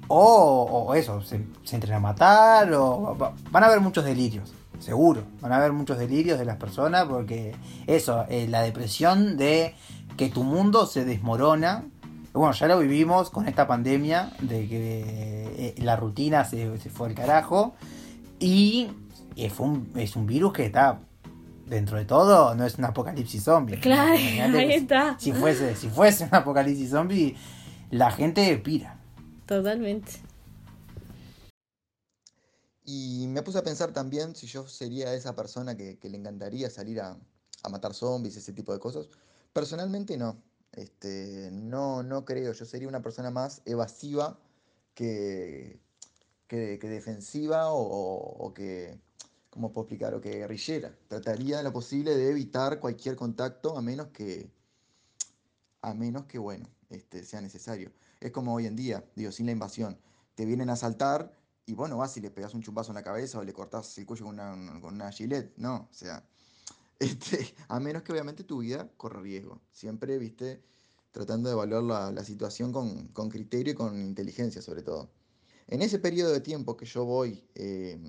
O, 0.08 0.86
o 0.88 0.94
eso, 0.94 1.20
se, 1.22 1.44
se 1.64 1.76
entran 1.76 1.94
a 1.96 2.00
matar 2.00 2.72
o 2.72 3.16
va- 3.20 3.32
van 3.50 3.62
a 3.62 3.66
haber 3.66 3.80
muchos 3.80 4.04
delirios. 4.04 4.52
Seguro, 4.80 5.22
van 5.40 5.52
a 5.52 5.56
haber 5.56 5.72
muchos 5.72 5.98
delirios 5.98 6.38
de 6.38 6.44
las 6.44 6.56
personas 6.56 7.04
porque 7.06 7.54
eso, 7.86 8.24
eh, 8.28 8.46
la 8.48 8.62
depresión 8.62 9.36
de 9.36 9.74
que 10.16 10.28
tu 10.28 10.44
mundo 10.44 10.86
se 10.86 11.04
desmorona. 11.04 11.84
Bueno, 12.32 12.52
ya 12.52 12.68
lo 12.68 12.78
vivimos 12.78 13.30
con 13.30 13.48
esta 13.48 13.66
pandemia 13.66 14.30
de 14.40 14.68
que 14.68 15.74
eh, 15.76 15.82
la 15.82 15.96
rutina 15.96 16.44
se, 16.44 16.78
se 16.78 16.90
fue 16.90 17.08
al 17.08 17.14
carajo 17.14 17.74
y 18.38 18.88
eh, 19.36 19.50
fue 19.50 19.66
un- 19.66 19.90
es 19.96 20.14
un 20.16 20.26
virus 20.26 20.52
que 20.52 20.66
está 20.66 21.00
dentro 21.66 21.98
de 21.98 22.04
todo, 22.04 22.54
no 22.54 22.64
es 22.64 22.78
un 22.78 22.84
apocalipsis 22.84 23.42
zombie. 23.44 23.78
Claro, 23.80 24.58
ahí 24.58 24.72
está. 24.72 25.16
Si 25.18 25.32
fuese, 25.32 25.74
si 25.76 25.88
fuese 25.88 26.24
un 26.24 26.34
apocalipsis 26.34 26.90
zombie, 26.90 27.36
la 27.90 28.10
gente 28.10 28.56
pira. 28.58 28.94
Totalmente. 29.48 30.12
Y 32.84 33.26
me 33.28 33.42
puse 33.42 33.58
a 33.58 33.64
pensar 33.64 33.92
también 33.92 34.36
si 34.36 34.46
yo 34.46 34.68
sería 34.68 35.14
esa 35.14 35.34
persona 35.34 35.76
que, 35.76 35.98
le 36.02 36.16
encantaría 36.16 36.70
salir 36.70 37.00
a, 37.00 37.18
matar 37.70 37.94
zombies, 37.94 38.36
ese 38.36 38.52
tipo 38.52 38.72
de 38.72 38.78
cosas. 38.78 39.08
Personalmente 39.52 40.16
no. 40.16 40.36
Este, 40.72 41.50
no, 41.50 42.02
no 42.02 42.24
creo. 42.24 42.52
Yo 42.52 42.64
sería 42.66 42.88
una 42.88 43.02
persona 43.02 43.30
más 43.30 43.62
evasiva 43.64 44.38
que, 44.94 45.80
que, 46.46 46.78
que 46.78 46.88
defensiva 46.88 47.72
o 47.72 48.52
que, 48.54 49.00
¿cómo 49.50 49.72
puedo 49.72 49.86
explicar? 49.86 50.14
O 50.14 50.20
que 50.20 50.30
guerrillera. 50.30 50.94
Trataría 51.08 51.58
de 51.58 51.62
lo 51.64 51.72
posible 51.72 52.16
de 52.16 52.30
evitar 52.30 52.80
cualquier 52.80 53.16
contacto 53.16 53.76
a 53.76 53.82
menos 53.82 54.08
que, 54.08 54.50
a 55.82 55.94
menos 55.94 56.26
que, 56.26 56.38
bueno, 56.38 56.68
este, 56.90 57.24
sea 57.24 57.40
necesario. 57.40 57.90
Es 58.20 58.32
como 58.32 58.54
hoy 58.54 58.66
en 58.66 58.76
día, 58.76 59.04
digo, 59.14 59.32
sin 59.32 59.46
la 59.46 59.52
invasión. 59.52 59.98
Te 60.34 60.44
vienen 60.44 60.70
a 60.70 60.74
asaltar 60.74 61.32
y 61.66 61.74
bueno, 61.74 61.98
vas 61.98 62.16
y 62.16 62.20
le 62.20 62.30
pegas 62.30 62.54
un 62.54 62.62
chupazo 62.62 62.90
en 62.90 62.96
la 62.96 63.02
cabeza 63.02 63.38
o 63.38 63.44
le 63.44 63.52
cortás 63.52 63.98
el 63.98 64.06
cuello 64.06 64.24
con 64.24 64.34
una, 64.34 64.80
con 64.80 64.94
una 64.94 65.12
gilet. 65.12 65.52
No, 65.56 65.88
o 65.90 65.94
sea, 65.94 66.24
este, 66.98 67.54
a 67.68 67.78
menos 67.78 68.02
que 68.02 68.12
obviamente 68.12 68.44
tu 68.44 68.58
vida 68.58 68.90
corra 68.96 69.20
riesgo. 69.20 69.60
Siempre, 69.70 70.18
viste, 70.18 70.62
tratando 71.12 71.48
de 71.48 71.54
evaluar 71.54 72.12
la, 72.12 72.24
situación 72.24 72.72
con, 72.72 73.08
con 73.08 73.28
criterio 73.28 73.72
y 73.72 73.76
con 73.76 74.00
inteligencia 74.00 74.62
sobre 74.62 74.82
todo. 74.82 75.10
En 75.66 75.82
ese 75.82 75.98
periodo 75.98 76.32
de 76.32 76.40
tiempo 76.40 76.76
que 76.76 76.86
yo 76.86 77.04
voy 77.04 77.44
eh, 77.54 78.00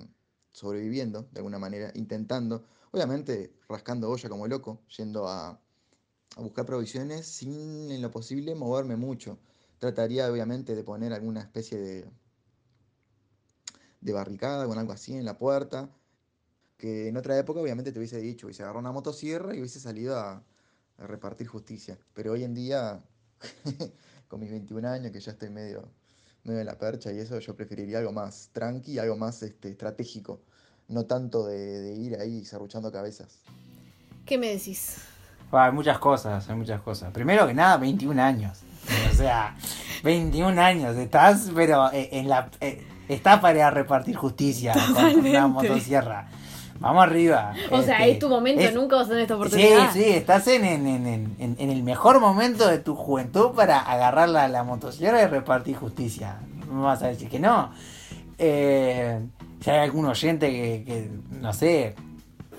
sobreviviendo, 0.50 1.28
de 1.30 1.40
alguna 1.40 1.58
manera, 1.58 1.92
intentando, 1.94 2.64
obviamente 2.90 3.52
rascando 3.68 4.08
olla 4.08 4.28
como 4.28 4.48
loco, 4.48 4.80
yendo 4.96 5.28
a, 5.28 5.50
a 6.36 6.40
buscar 6.40 6.64
provisiones 6.64 7.26
sin 7.26 7.90
en 7.90 8.00
lo 8.00 8.10
posible 8.10 8.54
moverme 8.54 8.96
mucho. 8.96 9.38
Trataría 9.80 10.30
obviamente 10.30 10.76
de 10.76 10.84
poner 10.84 11.12
alguna 11.12 11.40
especie 11.40 11.78
de, 11.78 12.06
de 14.00 14.12
barricada 14.12 14.66
con 14.66 14.78
algo 14.78 14.92
así 14.92 15.14
en 15.16 15.24
la 15.24 15.38
puerta, 15.38 15.90
que 16.76 17.08
en 17.08 17.16
otra 17.16 17.36
época 17.38 17.60
obviamente 17.60 17.90
te 17.90 17.98
hubiese 17.98 18.20
dicho, 18.20 18.46
hubiese 18.46 18.62
agarrado 18.62 18.80
una 18.80 18.92
motosierra 18.92 19.54
y 19.54 19.58
hubiese 19.58 19.80
salido 19.80 20.18
a, 20.18 20.42
a 20.98 21.06
repartir 21.06 21.46
justicia. 21.46 21.98
Pero 22.14 22.32
hoy 22.32 22.44
en 22.44 22.54
día, 22.54 23.02
con 24.28 24.40
mis 24.40 24.50
21 24.50 24.86
años, 24.86 25.12
que 25.12 25.20
ya 25.20 25.32
estoy 25.32 25.48
medio, 25.50 25.88
medio 26.44 26.60
en 26.60 26.66
la 26.66 26.78
percha 26.78 27.10
y 27.10 27.18
eso, 27.18 27.38
yo 27.38 27.56
preferiría 27.56 27.98
algo 27.98 28.12
más 28.12 28.50
tranqui, 28.52 28.98
algo 28.98 29.16
más 29.16 29.42
este, 29.42 29.70
estratégico, 29.70 30.42
no 30.88 31.06
tanto 31.06 31.46
de, 31.46 31.80
de 31.80 31.94
ir 31.94 32.20
ahí 32.20 32.44
serruchando 32.44 32.92
cabezas. 32.92 33.40
¿Qué 34.26 34.36
me 34.36 34.48
decís? 34.48 34.98
Ah, 35.52 35.64
Hay 35.64 35.72
muchas 35.72 35.98
cosas, 35.98 36.48
hay 36.48 36.56
muchas 36.56 36.82
cosas. 36.82 37.12
Primero 37.12 37.46
que 37.46 37.54
nada, 37.54 37.78
21 37.78 38.22
años. 38.22 38.60
O 39.12 39.14
sea, 39.14 39.54
21 40.02 40.58
años, 40.60 40.96
estás, 40.96 41.50
pero 41.54 41.90
eh, 41.92 42.08
en 42.12 42.28
la 42.28 42.48
eh, 42.60 42.84
estás 43.08 43.40
para 43.40 43.70
repartir 43.70 44.16
justicia 44.16 44.74
con 44.94 45.26
una 45.26 45.46
motosierra. 45.46 46.28
Vamos 46.78 47.02
arriba. 47.02 47.52
O 47.70 47.82
sea, 47.82 47.98
Este, 47.98 48.12
es 48.12 48.18
tu 48.18 48.28
momento, 48.30 48.62
es- 48.62 48.74
nunca 48.74 48.96
vas 48.96 49.06
a 49.06 49.08
tener 49.10 49.22
esta 49.24 49.34
Sí, 49.34 49.38
oportunidad. 49.40 49.92
sí, 49.92 50.02
estás 50.04 50.46
en, 50.48 50.64
en, 50.64 50.86
en, 50.86 51.36
en- 51.58 51.70
el 51.70 51.82
mejor 51.82 52.20
momento 52.20 52.66
de 52.66 52.78
tu 52.78 52.94
juventud 52.96 53.50
para 53.54 53.80
agarrar 53.80 54.30
la, 54.30 54.48
la 54.48 54.64
motosierra 54.64 55.22
y 55.22 55.26
repartir 55.26 55.76
justicia. 55.76 56.36
No 56.72 56.84
vas 56.84 57.02
a 57.02 57.08
decir 57.08 57.28
que 57.28 57.38
no. 57.38 57.70
Eh, 58.38 59.20
si 59.62 59.70
hay 59.70 59.80
algún 59.80 60.06
oyente 60.06 60.50
que, 60.50 60.84
que, 60.86 61.10
no 61.38 61.52
sé, 61.52 61.94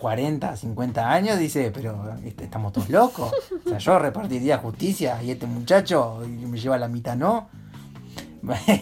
40, 0.01 0.55
50 0.57 1.11
años, 1.11 1.37
dice, 1.37 1.71
pero 1.71 2.15
este, 2.25 2.45
estamos 2.45 2.73
todos 2.73 2.89
locos. 2.89 3.31
O 3.65 3.69
sea, 3.69 3.77
yo 3.77 3.99
repartiría 3.99 4.57
justicia 4.57 5.21
y 5.23 5.29
este 5.31 5.45
muchacho 5.45 6.21
me 6.27 6.59
lleva 6.59 6.77
la 6.79 6.87
mitad, 6.87 7.15
¿no? 7.15 7.47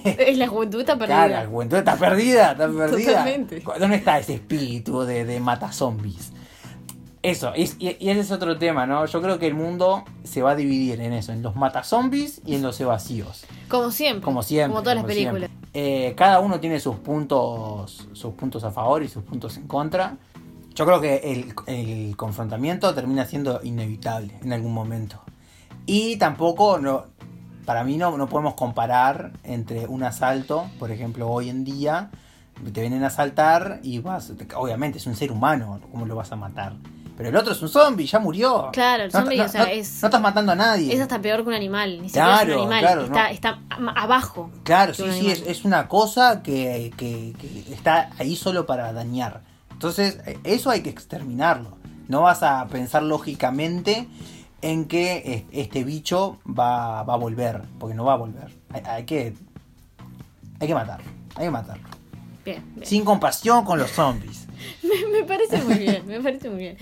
Es 0.05 0.37
la 0.37 0.47
juventud 0.47 0.79
está 0.79 0.97
perdida. 0.97 1.27
Claro, 1.27 1.43
la 1.43 1.49
juventud 1.49 1.77
está 1.77 1.95
perdida, 1.97 2.51
está 2.53 2.67
perdida. 2.69 3.07
Totalmente. 3.09 3.63
¿Dónde 3.79 3.97
está 3.97 4.17
ese 4.17 4.35
espíritu 4.35 5.01
de, 5.01 5.25
de 5.25 5.39
mata 5.41 5.71
zombies? 5.73 6.31
Eso, 7.21 7.53
es- 7.53 7.75
y, 7.79 7.97
y 7.99 8.09
ese 8.09 8.21
es 8.21 8.31
otro 8.31 8.57
tema, 8.57 8.85
¿no? 8.87 9.05
Yo 9.05 9.21
creo 9.21 9.37
que 9.37 9.47
el 9.47 9.53
mundo 9.55 10.05
se 10.23 10.41
va 10.41 10.51
a 10.51 10.55
dividir 10.55 11.01
en 11.01 11.11
eso, 11.11 11.33
en 11.33 11.41
los 11.41 11.57
mata 11.57 11.83
zombies 11.83 12.41
y 12.45 12.55
en 12.55 12.61
los 12.61 12.79
evasivos. 12.79 13.43
Como 13.67 13.91
siempre. 13.91 14.21
Como 14.23 14.41
siempre. 14.41 14.69
Como 14.71 14.81
todas 14.81 14.95
las 14.95 15.05
películas. 15.05 15.49
Eh, 15.73 16.13
cada 16.15 16.39
uno 16.39 16.61
tiene 16.61 16.79
sus 16.79 16.95
puntos, 16.95 18.07
sus 18.13 18.33
puntos 18.35 18.63
a 18.63 18.71
favor 18.71 19.03
y 19.03 19.09
sus 19.09 19.23
puntos 19.23 19.57
en 19.57 19.67
contra. 19.67 20.15
Yo 20.79 20.85
creo 20.85 21.01
que 21.01 21.17
el, 21.33 21.53
el 21.67 22.15
confrontamiento 22.15 22.95
termina 22.95 23.25
siendo 23.25 23.59
inevitable 23.63 24.33
en 24.41 24.53
algún 24.53 24.73
momento. 24.73 25.21
Y 25.85 26.15
tampoco, 26.15 26.79
no, 26.79 27.07
para 27.65 27.83
mí 27.83 27.97
no, 27.97 28.17
no 28.17 28.29
podemos 28.29 28.53
comparar 28.53 29.33
entre 29.43 29.87
un 29.87 30.03
asalto, 30.03 30.69
por 30.79 30.89
ejemplo, 30.91 31.27
hoy 31.29 31.49
en 31.49 31.65
día, 31.65 32.11
te 32.73 32.79
vienen 32.79 33.03
a 33.03 33.07
asaltar 33.07 33.81
y 33.83 33.99
vas, 33.99 34.31
obviamente 34.55 34.99
es 34.99 35.05
un 35.05 35.17
ser 35.17 35.33
humano, 35.33 35.81
¿cómo 35.91 36.05
lo 36.05 36.15
vas 36.15 36.31
a 36.31 36.37
matar? 36.37 36.75
Pero 37.17 37.27
el 37.27 37.35
otro 37.35 37.51
es 37.51 37.61
un 37.61 37.67
zombie, 37.67 38.05
ya 38.05 38.19
murió. 38.19 38.69
Claro, 38.71 39.03
el 39.03 39.11
No- 39.11 39.19
zombie, 39.19 39.37
no- 39.37 39.43
o 39.43 39.49
sea, 39.49 39.63
no- 39.65 39.67
es- 39.71 40.01
no 40.01 40.07
estás 40.07 40.21
matando 40.21 40.53
a 40.53 40.55
nadie. 40.55 40.93
Es 40.93 41.01
hasta 41.01 41.19
peor 41.19 41.41
que 41.43 41.49
un 41.49 41.55
animal. 41.55 42.01
Ni 42.01 42.07
siquiera 42.07 42.35
es 42.35 42.39
Claro, 42.45 42.53
un 42.53 42.59
animal. 42.73 42.79
claro, 42.79 43.01
está, 43.03 43.31
está 43.31 43.59
abajo. 43.97 44.49
Claro, 44.63 44.93
sí, 44.93 45.03
sí, 45.11 45.29
es, 45.45 45.65
una 45.65 45.89
cosa 45.89 46.41
que, 46.41 46.93
que- 46.95 47.33
que 47.37 47.73
está 47.73 48.11
ahí 48.17 48.37
solo 48.37 48.65
para 48.65 48.93
dañar. 48.93 49.48
Entonces, 49.79 50.19
eh, 50.25 50.37
eso 50.43 50.69
hay 50.69 50.81
que 50.81 50.89
exterminarlo. 50.89 51.77
No 52.09 52.23
vas 52.23 52.43
a 52.43 52.67
pensar 52.67 53.01
lógicamente 53.01 54.09
en 54.61 54.83
que 54.89 55.13
eh, 55.25 55.45
este 55.53 55.85
bicho 55.85 56.37
va, 56.45 57.03
va 57.03 57.13
a 57.13 57.17
volver, 57.17 57.61
porque 57.79 57.95
no 57.95 58.03
va 58.03 58.15
a 58.15 58.17
volver. 58.17 58.51
Hay, 58.73 58.81
hay 58.85 59.05
que 59.05 59.33
hay 60.59 60.67
que 60.67 60.73
matarlo, 60.73 61.09
hay 61.35 61.45
que 61.45 61.51
matarlo. 61.51 61.87
Bien, 62.43 62.61
bien. 62.75 62.85
Sin 62.85 63.05
compasión 63.05 63.63
con 63.63 63.79
los 63.79 63.89
zombies. 63.91 64.47
Me 65.13 65.23
parece 65.23 65.63
muy 65.63 65.75
bien, 65.75 66.05
me 66.05 66.19
parece 66.19 66.49
muy 66.49 66.59
bien. 66.59 66.77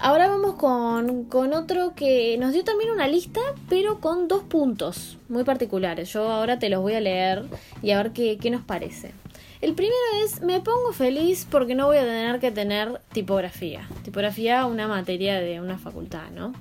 Ahora 0.00 0.26
vamos 0.26 0.54
con, 0.54 1.26
con 1.26 1.52
otro 1.52 1.94
que 1.94 2.36
nos 2.38 2.52
dio 2.52 2.64
también 2.64 2.90
una 2.90 3.06
lista, 3.06 3.40
pero 3.68 4.00
con 4.00 4.26
dos 4.26 4.42
puntos 4.42 5.18
muy 5.28 5.44
particulares. 5.44 6.12
Yo 6.12 6.32
ahora 6.32 6.58
te 6.58 6.68
los 6.68 6.82
voy 6.82 6.94
a 6.94 7.00
leer 7.00 7.44
y 7.80 7.92
a 7.92 7.98
ver 7.98 8.10
qué, 8.12 8.36
qué 8.38 8.50
nos 8.50 8.62
parece. 8.62 9.12
El 9.60 9.74
primero 9.74 9.96
es, 10.24 10.42
me 10.42 10.60
pongo 10.60 10.92
feliz 10.92 11.46
porque 11.50 11.74
no 11.74 11.86
voy 11.86 11.96
a 11.98 12.02
tener 12.02 12.38
que 12.40 12.50
tener 12.50 13.00
tipografía. 13.12 13.88
Tipografía, 14.02 14.66
una 14.66 14.88
materia 14.88 15.40
de 15.40 15.60
una 15.60 15.78
facultad, 15.78 16.30
¿no? 16.34 16.52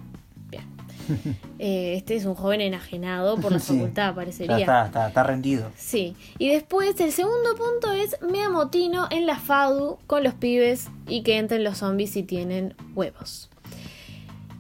Bien. 0.50 0.64
Eh, 1.60 1.96
este 1.96 2.16
es 2.18 2.26
un 2.26 2.36
joven 2.36 2.60
enajenado 2.60 3.38
por 3.38 3.54
la 3.54 3.60
Sí. 3.60 3.74
facultad, 3.78 4.16
parecería. 4.16 4.58
está, 4.58 4.86
está, 4.88 5.08
está 5.08 5.24
rendido. 5.24 5.72
Sí, 5.78 6.14
y 6.38 6.50
después 6.50 7.00
el 7.00 7.14
segundo 7.14 7.56
punto 7.56 7.94
es 7.94 8.18
me 8.22 8.42
amotino 8.44 9.08
en 9.12 9.26
la 9.26 9.38
FADU 9.38 9.98
con 10.08 10.24
los 10.24 10.34
pibes 10.34 10.88
y 11.08 11.24
que 11.24 11.38
entren 11.38 11.64
los 11.64 11.78
zombies 11.78 12.12
si 12.12 12.24
tienen 12.24 12.76
huevos. 12.96 13.50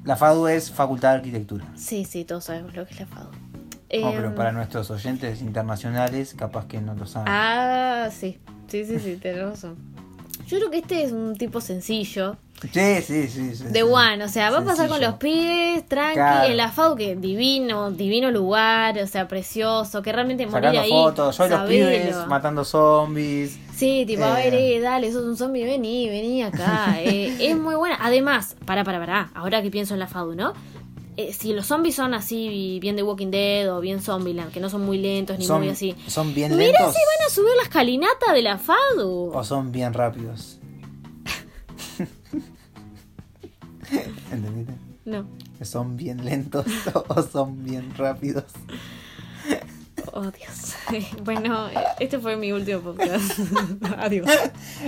La 0.06 0.16
FADU 0.16 0.48
es 0.48 0.72
Facultad 0.72 1.12
de 1.12 1.16
Arquitectura. 1.18 1.66
Sí, 1.76 2.06
sí, 2.06 2.24
todos 2.24 2.46
sabemos 2.46 2.74
lo 2.76 2.86
que 2.86 2.94
es 2.94 3.00
la 3.02 3.08
FADU. 3.08 3.30
No, 4.02 4.10
Em, 4.10 4.16
pero 4.16 4.36
para 4.36 4.52
nuestros 4.52 4.90
oyentes 4.92 5.42
internacionales, 5.42 6.34
capaz 6.38 6.66
que 6.68 6.82
no 6.82 6.94
lo 6.96 7.06
saben. 7.06 7.28
Ah, 7.32 8.10
sí, 8.12 8.40
sí, 8.68 8.86
sí, 8.86 9.00
sí, 9.00 9.18
tenés 9.22 9.42
razón. 9.44 9.76
Yo 10.48 10.58
creo 10.58 10.72
que 10.72 10.80
este 10.80 11.04
es 11.04 11.12
un 11.12 11.36
tipo 11.38 11.62
sencillo, 11.62 12.38
Sí, 12.72 13.02
sí, 13.02 13.28
sí. 13.28 13.56
sí, 13.56 13.64
de 13.66 13.84
one, 13.84 14.24
o 14.24 14.30
sea, 14.30 14.50
va 14.50 14.60
a 14.60 14.64
pasar 14.64 14.88
con 14.88 14.98
Sencillo. 15.00 15.10
los 15.12 15.20
pibes, 15.20 15.86
tranqui, 15.88 16.14
Claro. 16.16 16.50
en 16.50 16.56
la 16.58 16.70
FADU 16.72 16.96
que 16.96 17.16
divino, 17.18 17.92
divino 17.92 18.32
lugar, 18.32 18.98
o 19.00 19.08
sea, 19.08 19.28
precioso, 19.28 20.02
que 20.02 20.12
realmente 20.14 20.46
morir 20.48 20.70
Sacando 20.70 20.82
ahí. 20.82 20.90
fotos, 20.90 21.38
yo 21.38 21.46
y 21.46 21.50
los 21.50 21.60
sabelo. 21.60 21.88
pibes 21.90 22.28
matando 22.28 22.64
zombies. 22.64 23.60
Sí, 23.76 24.06
tipo, 24.08 24.24
a 24.24 24.36
ver, 24.36 24.54
Eh. 24.54 24.78
eh, 24.78 24.80
dale, 24.80 25.12
sos 25.12 25.24
un 25.26 25.36
zombie, 25.36 25.66
vení, 25.66 26.08
vení 26.10 26.42
acá. 26.44 26.96
Eh, 27.02 27.36
es 27.50 27.58
muy 27.58 27.76
buena. 27.76 27.98
Además, 28.02 28.56
para, 28.66 28.84
para, 28.86 29.00
para, 29.00 29.30
ahora 29.34 29.62
que 29.62 29.70
pienso 29.70 29.94
en 29.96 30.00
la 30.00 30.08
FADU, 30.08 30.36
¿no? 30.36 30.54
Eh, 31.16 31.34
si 31.34 31.54
los 31.54 31.68
zombies 31.68 31.96
son 31.96 32.14
así, 32.14 32.80
bien 32.82 32.96
de 32.96 33.04
Walking 33.04 33.30
Dead 33.32 33.72
o 33.72 33.80
bien 33.80 34.02
Zombieland, 34.02 34.52
que 34.52 34.60
no 34.60 34.70
son 34.70 34.84
muy 34.84 34.98
lentos 34.98 35.38
ni 35.38 35.46
Son, 35.46 35.60
muy 35.60 35.70
así. 35.70 35.96
son 36.08 36.34
bien 36.34 36.58
lentos 36.58 36.94
si 36.94 37.00
van 37.00 37.28
a 37.28 37.30
subir 37.30 37.52
la 37.58 37.64
escalinata 37.64 38.34
de 38.34 38.42
la 38.42 38.58
FADU. 38.58 39.32
o 39.34 39.44
son 39.44 39.72
bien 39.72 39.94
rápidos. 39.94 40.60
¿Entendiste? 44.32 44.74
No. 45.06 45.28
Son 45.62 45.96
bien 45.98 46.26
lentos 46.26 46.66
o 47.08 47.22
son 47.22 47.64
bien 47.64 47.94
rápidos. 47.96 48.46
Oh, 50.14 50.32
Dios. 50.32 50.76
bueno, 51.24 51.68
este 52.00 52.20
fue 52.20 52.36
mi 52.38 52.52
último 52.52 52.82
podcast. 52.82 53.40
Adiós. 53.98 54.28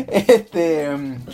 Este, 0.07 0.95
mm, 0.95 1.25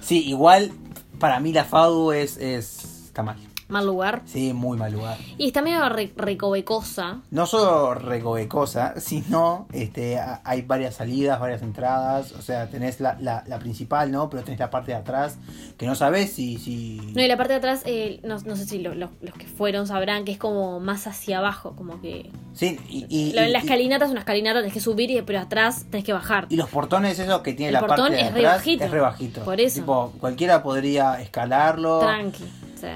sí, 0.00 0.28
igual 0.28 0.72
para 1.18 1.40
mí 1.40 1.52
la 1.52 1.64
FADU 1.64 2.12
es, 2.12 2.36
es 2.36 2.84
está 3.06 3.22
mal. 3.22 3.36
Mal 3.70 3.86
lugar. 3.86 4.22
Sí, 4.26 4.52
muy 4.52 4.76
mal 4.76 4.92
lugar. 4.92 5.16
Y 5.38 5.46
está 5.46 5.62
medio 5.62 5.88
re- 5.88 6.12
recovecosa. 6.16 7.20
No 7.30 7.46
solo 7.46 7.94
recovecosa, 7.94 8.94
sino 9.00 9.66
este, 9.72 10.18
hay 10.44 10.62
varias 10.62 10.96
salidas, 10.96 11.38
varias 11.40 11.62
entradas. 11.62 12.32
O 12.32 12.42
sea, 12.42 12.68
tenés 12.68 13.00
la, 13.00 13.16
la, 13.20 13.44
la 13.46 13.58
principal, 13.58 14.10
¿no? 14.10 14.28
Pero 14.28 14.42
tenés 14.42 14.60
la 14.60 14.70
parte 14.70 14.92
de 14.92 14.98
atrás 14.98 15.38
que 15.78 15.86
no 15.86 15.94
sabes 15.94 16.32
si. 16.32 16.58
si... 16.58 17.00
No, 17.14 17.22
y 17.22 17.28
la 17.28 17.36
parte 17.36 17.52
de 17.54 17.58
atrás, 17.58 17.82
eh, 17.86 18.20
no, 18.24 18.38
no 18.40 18.56
sé 18.56 18.64
si 18.66 18.78
lo- 18.80 18.94
lo- 18.94 19.10
los 19.22 19.34
que 19.34 19.46
fueron 19.46 19.86
sabrán 19.86 20.24
que 20.24 20.32
es 20.32 20.38
como 20.38 20.80
más 20.80 21.06
hacia 21.06 21.38
abajo, 21.38 21.74
como 21.76 22.00
que... 22.00 22.30
Sí, 22.54 22.78
y, 22.88 23.06
y- 23.08 23.32
La, 23.32 23.46
y- 23.48 23.52
la 23.52 23.58
y- 23.58 23.62
escalinata 23.62 24.04
es 24.04 24.10
una 24.10 24.20
escalinata, 24.20 24.58
tenés 24.60 24.74
que 24.74 24.80
subir, 24.80 25.10
y, 25.10 25.22
pero 25.22 25.38
atrás 25.40 25.86
tenés 25.90 26.04
que 26.04 26.12
bajar. 26.12 26.46
Y 26.50 26.56
los 26.56 26.68
portones, 26.68 27.18
esos 27.18 27.40
que 27.42 27.52
tiene 27.54 27.68
El 27.68 27.74
la 27.74 27.80
portón 27.80 27.98
parte 28.08 28.14
de 28.16 28.20
es 28.22 28.28
atrás, 28.28 28.56
bajito. 28.56 28.84
es 28.84 28.90
re 28.90 29.00
bajito. 29.00 29.40
Por 29.42 29.60
eso. 29.60 29.80
Tipo, 29.80 30.12
cualquiera 30.20 30.62
podría 30.62 31.20
escalarlo. 31.20 32.00
Tranqui. 32.00 32.44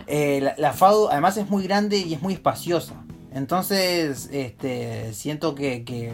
Eh, 0.07 0.41
la, 0.43 0.55
la 0.59 0.73
FADU 0.73 1.09
además 1.11 1.37
es 1.37 1.49
muy 1.51 1.63
grande 1.65 1.99
y 1.99 2.15
es 2.15 2.23
muy 2.23 2.35
espaciosa. 2.35 2.95
Entonces, 3.33 4.29
este, 4.33 5.13
siento 5.13 5.55
que, 5.55 5.85
que 5.85 6.13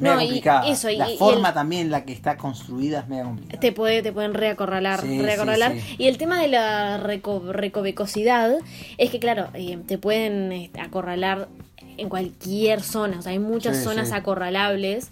No, 0.00 0.20
y 0.20 0.42
eso, 0.66 0.90
y- 0.90 0.96
la 0.96 1.10
y 1.10 1.16
forma 1.16 1.48
el- 1.48 1.54
también 1.54 1.82
en 1.86 1.90
la 1.90 2.04
que 2.04 2.12
está 2.12 2.36
construida 2.36 3.00
es 3.00 3.08
media 3.08 3.24
complicada. 3.24 3.58
Te, 3.60 3.72
puede, 3.72 4.02
te 4.02 4.12
pueden 4.12 4.34
reacorralar, 4.34 5.00
Sí, 5.00 5.20
reacorralar. 5.22 5.72
sí, 5.72 5.80
sí. 5.80 5.96
Y 5.98 6.06
el 6.08 6.18
tema 6.18 6.40
de 6.40 6.48
la 6.48 7.02
reco- 7.02 7.50
recovecosidad 7.52 8.52
es 8.98 9.10
que, 9.10 9.18
claro, 9.18 9.48
eh, 9.54 9.78
te 9.86 9.96
pueden 9.98 10.52
este, 10.52 10.80
acorralar 10.80 11.48
en 11.96 12.08
cualquier 12.08 12.82
zona. 12.82 13.18
O 13.18 13.22
sea, 13.22 13.32
hay 13.32 13.38
muchas 13.38 13.82
zonas 13.82 14.12
acorralables 14.12 15.08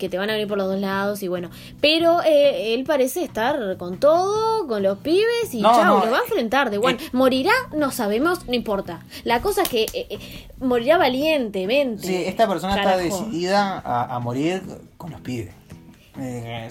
que 0.00 0.08
te 0.08 0.18
van 0.18 0.28
a 0.30 0.32
venir 0.32 0.48
por 0.48 0.58
los 0.58 0.66
dos 0.66 0.80
lados 0.80 1.22
y 1.22 1.28
bueno. 1.28 1.50
Pero 1.80 2.22
eh, 2.22 2.74
él 2.74 2.82
parece 2.82 3.22
estar 3.22 3.76
con 3.76 4.00
todo, 4.00 4.66
con 4.66 4.82
los 4.82 4.98
pibes 4.98 5.52
y 5.52 5.60
No, 5.60 5.72
chau, 5.72 5.84
no, 5.84 6.06
lo 6.06 6.10
va 6.10 6.18
a 6.18 6.20
eh, 6.22 6.24
enfrentar 6.26 6.70
de 6.70 6.78
one. 6.78 6.94
eh. 6.94 7.08
¿Morirá? 7.12 7.52
No 7.76 7.92
sabemos, 7.92 8.48
no 8.48 8.54
importa. 8.54 9.04
La 9.22 9.40
cosa 9.40 9.62
es 9.62 9.68
que 9.68 9.86
eh, 9.94 10.18
morirá 10.58 10.98
valientemente. 10.98 12.04
Sí, 12.06 12.16
esta 12.26 12.48
persona 12.48 12.76
está 12.76 12.96
decidida 12.96 13.78
a, 13.84 14.16
a 14.16 14.18
morir 14.18 14.62
con 14.96 15.12
los 15.12 15.20
pibes. 15.20 15.54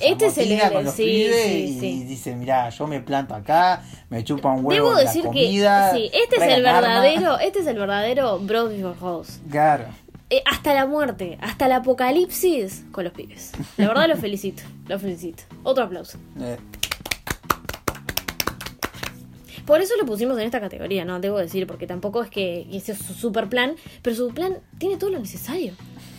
Este 0.01 0.27
es 0.27 0.37
el 0.37 0.71
con 0.71 0.83
los 0.83 0.93
sí, 0.93 1.03
pibes 1.05 1.43
sí, 1.43 1.51
y 1.51 1.79
sí. 1.79 2.03
dice, 2.03 2.35
mira, 2.35 2.69
yo 2.69 2.87
me 2.87 2.99
planto 2.99 3.33
acá, 3.33 3.81
me 4.09 4.23
chupa 4.23 4.49
un 4.51 4.65
huevo 4.65 4.89
Debo 4.89 4.93
la 4.93 5.01
decir 5.01 5.23
comida, 5.23 5.91
que 5.93 5.97
sí, 5.97 6.11
este 6.13 6.35
es 6.35 6.57
el 6.57 6.65
arma". 6.65 6.81
verdadero, 6.81 7.39
este 7.39 7.59
es 7.59 7.67
el 7.67 7.77
verdadero 7.79 8.39
Bro 8.39 8.67
Before 8.69 8.95
House. 8.99 9.39
Claro. 9.49 9.85
Eh, 10.31 10.43
hasta 10.45 10.73
la 10.75 10.85
muerte, 10.85 11.37
hasta 11.41 11.65
el 11.65 11.71
apocalipsis 11.71 12.85
con 12.91 13.03
los 13.03 13.13
pibes. 13.13 13.51
La 13.77 13.87
verdad 13.87 14.07
lo 14.07 14.15
felicito, 14.15 14.61
lo 14.87 14.99
felicito. 14.99 15.43
Otro 15.63 15.83
aplauso. 15.85 16.19
Eh, 16.39 16.57
Por 19.65 19.81
eso 19.81 19.93
lo 19.99 20.05
pusimos 20.05 20.37
en 20.39 20.45
esta 20.45 20.59
categoría, 20.59 21.05
¿no? 21.05 21.19
Debo 21.19 21.37
decir, 21.37 21.67
porque 21.67 21.85
tampoco 21.85 22.23
es 22.23 22.29
que 22.29 22.67
ese 22.71 22.93
es 22.93 22.97
su 22.99 23.13
super 23.13 23.49
plan, 23.49 23.75
pero 24.01 24.15
su 24.15 24.29
plan 24.33 24.57
tiene 24.79 24.97
todo 24.97 25.11
lo 25.11 25.19
necesario. 25.19 25.73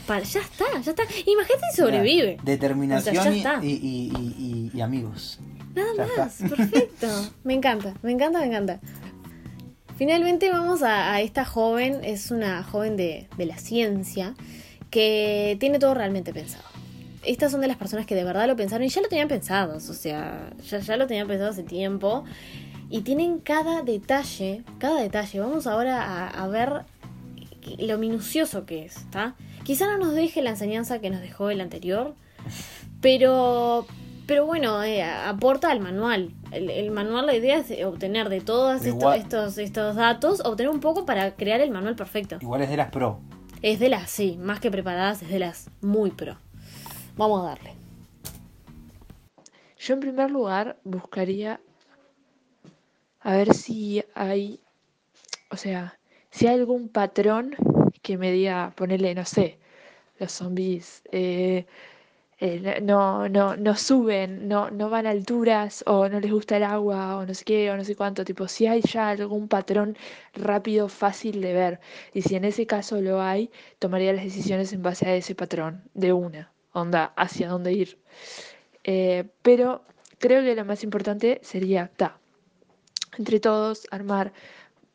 Para, 0.06 0.24
ya 0.24 0.40
está, 0.40 0.64
ya 0.82 0.90
está. 0.90 1.02
Imagínate 1.26 1.64
si 1.72 1.76
sobrevive. 1.80 2.38
Determinación 2.44 3.16
O 3.16 3.22
sea, 3.22 3.30
ya 3.30 3.36
y- 3.36 3.38
está. 3.38 3.60
y, 3.64 3.68
y- 3.70 4.12
y- 4.16 4.34
y- 4.38 4.70
y 4.76 4.80
amigos. 4.80 5.40
Nada 5.74 5.88
Ya 5.96 6.06
más, 6.24 6.40
está. 6.40 6.56
perfecto. 6.56 7.06
Me 7.44 7.54
encanta, 7.54 7.94
me 8.02 8.10
encanta, 8.12 8.40
me 8.40 8.46
encanta. 8.46 8.80
Finalmente 10.00 10.48
vamos 10.48 10.82
a, 10.82 11.20
esta 11.20 11.44
joven, 11.44 12.00
es 12.04 12.30
una 12.30 12.64
joven 12.64 12.96
de, 12.96 13.28
de 13.36 13.44
la 13.44 13.58
ciencia 13.58 14.34
que 14.88 15.58
tiene 15.60 15.78
todo 15.78 15.92
realmente 15.92 16.32
pensado. 16.32 16.64
Estas 17.22 17.52
son 17.52 17.60
de 17.60 17.68
las 17.68 17.76
personas 17.76 18.06
que 18.06 18.14
de 18.14 18.24
verdad 18.24 18.46
lo 18.46 18.56
pensaron 18.56 18.86
y 18.86 18.88
ya 18.88 19.02
lo 19.02 19.08
tenían 19.08 19.28
pensado, 19.28 19.76
o 19.76 19.80
sea, 19.80 20.52
ya, 20.64 20.78
ya 20.78 20.96
lo 20.96 21.06
tenían 21.06 21.28
pensado 21.28 21.50
hace 21.50 21.64
tiempo 21.64 22.24
y 22.88 23.02
tienen 23.02 23.40
cada 23.40 23.82
detalle, 23.82 24.62
cada 24.78 25.02
detalle. 25.02 25.38
Vamos 25.38 25.66
ahora 25.66 26.02
a, 26.02 26.28
a 26.28 26.48
ver 26.48 26.86
lo 27.78 27.98
minucioso 27.98 28.64
que 28.64 28.86
es, 28.86 28.96
¿está? 28.96 29.34
Quizá 29.64 29.84
no 29.86 29.98
nos 29.98 30.14
deje 30.14 30.40
la 30.40 30.48
enseñanza 30.48 31.00
que 31.00 31.10
nos 31.10 31.20
dejó 31.20 31.50
el 31.50 31.60
anterior, 31.60 32.14
pero, 33.02 33.86
pero 34.30 34.46
bueno, 34.46 34.80
eh, 34.84 35.02
aporta 35.02 35.72
al 35.72 35.80
manual. 35.80 36.30
El, 36.52 36.70
el 36.70 36.92
manual, 36.92 37.26
la 37.26 37.34
idea 37.34 37.58
es 37.58 37.84
obtener 37.84 38.28
de 38.28 38.40
todos 38.40 38.86
estos, 38.86 39.58
estos 39.58 39.96
datos, 39.96 40.40
obtener 40.44 40.70
un 40.70 40.78
poco 40.78 41.04
para 41.04 41.34
crear 41.34 41.60
el 41.60 41.72
manual 41.72 41.96
perfecto. 41.96 42.38
Igual 42.40 42.62
es 42.62 42.70
de 42.70 42.76
las 42.76 42.92
pro. 42.92 43.18
Es 43.60 43.80
de 43.80 43.88
las, 43.88 44.08
sí, 44.08 44.38
más 44.40 44.60
que 44.60 44.70
preparadas, 44.70 45.20
es 45.22 45.30
de 45.30 45.40
las 45.40 45.68
muy 45.80 46.12
pro. 46.12 46.36
Vamos 47.16 47.42
a 47.42 47.48
darle. 47.48 47.74
Yo 49.76 49.94
en 49.94 50.00
primer 50.00 50.30
lugar 50.30 50.78
buscaría 50.84 51.60
a 53.22 53.32
ver 53.32 53.52
si 53.52 54.04
hay, 54.14 54.60
o 55.50 55.56
sea, 55.56 55.98
si 56.30 56.46
hay 56.46 56.54
algún 56.54 56.88
patrón 56.88 57.56
que 58.00 58.16
me 58.16 58.30
diga, 58.30 58.72
ponerle, 58.76 59.12
no 59.12 59.24
sé, 59.24 59.58
los 60.20 60.30
zombies 60.30 61.02
eh, 61.10 61.66
eh, 62.40 62.80
no, 62.82 63.28
no, 63.28 63.54
no 63.56 63.76
suben, 63.76 64.48
no, 64.48 64.70
no 64.70 64.88
van 64.88 65.06
a 65.06 65.10
alturas, 65.10 65.84
o 65.86 66.08
no 66.08 66.20
les 66.20 66.32
gusta 66.32 66.56
el 66.56 66.62
agua, 66.62 67.18
o 67.18 67.26
no 67.26 67.34
sé 67.34 67.44
qué, 67.44 67.70
o 67.70 67.76
no 67.76 67.84
sé 67.84 67.94
cuánto, 67.96 68.24
tipo, 68.24 68.48
si 68.48 68.66
hay 68.66 68.80
ya 68.80 69.10
algún 69.10 69.46
patrón 69.46 69.96
rápido, 70.34 70.88
fácil 70.88 71.42
de 71.42 71.52
ver, 71.52 71.80
y 72.14 72.22
si 72.22 72.36
en 72.36 72.46
ese 72.46 72.66
caso 72.66 73.00
lo 73.02 73.20
hay, 73.20 73.50
tomaría 73.78 74.14
las 74.14 74.24
decisiones 74.24 74.72
en 74.72 74.82
base 74.82 75.06
a 75.06 75.14
ese 75.14 75.34
patrón, 75.34 75.82
de 75.92 76.14
una, 76.14 76.50
onda, 76.72 77.12
hacia 77.16 77.48
dónde 77.48 77.74
ir. 77.74 77.98
Eh, 78.84 79.28
pero 79.42 79.84
creo 80.18 80.42
que 80.42 80.54
lo 80.54 80.64
más 80.64 80.82
importante 80.82 81.40
sería, 81.42 81.90
ta, 81.94 82.18
entre 83.18 83.38
todos 83.40 83.86
armar, 83.90 84.32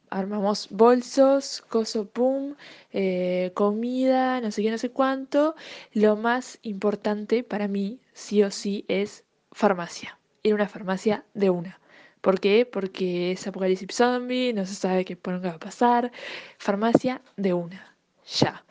armamos 0.10 0.68
bolsos, 0.70 1.64
coso 1.70 2.06
pum, 2.06 2.56
eh, 2.94 3.52
comida, 3.54 4.42
no 4.42 4.52
sé 4.52 4.64
qué, 4.64 4.72
no 4.72 4.78
sé 4.78 4.90
cuánto. 4.92 5.56
Lo 5.94 6.16
más 6.16 6.60
importante 6.62 7.44
para 7.44 7.68
mí, 7.68 8.00
sí 8.14 8.44
o 8.44 8.52
sí, 8.52 8.86
es 8.88 9.24
farmacia. 9.52 10.18
Ir 10.44 10.54
a 10.54 10.56
una 10.56 10.68
farmacia 10.68 11.26
de 11.34 11.50
una. 11.50 11.80
¿Por 12.22 12.40
qué? 12.40 12.66
Porque 12.66 13.34
es 13.34 13.48
apocalipsis 13.48 13.96
zombie, 13.96 14.54
no 14.54 14.66
se 14.66 14.76
sabe 14.76 15.06
qué 15.06 15.18
va 15.24 15.52
a 15.52 15.60
pasar. 15.60 16.12
Farmacia 16.58 17.22
de 17.38 17.54
una. 17.54 17.96
Ya. 18.40 18.64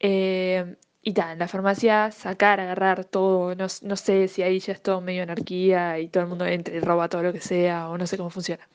Eh, 0.00 0.76
y 1.08 1.12
tal, 1.12 1.34
en 1.34 1.38
la 1.38 1.46
farmacia 1.46 2.10
sacar, 2.10 2.58
agarrar 2.58 3.04
todo, 3.04 3.54
no, 3.54 3.66
no 3.82 3.96
sé 3.96 4.26
si 4.26 4.42
ahí 4.42 4.58
ya 4.58 4.72
es 4.72 4.82
todo 4.82 5.00
medio 5.00 5.22
anarquía 5.22 6.00
y 6.00 6.08
todo 6.08 6.24
el 6.24 6.28
mundo 6.28 6.44
entra 6.46 6.74
y 6.74 6.80
roba 6.80 7.08
todo 7.08 7.22
lo 7.22 7.32
que 7.32 7.40
sea, 7.40 7.88
o 7.88 7.96
no 7.96 8.08
sé 8.08 8.16
cómo 8.16 8.28
funciona. 8.30 8.68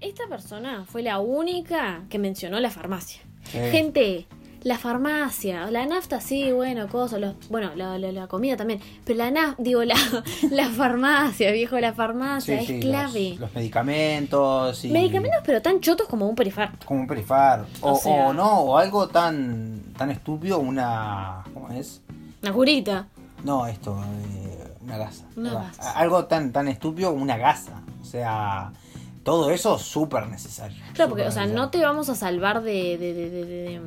Esta 0.00 0.26
persona 0.28 0.84
fue 0.86 1.02
la 1.02 1.18
única 1.20 2.02
que 2.10 2.18
mencionó 2.18 2.60
la 2.60 2.70
farmacia. 2.70 3.20
Sí. 3.44 3.58
Gente, 3.70 4.26
la 4.62 4.76
farmacia, 4.78 5.70
la 5.70 5.86
nafta 5.86 6.20
sí, 6.20 6.50
bueno, 6.52 6.88
cosas, 6.88 7.20
los, 7.20 7.34
bueno, 7.48 7.70
la, 7.76 7.98
la- 7.98 8.12
la 8.12 8.26
comida 8.26 8.56
también, 8.56 8.80
pero 9.04 9.18
la 9.18 9.30
nafta, 9.30 9.62
digo, 9.62 9.84
la, 9.84 9.94
la 10.50 10.68
farmacia, 10.68 11.50
viejo, 11.52 11.78
la 11.78 11.92
farmacia 11.94 12.56
Sí, 12.58 12.62
es 12.62 12.66
sí, 12.68 12.80
clave. 12.80 13.30
Los, 13.30 13.40
los 13.40 13.54
medicamentos 13.54 14.84
y 14.84 14.88
Medicamentos, 14.90 15.40
pero 15.44 15.62
tan 15.62 15.80
chotos 15.80 16.08
como 16.08 16.28
un 16.28 16.34
perifar. 16.34 16.72
como 16.84 17.00
un 17.00 17.06
perifar. 17.06 17.64
O, 17.80 17.92
O 17.92 17.96
sea- 17.96 18.26
o 18.28 18.32
no, 18.34 18.60
o 18.62 18.78
algo 18.78 19.08
tan 19.08 19.80
tan 19.96 20.10
estúpido, 20.10 20.58
una 20.58 21.42
¿cómo 21.54 21.70
es? 21.70 22.02
Una 22.42 22.52
curita. 22.52 23.06
No, 23.44 23.66
esto, 23.66 23.98
eh, 24.02 24.74
una 24.82 24.98
gasa. 24.98 25.24
Una 25.36 25.54
gasa. 25.54 25.92
Algo 25.92 26.26
tan 26.26 26.52
tan 26.52 26.68
estúpido 26.68 27.10
como 27.10 27.22
una 27.22 27.36
gasa. 27.38 27.82
O 28.02 28.04
sea, 28.04 28.72
todo 29.26 29.50
eso 29.50 29.78
súper 29.78 30.26
necesario. 30.28 30.82
Claro, 30.94 31.10
porque, 31.10 31.26
o 31.26 31.30
sea, 31.30 31.46
no 31.46 31.68
te 31.68 31.82
vamos 31.82 32.08
a 32.08 32.14
salvar 32.14 32.62
de, 32.62 32.96
de, 32.96 33.12
de, 33.12 33.30
de, 33.30 33.44
de- 33.44 33.60
de, 33.70 33.80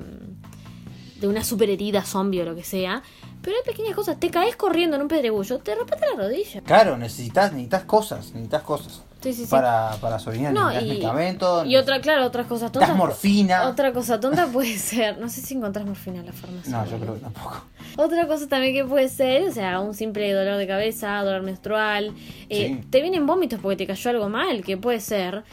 de 1.21 1.27
una 1.27 1.43
super 1.43 1.69
herida 1.71 2.03
zombie 2.03 2.41
o 2.41 2.45
lo 2.45 2.55
que 2.55 2.63
sea. 2.63 3.01
Pero 3.41 3.55
hay 3.57 3.63
pequeñas 3.63 3.95
cosas. 3.95 4.19
Te 4.19 4.29
caes 4.29 4.55
corriendo 4.57 4.97
en 4.97 5.01
un 5.01 5.07
pedregullo, 5.07 5.59
te 5.59 5.73
rompete 5.73 6.05
la 6.15 6.21
rodilla. 6.23 6.61
Claro, 6.61 6.97
necesitas, 6.97 7.51
necesitas 7.53 7.83
cosas, 7.85 8.27
necesitas 8.33 8.61
cosas. 8.63 9.01
Sí, 9.21 9.33
sí, 9.33 9.43
sí. 9.43 9.49
Para, 9.49 9.91
para 9.99 10.17
sobrevivir, 10.19 10.51
No, 10.53 10.67
necesitas 10.69 10.83
y, 10.85 10.89
medicamentos. 10.99 11.65
y 11.67 11.75
otra, 11.75 11.99
claro, 11.99 12.25
otras 12.25 12.47
cosas 12.47 12.71
tontas. 12.71 12.95
morfina. 12.95 13.67
Otra 13.67 13.91
cosa 13.91 14.19
tonta 14.19 14.47
puede 14.47 14.77
ser, 14.77 15.17
no 15.19 15.27
sé 15.29 15.41
si 15.41 15.55
encontrás 15.55 15.85
morfina 15.85 16.19
en 16.19 16.25
la 16.27 16.31
farmacia. 16.33 16.71
No, 16.71 16.85
yo 16.85 16.97
creo 16.99 17.13
que 17.15 17.19
tampoco. 17.21 17.63
Otra 17.97 18.27
cosa 18.27 18.47
también 18.47 18.73
que 18.73 18.85
puede 18.85 19.09
ser, 19.09 19.43
o 19.43 19.51
sea, 19.51 19.79
un 19.79 19.93
simple 19.93 20.31
dolor 20.31 20.57
de 20.57 20.67
cabeza, 20.67 21.19
dolor 21.23 21.41
menstrual. 21.41 22.13
eh, 22.49 22.77
Sí. 22.81 22.87
Te 22.89 23.01
vienen 23.01 23.25
vómitos 23.25 23.59
porque 23.61 23.75
te 23.77 23.87
cayó 23.87 24.09
algo 24.11 24.29
mal, 24.29 24.63
que 24.63 24.77
puede 24.77 24.99
ser. 24.99 25.43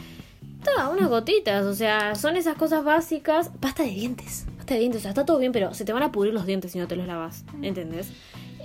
Ta, 0.65 0.89
unas 0.89 1.09
gotitas, 1.09 1.65
o 1.65 1.75
sea, 1.75 2.15
son 2.15 2.37
esas 2.37 2.57
cosas 2.57 2.85
básicas. 2.85 3.51
Pasta 3.61 3.83
de 3.85 3.91
dientes, 3.91 4.47
pasta 4.57 4.75
de 4.75 4.81
dientes, 4.81 5.01
o 5.01 5.03
sea, 5.03 5.11
está 5.11 5.25
todo 5.25 5.39
bien, 5.39 5.53
pero 5.53 5.75
se 5.75 5.85
te 5.85 5.93
van 5.93 6.03
a 6.03 6.11
pudrir 6.13 6.35
los 6.35 6.47
dientes 6.47 6.73
si 6.73 6.79
no 6.79 6.89
te 6.89 6.97
los 6.97 7.07
lavas, 7.07 7.45
¿entendés? 7.63 8.09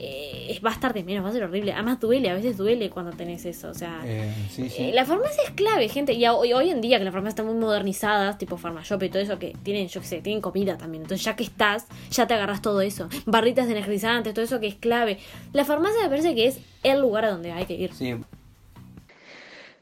Eh, 0.04 0.60
va 0.66 0.72
a 0.72 0.74
estar 0.74 0.96
de 0.96 1.04
menos, 1.04 1.24
va 1.24 1.30
a 1.30 1.32
ser 1.32 1.44
horrible. 1.44 1.74
Además 1.74 2.00
duele, 2.00 2.32
a 2.32 2.34
veces 2.34 2.58
duele 2.58 2.90
cuando 2.90 3.12
tenés 3.12 3.46
eso, 3.46 3.70
o 3.70 3.74
sea... 3.76 4.02
Eh, 4.04 4.34
sí, 4.50 4.68
sí. 4.68 4.86
Eh, 4.86 4.92
la 4.94 5.06
farmacia 5.06 5.44
es 5.44 5.52
clave, 5.52 5.90
gente. 5.90 6.14
Y 6.14 6.26
hoy, 6.26 6.54
hoy 6.54 6.72
en 6.72 6.82
día 6.82 6.98
que 6.98 7.04
las 7.06 7.14
farmacias 7.14 7.34
están 7.34 7.46
muy 7.46 7.64
modernizadas, 7.64 8.40
tipo 8.40 8.58
Farmashop 8.58 9.04
y 9.04 9.10
todo 9.10 9.22
eso, 9.22 9.38
que 9.38 9.56
tienen, 9.62 9.90
yo 9.90 10.02
qué 10.02 10.08
sé, 10.08 10.22
tienen 10.22 10.42
comida 10.42 10.76
también. 10.76 11.04
Entonces, 11.04 11.24
ya 11.24 11.36
que 11.36 11.44
estás, 11.44 11.86
ya 12.10 12.26
te 12.26 12.34
agarras 12.34 12.64
todo 12.64 12.82
eso. 12.82 13.10
Barritas 13.28 13.68
de 13.68 13.74
energizantes, 13.74 14.34
todo 14.34 14.44
eso 14.44 14.60
que 14.60 14.68
es 14.68 14.76
clave. 14.76 15.20
La 15.54 15.66
farmacia 15.66 16.02
me 16.02 16.10
parece 16.10 16.34
que 16.34 16.48
es 16.48 16.60
el 16.82 17.00
lugar 17.00 17.26
a 17.26 17.30
donde 17.30 17.52
hay 17.52 17.66
que 17.66 17.76
ir. 17.76 17.94
Sí, 17.94 18.16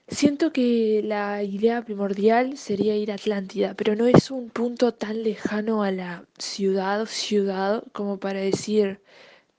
Siento 0.09 0.51
que 0.51 1.01
la 1.05 1.43
idea 1.43 1.83
primordial 1.83 2.57
sería 2.57 2.97
ir 2.97 3.11
a 3.11 3.15
Atlántida, 3.15 3.75
pero 3.75 3.95
no 3.95 4.07
es 4.07 4.31
un 4.31 4.49
punto 4.49 4.91
tan 4.91 5.23
lejano 5.23 5.83
a 5.83 5.91
la 5.91 6.25
ciudad, 6.39 7.05
ciudad, 7.05 7.83
como 7.93 8.17
para 8.17 8.39
decir, 8.39 8.99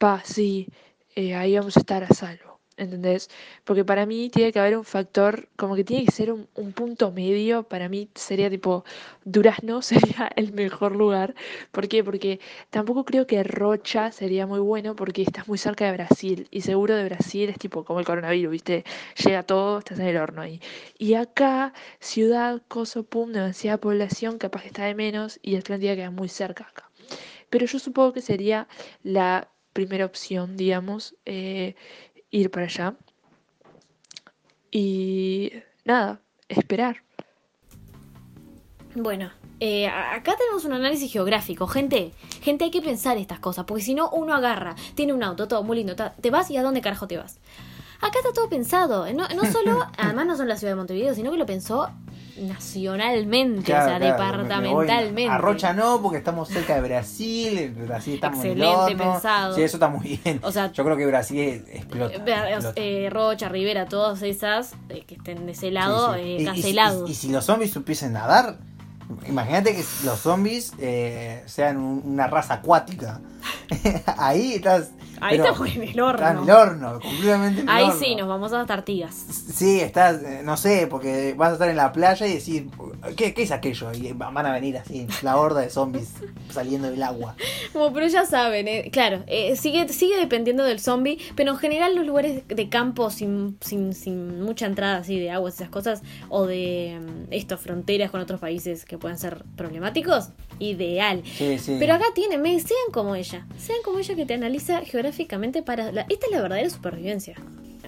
pa, 0.01 0.23
sí, 0.25 0.67
eh, 1.15 1.35
ahí 1.35 1.57
vamos 1.59 1.77
a 1.77 1.81
estar 1.81 2.03
a 2.05 2.09
salvo, 2.09 2.59
¿entendés? 2.79 3.29
Porque 3.65 3.85
para 3.85 4.07
mí 4.07 4.31
tiene 4.31 4.51
que 4.51 4.59
haber 4.59 4.79
un 4.79 4.85
factor, 4.85 5.51
como 5.57 5.77
que 5.77 5.85
tiene 5.85 6.07
que 6.07 6.13
ser 6.13 6.33
un, 6.33 6.49
un 6.55 6.73
punto 6.73 7.13
medio, 7.13 7.65
para 7.65 7.91
mí 7.91 8.09
sería 8.15 8.49
tipo, 8.49 8.85
Durazno 9.25 9.83
sería 9.91 10.31
el 10.37 10.53
mejor 10.55 10.97
lugar. 10.97 11.35
¿Por 11.71 11.87
qué? 11.87 12.03
Porque 12.03 12.41
tampoco 12.71 13.05
creo 13.05 13.27
que 13.27 13.43
Rocha 13.43 14.11
sería 14.11 14.47
muy 14.47 14.61
bueno 14.61 14.97
porque 14.97 15.21
estás 15.21 15.47
muy 15.49 15.59
cerca 15.59 15.85
de 15.85 15.93
Brasil 15.93 16.49
y 16.51 16.63
seguro 16.63 16.97
de 16.97 17.05
Brasil 17.05 17.51
es 17.51 17.59
tipo 17.59 17.85
como 17.85 18.01
el 18.01 18.07
coronavirus, 18.07 18.53
¿viste? 18.53 18.85
Llega 19.23 19.43
todo, 19.43 19.81
estás 19.81 19.99
en 19.99 20.07
el 20.07 20.17
horno 20.17 20.41
ahí. 20.41 20.63
Y 20.99 21.13
acá, 21.15 21.75
ciudad, 22.01 22.63
coso, 22.69 23.03
pum, 23.05 23.33
demasiada 23.33 23.77
población, 23.79 24.39
capaz 24.39 24.63
que 24.63 24.69
está 24.69 24.85
de 24.87 24.95
menos 24.95 25.39
y 25.43 25.57
Atlántida 25.57 25.95
queda 25.95 26.11
muy 26.11 26.29
cerca 26.31 26.65
acá. 26.65 26.91
Pero 27.51 27.67
yo 27.67 27.79
supongo 27.79 28.13
que 28.15 28.23
sería 28.23 28.69
la 29.03 29.51
primera 29.73 30.05
opción, 30.05 30.57
digamos, 30.57 31.15
eh, 31.25 31.75
ir 32.31 32.51
para 32.51 32.67
allá. 32.67 32.95
Y 34.71 35.53
nada, 35.85 36.21
esperar. 36.49 37.03
Bueno, 38.95 39.31
eh, 39.61 39.87
acá 39.89 40.37
tenemos 40.37 40.65
un 40.65 40.73
análisis 40.73 41.13
geográfico. 41.13 41.67
Gente, 41.67 42.13
gente, 42.43 42.65
hay 42.65 42.71
que 42.71 42.83
pensar 42.83 43.19
estas 43.19 43.39
cosas. 43.39 43.65
Porque 43.65 43.83
si 43.83 43.95
no, 43.95 44.11
uno 44.11 44.35
agarra, 44.35 44.75
tiene 44.95 45.13
un 45.13 45.23
auto, 45.23 45.49
todo 45.49 45.63
muy 45.63 45.77
lindo. 45.77 45.95
Te 45.95 46.31
vas 46.31 46.51
y 46.51 46.57
a 46.57 46.63
dónde 46.63 46.81
carajo 46.81 47.07
te 47.07 47.17
vas. 47.17 47.39
Acá 48.01 48.19
está 48.19 48.33
todo 48.33 48.49
pensado. 48.49 49.13
No, 49.13 49.29
no 49.29 49.45
solo, 49.53 49.87
además 49.99 50.27
no 50.27 50.37
solo 50.37 50.49
la 50.49 50.57
ciudad 50.57 50.73
de 50.73 50.77
Montevideo, 50.77 51.15
sino 51.15 51.31
que 51.31 51.37
lo 51.37 51.47
pensó 51.47 51.91
nacionalmente, 52.41 53.63
Claro, 53.65 53.85
o 53.85 53.89
sea, 53.89 53.99
claro, 53.99 54.43
departamentalmente. 54.45 55.31
A 55.33 55.39
Rocha 55.39 55.73
no, 55.73 56.01
porque 56.03 56.19
estamos 56.19 56.49
cerca 56.49 56.75
de 56.75 56.81
Brasil, 56.81 57.75
Brasil 57.87 58.15
está 58.15 58.31
muy 58.31 58.39
Excelente 58.49 58.97
pensado. 58.97 59.55
Sí, 59.55 59.63
eso 59.63 59.77
está 59.77 59.89
muy 59.89 60.21
bien. 60.25 60.41
O 60.43 60.51
sea, 60.53 60.73
yo 60.73 60.85
creo 60.85 60.97
que 60.97 61.07
Brasil 61.07 61.65
explota. 61.71 62.15
Eh, 62.15 62.17
explota. 62.17 62.73
eh, 62.77 63.09
Rocha, 63.11 63.49
Rivera, 63.49 63.87
todas 63.87 64.23
esas 64.23 64.73
eh, 64.89 65.05
que 65.07 65.17
estén 65.17 65.47
de 65.47 65.53
ese 65.53 65.67
Sí, 65.69 65.71
lado, 65.73 66.15
sí. 66.15 66.21
eh, 66.21 66.37
Y- 66.39 66.43
y- 66.43 66.45
cancelados. 66.47 67.09
Y, 67.09 67.13
y 67.13 67.15
si 67.15 67.29
los 67.29 67.45
zombies 67.45 67.71
supiesen 67.73 68.13
nadar, 68.13 68.59
imagínate 69.29 69.75
que 69.75 69.85
los 70.05 70.19
zombies 70.21 70.73
sean 71.47 71.77
un- 71.77 72.03
una 72.05 72.27
raza 72.27 72.55
acuática. 72.55 73.21
Ahí 74.17 74.55
estás. 74.55 74.91
Ahí 75.21 75.37
pero- 75.39 75.45
estamos 75.53 75.77
en 75.77 75.83
el 75.83 76.01
horno. 76.01 76.27
Estás 76.27 76.37
en 76.37 76.43
el 76.45 76.51
horno, 76.51 77.01
completamente 77.01 77.61
en 77.61 77.69
el 77.69 77.75
Ahí 77.75 77.85
horno. 77.85 78.01
sí, 78.01 78.15
nos 78.17 78.29
vamos 78.29 78.53
a 78.53 78.65
tartigas. 78.67 79.15
Sí, 79.55 79.81
estás, 79.81 80.23
eh, 80.23 80.41
no 80.45 80.57
sé, 80.57 80.87
porque 80.89 81.35
vas 81.37 81.51
a 81.51 81.53
estar 81.55 81.69
en 81.69 81.77
la 81.77 81.93
playa 81.93 82.27
y 82.27 82.35
decir, 82.35 82.69
¿qué, 83.17 83.35
qué 83.35 83.43
es 83.43 83.51
aquello? 83.51 83.93
Y 83.93 84.13
van 84.13 84.37
a 84.47 84.53
venir 84.53 84.79
así, 84.79 85.07
la 85.23 85.37
horda 85.37 85.61
de 85.61 85.71
zombies 85.71 86.11
saliendo 86.51 86.91
del 86.91 87.03
agua. 87.03 87.37
Como, 87.73 87.93
pero 87.93 88.07
ya 88.07 88.25
saben, 88.25 88.67
eh, 88.69 88.89
claro, 88.93 89.23
eh, 89.27 89.57
sigue, 89.57 89.89
sigue 89.89 90.17
dependiendo 90.17 90.65
del 90.65 90.81
zombie, 90.81 91.19
pero 91.37 91.53
en 91.53 91.59
general 91.59 91.95
los 91.95 92.07
lugares 92.07 92.43
de 92.49 92.69
campo 92.69 93.11
sin, 93.11 93.59
sin, 93.61 93.93
sin 93.95 94.41
mucha 94.43 94.67
entrada 94.67 94.99
así 94.99 95.19
de 95.19 95.31
aguas, 95.31 95.55
esas 95.55 95.69
cosas, 95.69 96.03
o 96.29 96.47
de 96.47 96.99
mm, 97.01 97.33
esto, 97.33 97.59
fronteras 97.59 98.11
con 98.11 98.21
otros 98.21 98.41
países 98.41 98.85
que 98.85 98.97
puedan 98.99 99.19
ser 99.19 99.45
problemáticos, 99.57 100.31
ideal. 100.59 101.23
Sí, 101.37 101.59
sí. 101.59 101.77
Pero 101.79 101.95
acá 101.95 102.05
tienen, 102.15 102.41
me- 102.43 102.59
sean 102.61 102.79
como 102.93 103.15
ella, 103.15 103.47
sean 103.59 103.79
como 103.85 103.99
ella 103.99 104.15
que 104.15 104.25
te 104.27 104.35
analiza 104.35 104.81
geográficamente 104.81 105.10
para... 105.65 105.93
la- 105.93 106.07
esta 106.09 106.27
es 106.27 106.33
la 106.33 106.43
verdadera 106.43 106.71
supervivencia. 106.71 107.37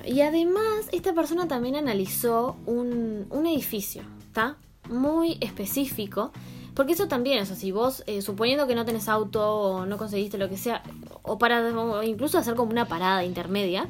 Y 0.05 0.21
además, 0.21 0.89
esta 0.93 1.13
persona 1.13 1.47
también 1.47 1.77
analizó 1.77 2.57
un, 2.67 3.27
un 3.31 3.47
edificio, 3.47 4.03
¿está? 4.27 4.57
Muy 4.91 5.39
específico. 5.41 6.33
Porque 6.75 6.95
eso 6.95 7.07
también, 7.07 7.43
o 7.43 7.47
sea, 7.47 7.55
si 7.55 7.71
vos, 7.71 8.03
eh, 8.07 8.23
suponiendo 8.23 8.67
que 8.67 8.75
no 8.75 8.85
tenés 8.87 9.09
auto 9.09 9.47
o 9.47 9.87
no 9.87 9.99
conseguiste 9.99 10.39
lo 10.39 10.49
que 10.49 10.57
sea, 10.57 10.83
o 11.23 11.39
para 11.39 11.63
incluso 12.05 12.39
hacer 12.39 12.55
como 12.55 12.71
una 12.73 12.89
parada 12.89 13.25
intermedia, 13.25 13.89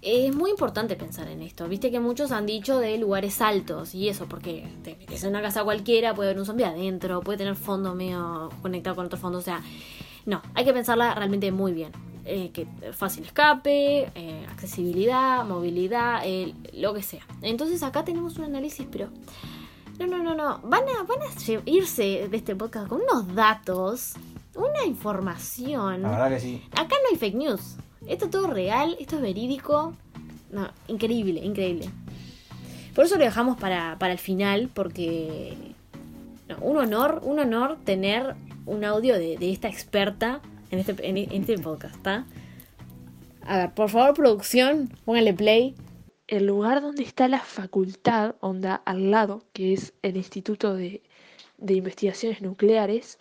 es 0.00 0.34
muy 0.34 0.50
importante 0.50 0.94
pensar 0.96 1.26
en 1.28 1.42
esto. 1.42 1.66
Viste 1.66 1.90
que 1.90 1.98
muchos 1.98 2.30
han 2.30 2.46
dicho 2.46 2.78
de 2.78 2.96
lugares 2.98 3.40
altos 3.40 3.94
y 3.94 4.08
eso, 4.08 4.26
porque 4.26 4.68
te 4.84 4.94
metes 4.96 5.24
en 5.24 5.30
una 5.30 5.42
casa 5.42 5.64
cualquiera, 5.64 6.14
puede 6.14 6.28
haber 6.30 6.38
un 6.40 6.46
zombie 6.46 6.64
adentro, 6.64 7.20
puede 7.22 7.38
tener 7.38 7.56
fondo 7.56 7.94
medio 7.94 8.50
conectado 8.62 8.94
con 8.94 9.06
otro 9.06 9.18
fondo. 9.18 9.38
O 9.38 9.42
sea, 9.42 9.60
no, 10.26 10.42
hay 10.54 10.64
que 10.64 10.72
pensarla 10.72 11.14
realmente 11.14 11.50
muy 11.50 11.72
bien. 11.72 11.90
Eh, 12.26 12.52
que 12.54 12.66
fácil 12.92 13.24
escape, 13.24 14.10
eh, 14.14 14.46
accesibilidad, 14.50 15.44
movilidad, 15.44 16.22
eh, 16.24 16.54
lo 16.72 16.94
que 16.94 17.02
sea. 17.02 17.20
Entonces 17.42 17.82
acá 17.82 18.02
tenemos 18.02 18.38
un 18.38 18.44
análisis, 18.44 18.86
pero 18.90 19.10
no, 19.98 20.06
no, 20.06 20.22
no, 20.22 20.34
no. 20.34 20.60
Van 20.60 20.84
a, 20.84 21.02
van 21.02 21.18
a 21.20 21.60
irse 21.66 22.26
de 22.28 22.36
este 22.36 22.56
podcast 22.56 22.88
con 22.88 23.02
unos 23.02 23.34
datos, 23.34 24.14
una 24.54 24.86
información. 24.86 26.00
La 26.00 26.10
verdad 26.12 26.30
que 26.30 26.40
sí. 26.40 26.62
Acá 26.72 26.96
no 27.02 27.10
hay 27.10 27.16
fake 27.18 27.34
news. 27.34 27.76
Esto 28.06 28.24
es 28.24 28.30
todo 28.30 28.46
real, 28.46 28.96
esto 28.98 29.16
es 29.16 29.22
verídico. 29.22 29.92
No, 30.50 30.70
increíble, 30.88 31.44
increíble. 31.44 31.90
Por 32.94 33.04
eso 33.04 33.18
lo 33.18 33.24
dejamos 33.24 33.58
para, 33.58 33.98
para 33.98 34.14
el 34.14 34.18
final, 34.18 34.70
porque 34.72 35.74
no, 36.48 36.56
un 36.62 36.78
honor, 36.78 37.20
un 37.22 37.38
honor 37.38 37.76
tener 37.84 38.34
un 38.64 38.82
audio 38.82 39.12
de, 39.12 39.36
de 39.36 39.52
esta 39.52 39.68
experta 39.68 40.40
en 40.74 40.80
este, 40.80 41.08
en, 41.08 41.16
este 41.16 41.58
podcast, 41.58 41.96
¿está? 41.96 42.26
A 43.42 43.58
ver, 43.58 43.74
por 43.74 43.90
favor, 43.90 44.14
producción, 44.14 44.90
póngale 45.04 45.32
play. 45.32 45.74
el 46.26 46.46
lugar 46.46 46.80
donde 46.80 47.02
está 47.02 47.28
la 47.28 47.40
facultad, 47.40 48.36
onda 48.40 48.74
al 48.74 49.10
lado, 49.10 49.44
que 49.52 49.72
es 49.74 49.92
el 50.02 50.16
Instituto 50.16 50.74
de, 50.74 51.02
de 51.58 51.74
Investigaciones 51.74 52.42
Nucleares, 52.42 53.18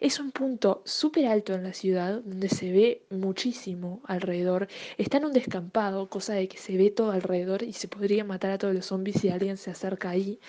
es 0.00 0.18
un 0.20 0.32
punto 0.32 0.82
súper 0.84 1.26
alto 1.26 1.54
en 1.54 1.62
la 1.62 1.72
ciudad, 1.72 2.20
donde 2.22 2.48
se 2.48 2.70
ve 2.72 3.02
muchísimo 3.10 4.02
alrededor. 4.04 4.68
Está 4.98 5.18
en 5.18 5.26
un 5.26 5.32
descampado, 5.32 6.08
cosa 6.08 6.34
de 6.34 6.48
que 6.48 6.58
se 6.58 6.76
ve 6.76 6.90
todo 6.90 7.12
alrededor 7.12 7.62
y 7.62 7.72
se 7.72 7.88
podría 7.88 8.24
matar 8.24 8.50
a 8.50 8.58
todos 8.58 8.74
los 8.74 8.86
zombies 8.86 9.20
si 9.20 9.28
alguien 9.28 9.56
se 9.56 9.70
acerca 9.70 10.10
ahí. 10.10 10.40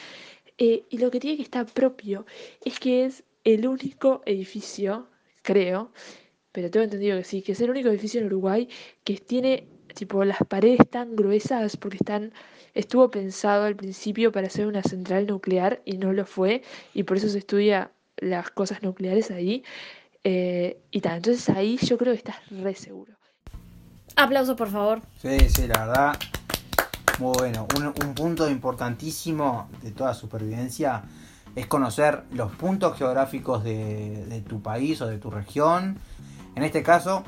Eh, 0.58 0.86
y 0.90 0.98
lo 0.98 1.12
que 1.12 1.20
tiene 1.20 1.38
que 1.38 1.44
estar 1.44 1.66
propio 1.66 2.26
es 2.66 2.80
que 2.80 3.06
es 3.06 3.24
el 3.44 3.68
único 3.68 4.22
edificio, 4.26 5.08
creo, 5.42 5.92
pero 6.52 6.70
tengo 6.70 6.84
entendido 6.84 7.18
que 7.18 7.24
sí, 7.24 7.42
que 7.42 7.54
es 7.54 7.62
el 7.62 7.70
único 7.70 7.90
edificio 7.90 8.20
en 8.20 8.28
Uruguay 8.28 8.70
que 9.04 9.18
tiene 9.18 9.68
tipo 9.96 10.24
las 10.24 10.40
paredes 10.48 10.90
tan 10.90 11.16
gruesas 11.16 11.78
porque 11.78 11.98
están 11.98 12.34
estuvo 12.74 13.12
pensado 13.12 13.66
al 13.66 13.76
principio 13.76 14.32
para 14.32 14.48
hacer 14.48 14.68
una 14.68 14.84
central 14.84 15.28
nuclear 15.28 15.82
y 15.86 15.98
no 15.98 16.14
lo 16.14 16.26
fue 16.26 16.64
y 16.94 17.04
por 17.04 17.18
eso 17.18 17.28
se 17.28 17.40
estudia 17.40 17.92
las 18.18 18.50
cosas 18.52 18.82
nucleares 18.84 19.32
ahí 19.32 19.64
eh, 20.24 20.80
y 20.92 21.02
tal 21.02 21.18
entonces 21.18 21.50
ahí 21.50 21.78
yo 21.78 21.98
creo 21.98 22.14
que 22.14 22.20
estás 22.20 22.38
re 22.50 22.76
seguro 22.76 23.16
Aplausos, 24.16 24.56
por 24.58 24.70
favor. 24.70 25.02
Sí, 25.22 25.40
sí, 25.50 25.68
la 25.68 25.86
verdad. 25.86 26.20
Muy 27.20 27.34
bueno. 27.38 27.68
Un, 27.78 27.88
un 27.88 28.14
punto 28.14 28.50
importantísimo 28.50 29.70
de 29.82 29.92
toda 29.92 30.14
supervivencia 30.14 31.04
es 31.56 31.68
conocer 31.68 32.24
los 32.34 32.52
puntos 32.52 32.98
geográficos 32.98 33.64
de, 33.64 34.26
de 34.26 34.42
tu 34.42 34.62
país 34.62 35.02
o 35.02 35.08
de 35.08 35.18
tu 35.18 35.30
región. 35.30 35.98
En 36.56 36.64
este 36.64 36.84
caso, 36.84 37.24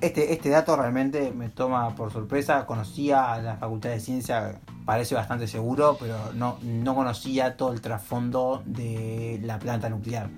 este, 0.00 0.32
este 0.32 0.48
dato 0.50 0.76
realmente 0.76 1.32
me 1.32 1.48
toma 1.48 1.94
por 1.94 2.12
sorpresa. 2.12 2.66
Conocía 2.66 3.38
la 3.38 3.56
Facultad 3.56 3.90
de 3.90 4.00
Ciencia, 4.00 4.60
parece 4.84 5.14
bastante 5.14 5.46
seguro, 5.46 5.96
pero 5.98 6.16
no, 6.34 6.58
no 6.62 6.94
conocía 6.94 7.56
todo 7.56 7.72
el 7.72 7.80
trasfondo 7.80 8.62
de 8.64 9.40
la 9.42 9.58
planta 9.58 9.88
nuclear. 9.88 10.28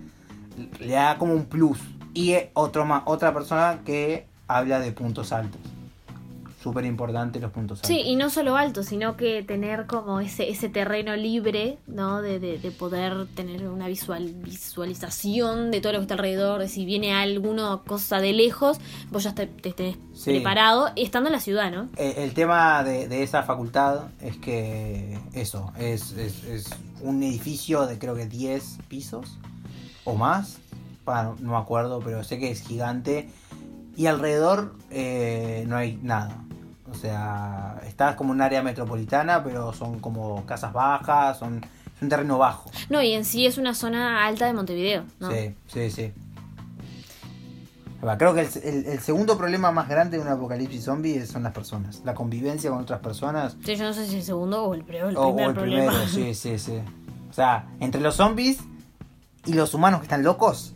Le 0.78 0.92
da 0.92 1.18
como 1.18 1.34
un 1.34 1.46
plus. 1.46 1.78
Y 2.12 2.34
otro 2.54 2.84
más, 2.84 3.02
otra 3.06 3.32
persona 3.32 3.80
que 3.84 4.26
habla 4.48 4.80
de 4.80 4.92
puntos 4.92 5.32
altos. 5.32 5.60
Súper 6.62 6.84
importante 6.84 7.40
los 7.40 7.50
puntos 7.52 7.78
altos. 7.78 7.88
Sí, 7.88 8.02
y 8.04 8.16
no 8.16 8.28
solo 8.28 8.54
alto, 8.56 8.82
sino 8.82 9.16
que 9.16 9.42
tener 9.42 9.86
como 9.86 10.20
ese, 10.20 10.50
ese 10.50 10.68
terreno 10.68 11.16
libre, 11.16 11.78
¿no? 11.86 12.20
De, 12.20 12.38
de, 12.38 12.58
de 12.58 12.70
poder 12.70 13.26
tener 13.34 13.66
una 13.66 13.88
visual, 13.88 14.34
visualización 14.34 15.70
de 15.70 15.80
todo 15.80 15.92
lo 15.92 15.98
que 16.00 16.02
está 16.02 16.14
alrededor, 16.14 16.60
de 16.60 16.68
si 16.68 16.84
viene 16.84 17.14
alguna 17.14 17.80
cosa 17.86 18.20
de 18.20 18.32
lejos, 18.32 18.78
vos 19.10 19.24
ya 19.24 19.34
te, 19.34 19.46
te 19.46 19.70
estés 19.70 19.96
Sí. 20.14 20.32
preparado, 20.32 20.90
estando 20.96 21.28
en 21.28 21.32
la 21.32 21.40
ciudad, 21.40 21.70
¿no? 21.70 21.88
Eh, 21.96 22.14
El 22.18 22.34
tema 22.34 22.84
de, 22.84 23.08
de 23.08 23.22
esa 23.22 23.42
facultad 23.42 24.08
es 24.20 24.36
que 24.36 25.18
eso, 25.32 25.72
es, 25.78 26.12
es- 26.12 26.44
es 26.44 26.70
un 27.00 27.22
edificio 27.22 27.86
de 27.86 27.98
creo 27.98 28.14
que 28.14 28.26
10 28.26 28.78
pisos 28.88 29.38
o 30.04 30.14
más, 30.14 30.58
Pa, 31.04 31.22
no, 31.22 31.36
no 31.40 31.52
me 31.52 31.56
acuerdo, 31.56 32.00
pero 32.04 32.22
sé 32.22 32.38
que 32.38 32.50
es 32.50 32.60
gigante 32.60 33.30
y 33.96 34.06
alrededor 34.06 34.74
eh, 34.90 35.64
no 35.66 35.76
hay 35.76 35.98
nada. 36.02 36.44
O 36.90 36.94
sea, 36.94 37.80
está 37.86 38.16
como 38.16 38.32
un 38.32 38.40
área 38.40 38.62
metropolitana, 38.62 39.42
pero 39.44 39.72
son 39.72 40.00
como 40.00 40.44
casas 40.46 40.72
bajas, 40.72 41.38
son, 41.38 41.58
es 41.96 42.02
un 42.02 42.08
terreno 42.08 42.36
bajo. 42.38 42.70
No, 42.88 43.00
y 43.02 43.12
en 43.12 43.24
sí 43.24 43.46
es 43.46 43.58
una 43.58 43.74
zona 43.74 44.26
alta 44.26 44.46
de 44.46 44.52
Montevideo, 44.52 45.04
¿no? 45.20 45.30
Sí, 45.30 45.54
sí, 45.68 45.90
sí. 45.90 46.12
Creo 48.18 48.32
que 48.34 48.40
el, 48.40 48.48
el- 48.64 48.86
el 48.86 49.00
segundo 49.00 49.36
problema 49.36 49.70
más 49.72 49.86
grande 49.88 50.16
de 50.16 50.22
un 50.22 50.28
apocalipsis 50.30 50.84
zombie 50.84 51.26
son 51.26 51.42
las 51.42 51.52
personas. 51.52 52.00
La 52.04 52.14
convivencia 52.14 52.70
con 52.70 52.80
otras 52.80 53.00
personas. 53.00 53.56
Sí, 53.64 53.76
yo 53.76 53.84
no 53.84 53.92
sé 53.92 54.06
si 54.06 54.16
el 54.16 54.22
segundo 54.22 54.64
o 54.64 54.74
el, 54.74 54.84
pri- 54.84 54.98
el 54.98 55.16
O, 55.18 55.20
o 55.22 55.34
primer 55.34 55.48
el 55.50 55.54
problema. 55.54 55.92
primero, 55.92 56.08
sí, 56.08 56.34
sí, 56.34 56.58
sí. 56.58 56.78
O 57.30 57.32
sea, 57.32 57.66
entre 57.78 58.00
los 58.00 58.16
zombies 58.16 58.58
y 59.46 59.52
los 59.52 59.72
humanos 59.74 60.00
que 60.00 60.04
están 60.06 60.24
locos, 60.24 60.74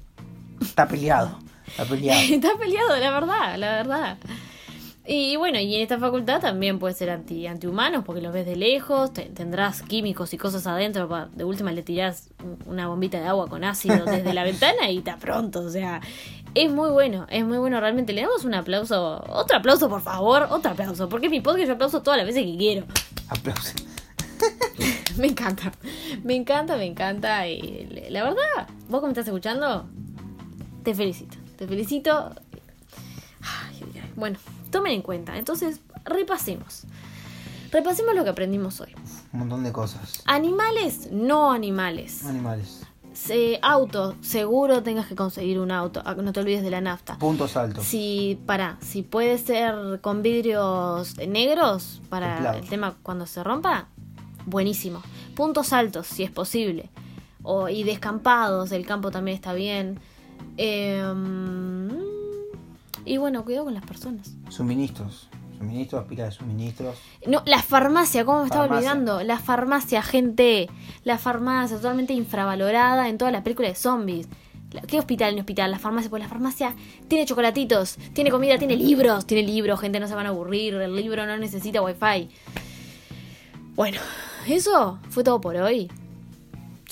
está 0.61 0.87
peleado. 0.87 1.39
Está 1.67 1.85
peleado. 1.85 2.21
Está 2.31 2.57
peleado, 2.57 2.97
la 2.97 3.11
verdad, 3.11 3.57
la 3.57 3.73
verdad. 3.73 4.19
Y 5.07 5.37
bueno, 5.37 5.59
y 5.61 5.75
en 5.75 5.83
esta 5.83 5.99
facultad 5.99 6.41
también 6.41 6.79
puede 6.79 6.95
ser 6.95 7.11
anti, 7.11 7.47
antihumanos 7.47 8.05
porque 8.07 8.23
los 8.23 8.33
ves 8.33 8.47
de 8.47 8.57
lejos, 8.57 9.13
te- 9.13 9.27
tendrás 9.27 9.83
químicos 9.83 10.33
y 10.33 10.39
cosas 10.39 10.67
adentro, 10.67 11.09
pa- 11.11 11.29
de 11.35 11.45
última 11.45 11.73
le 11.73 11.83
tirás 11.83 12.31
un- 12.43 12.57
una 12.67 12.89
bombita 12.89 13.21
de 13.21 13.27
agua 13.27 13.47
con 13.49 13.65
ácido 13.65 14.05
desde 14.07 14.33
la 14.33 14.45
ventana 14.45 14.91
y 14.91 14.99
está 14.99 15.19
pronto, 15.19 15.61
o 15.61 15.69
sea, 15.69 16.01
es 16.55 16.71
muy 16.73 16.89
bueno, 16.89 17.27
es 17.29 17.45
muy 17.45 17.59
bueno 17.59 17.81
realmente. 17.81 18.15
Le 18.15 18.23
damos 18.23 18.45
un 18.47 18.55
aplauso, 18.55 19.23
otro 19.29 19.59
aplauso 19.59 19.91
por 19.91 20.01
favor, 20.01 20.47
otro 20.51 20.71
aplauso, 20.71 21.09
porque 21.11 21.27
es 21.27 21.31
mi 21.33 21.43
podcast, 21.43 21.67
yo 21.67 21.75
aplauso 21.75 22.01
todas 22.03 22.17
las 22.17 22.27
veces 22.27 22.45
que 22.45 22.57
quiero. 22.57 22.87
Aplausos. 23.29 23.75
Me 25.17 25.29
encanta, 25.29 25.71
me 26.25 26.35
encanta, 26.35 26.77
me 26.77 26.87
encanta. 26.87 27.47
Y 27.47 28.09
la 28.11 28.25
verdad, 28.25 28.67
vos 28.89 29.01
que 29.01 29.07
me 29.07 29.13
estás 29.13 29.27
escuchando, 29.29 29.87
te 30.83 30.93
felicito, 30.93 31.37
te 31.57 31.69
felicito. 31.69 32.31
Ay. 33.43 33.81
Bueno, 34.17 34.39
tomen 34.75 34.93
en 34.93 35.03
cuenta. 35.03 35.37
Entonces, 35.39 35.81
repasemos. 36.05 36.83
Repasemos 37.70 38.14
lo 38.14 38.25
que 38.25 38.31
aprendimos 38.31 38.81
hoy. 38.81 38.95
un 39.33 39.39
montón 39.41 39.64
de 39.64 39.72
cosas. 39.72 40.22
Animales, 40.27 41.09
no 41.11 41.51
animales. 41.53 42.25
Animales. 42.25 42.83
Se- 43.12 43.59
auto, 43.62 44.16
seguro 44.20 44.83
tengas 44.83 45.07
que 45.07 45.14
conseguir 45.14 45.59
un 45.61 45.70
auto. 45.70 46.03
Ah, 46.05 46.14
No 46.14 46.33
te 46.33 46.41
olvides 46.41 46.62
de 46.64 46.70
la 46.70 46.81
nafta. 46.81 47.16
Puntos 47.18 47.57
altos. 47.57 47.85
Si, 47.85 48.39
para, 48.47 48.77
si 48.81 49.03
puede 49.03 49.39
ser 49.39 50.01
con 50.01 50.22
vidrios 50.22 51.16
negros 51.29 52.01
para 52.09 52.57
el 52.59 52.68
tema 52.68 52.97
cuando 53.03 53.27
se 53.27 53.43
rompa, 53.45 53.87
buenísimo. 54.47 55.01
Puntos 55.37 55.72
altos, 55.72 56.07
si 56.09 56.25
es 56.25 56.31
posible. 56.33 56.91
O, 57.45 57.68
y 57.68 57.83
descampados, 57.85 58.72
el 58.72 58.85
campo 58.87 59.11
también 59.12 59.37
está 59.37 59.53
bien. 59.53 60.01
Em, 60.57 61.89
y 63.05 63.17
bueno, 63.17 63.45
cuidado 63.45 63.65
con 63.67 63.75
las 63.75 63.85
personas. 63.85 64.35
Suministros. 64.49 65.29
Suministros, 65.59 66.05
pilas 66.07 66.31
de 66.31 66.33
suministros. 66.33 66.97
No, 67.27 67.43
la 67.47 67.63
farmacia, 67.63 68.25
¿cómo 68.25 68.41
me 68.41 68.47
estaba 68.47 68.65
olvidando? 68.65 69.23
La 69.23 69.39
farmacia, 69.39 70.03
gente. 70.03 70.69
La 71.05 71.17
farmacia, 71.19 71.77
totalmente 71.77 72.13
infravalorada 72.13 73.09
en 73.09 73.19
toda 73.19 73.31
la 73.31 73.43
película 73.43 73.69
de 73.69 73.75
zombies. 73.75 74.29
¿Qué 74.89 74.99
hospital 74.99 75.35
ni 75.35 75.41
hospital? 75.41 75.71
La 75.71 75.79
farmacia, 75.79 76.11
pues 76.11 76.23
la 76.23 76.29
farmacia 76.29 76.75
tiene 77.07 77.25
chocolatitos, 77.25 77.97
tiene 78.13 78.31
comida, 78.31 78.59
tiene 78.59 78.77
libros, 78.77 79.25
tiene 79.27 79.47
libros, 79.47 79.81
gente, 79.81 80.01
no 80.01 80.09
se 80.09 80.15
van 80.15 80.27
a 80.27 80.31
aburrir, 80.31 80.75
el 80.75 80.97
libro 80.97 81.25
no 81.27 81.37
necesita 81.39 81.81
wifi. 81.81 82.29
Bueno, 83.77 84.01
eso 84.49 84.99
fue 85.11 85.23
todo 85.23 85.41
por 85.41 85.57
hoy. 85.57 85.91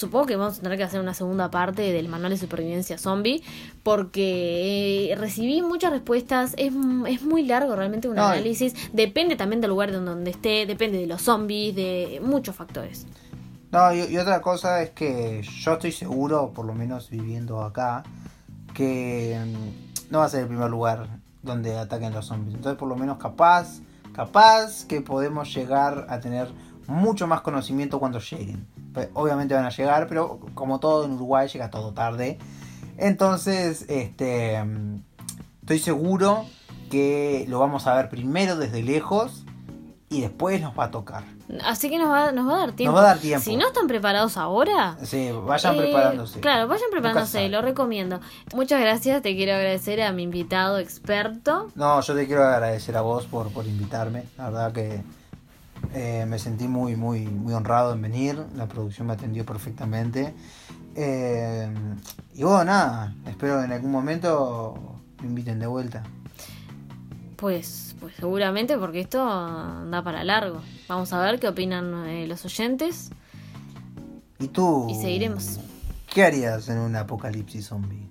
Supongo 0.03 0.27
que 0.27 0.35
vamos 0.35 0.59
a 0.59 0.63
tener 0.63 0.77
que 0.77 0.83
hacer 0.83 1.01
una 1.01 1.15
segunda 1.15 1.49
parte 1.49 1.93
del 1.93 2.09
manual 2.09 2.33
de 2.33 2.37
supervivencia 2.37 2.99
zombie 2.99 3.41
porque 3.85 5.13
eh, 5.13 5.15
recibí 5.15 5.63
muchas 5.63 5.93
respuestas, 5.93 6.55
es, 6.57 6.73
es 7.07 7.23
muy 7.23 7.45
largo 7.45 7.77
realmente 7.77 8.09
un 8.09 8.19
análisis, 8.19 8.75
depende 8.93 9.37
también 9.37 9.61
del 9.61 9.71
lugar 9.71 9.93
donde 9.93 10.33
esté, 10.33 10.67
depende 10.67 10.99
de 10.99 11.07
los 11.07 11.23
zombies, 11.23 11.77
de 11.77 12.21
muchos 12.21 12.57
factores. 12.57 13.07
No, 13.71 13.95
y, 13.95 14.01
y 14.01 14.19
otra 14.19 14.43
cosa 14.43 14.83
es 14.83 14.91
que 14.91 15.41
yo 15.43 15.75
estoy 15.75 15.93
seguro, 15.93 16.51
por 16.53 16.67
lo 16.67 16.75
menos 16.75 17.09
viviendo 17.09 17.63
acá, 17.63 18.03
que 18.75 19.39
mm, 19.41 20.11
no 20.11 20.19
va 20.19 20.25
a 20.25 20.29
ser 20.31 20.41
el 20.41 20.49
primer 20.49 20.69
lugar 20.69 21.07
donde 21.45 21.79
ataquen 21.79 22.13
los 22.13 22.27
zombies. 22.27 22.57
Entonces, 22.57 22.77
por 22.77 22.89
lo 22.89 22.97
menos 22.97 23.19
capaz, 23.19 23.79
capaz 24.13 24.85
que 24.85 25.01
podemos 25.01 25.55
llegar 25.55 26.07
a 26.09 26.19
tener 26.19 26.49
mucho 26.89 27.29
más 27.29 27.43
conocimiento 27.43 28.01
cuando 28.01 28.19
lleguen. 28.19 28.67
Pues, 28.93 29.09
obviamente 29.15 29.55
van 29.55 29.65
a 29.65 29.71
llegar, 29.71 30.07
pero 30.09 30.41
como 30.55 30.81
todo 30.81 31.05
en 31.05 31.13
Uruguay 31.13 31.49
llega 31.49 31.71
todo 31.71 31.93
tarde. 31.93 32.39
Entonces, 32.99 33.87
este, 33.89 34.63
estoy 35.63 35.79
seguro 35.79 36.45
que 36.91 37.47
lo 37.49 37.59
vamos 37.59 37.87
a 37.87 37.95
ver 37.95 38.09
primero 38.11 38.57
desde 38.57 38.83
lejos 38.83 39.45
y 40.11 40.21
después 40.21 40.61
nos 40.61 40.79
va 40.79 40.85
a 40.85 40.91
tocar. 40.91 41.25
Así 41.65 41.89
que 41.91 41.99
nos 41.99 42.11
va, 42.11 42.33
nos 42.33 42.47
va 42.49 42.57
a 42.57 42.59
dar 42.61 42.73
tiempo. 42.73 42.93
Nos 42.93 43.03
va 43.03 43.11
a 43.11 43.15
dar 43.15 43.19
tiempo. 43.23 43.43
Si 43.45 43.57
no 43.57 43.67
están 43.67 43.87
preparados 43.87 44.37
ahora, 44.37 44.97
Sí, 45.03 45.31
vayan 45.45 45.75
Eh, 45.75 45.79
preparándose. 45.79 46.41
Claro, 46.41 46.69
vayan 46.69 46.89
preparándose, 46.91 47.49
lo 47.49 47.63
recomiendo. 47.63 48.21
Muchas 48.55 48.81
gracias, 48.81 49.23
te 49.23 49.35
quiero 49.35 49.55
agradecer 49.55 50.03
a 50.03 50.13
mi 50.13 50.23
invitado 50.23 50.79
experto. 50.79 51.69
No, 51.75 52.01
yo 52.03 52.15
te 52.15 52.27
quiero 52.27 52.45
agradecer 52.45 52.97
a 52.97 53.01
vos 53.01 53.25
por, 53.27 53.51
por 53.53 53.67
invitarme. 53.67 54.25
La 54.37 54.45
verdad 54.51 54.73
que 54.73 55.03
eh, 55.95 56.25
me 56.27 56.39
sentí 56.39 56.69
muy, 56.69 56.97
muy, 56.97 57.27
muy 57.27 57.53
honrado 57.53 57.93
en 57.93 58.03
venir. 58.03 58.45
La 58.55 58.67
producción 58.67 59.07
me 59.07 59.13
atendió 59.15 59.45
perfectamente. 59.45 60.35
Eh, 60.95 61.73
y 62.35 62.43
bueno, 62.43 62.65
nada, 62.65 63.15
espero 63.27 63.63
en 63.63 63.73
algún 63.73 63.91
momento 63.91 64.75
me 65.21 65.29
inviten 65.29 65.59
de 65.59 65.67
vuelta. 65.67 66.03
Pues, 67.37 67.97
pues 67.99 68.15
seguramente 68.17 68.79
porque 68.79 69.01
esto 69.01 69.19
da 69.19 70.03
para 70.05 70.23
largo. 70.25 70.61
Vamos 70.89 71.13
a 71.13 71.21
ver 71.21 71.41
qué 71.41 71.49
opinan 71.49 72.07
eh, 72.07 72.27
los 72.27 72.45
oyentes 72.45 73.11
¿Y 74.39 74.49
tú? 74.49 74.89
y 74.91 74.95
seguiremos. 74.95 75.59
¿Qué 76.13 76.25
harías 76.25 76.69
en 76.69 76.79
un 76.79 76.95
apocalipsis 76.95 77.67
zombie? 77.67 78.09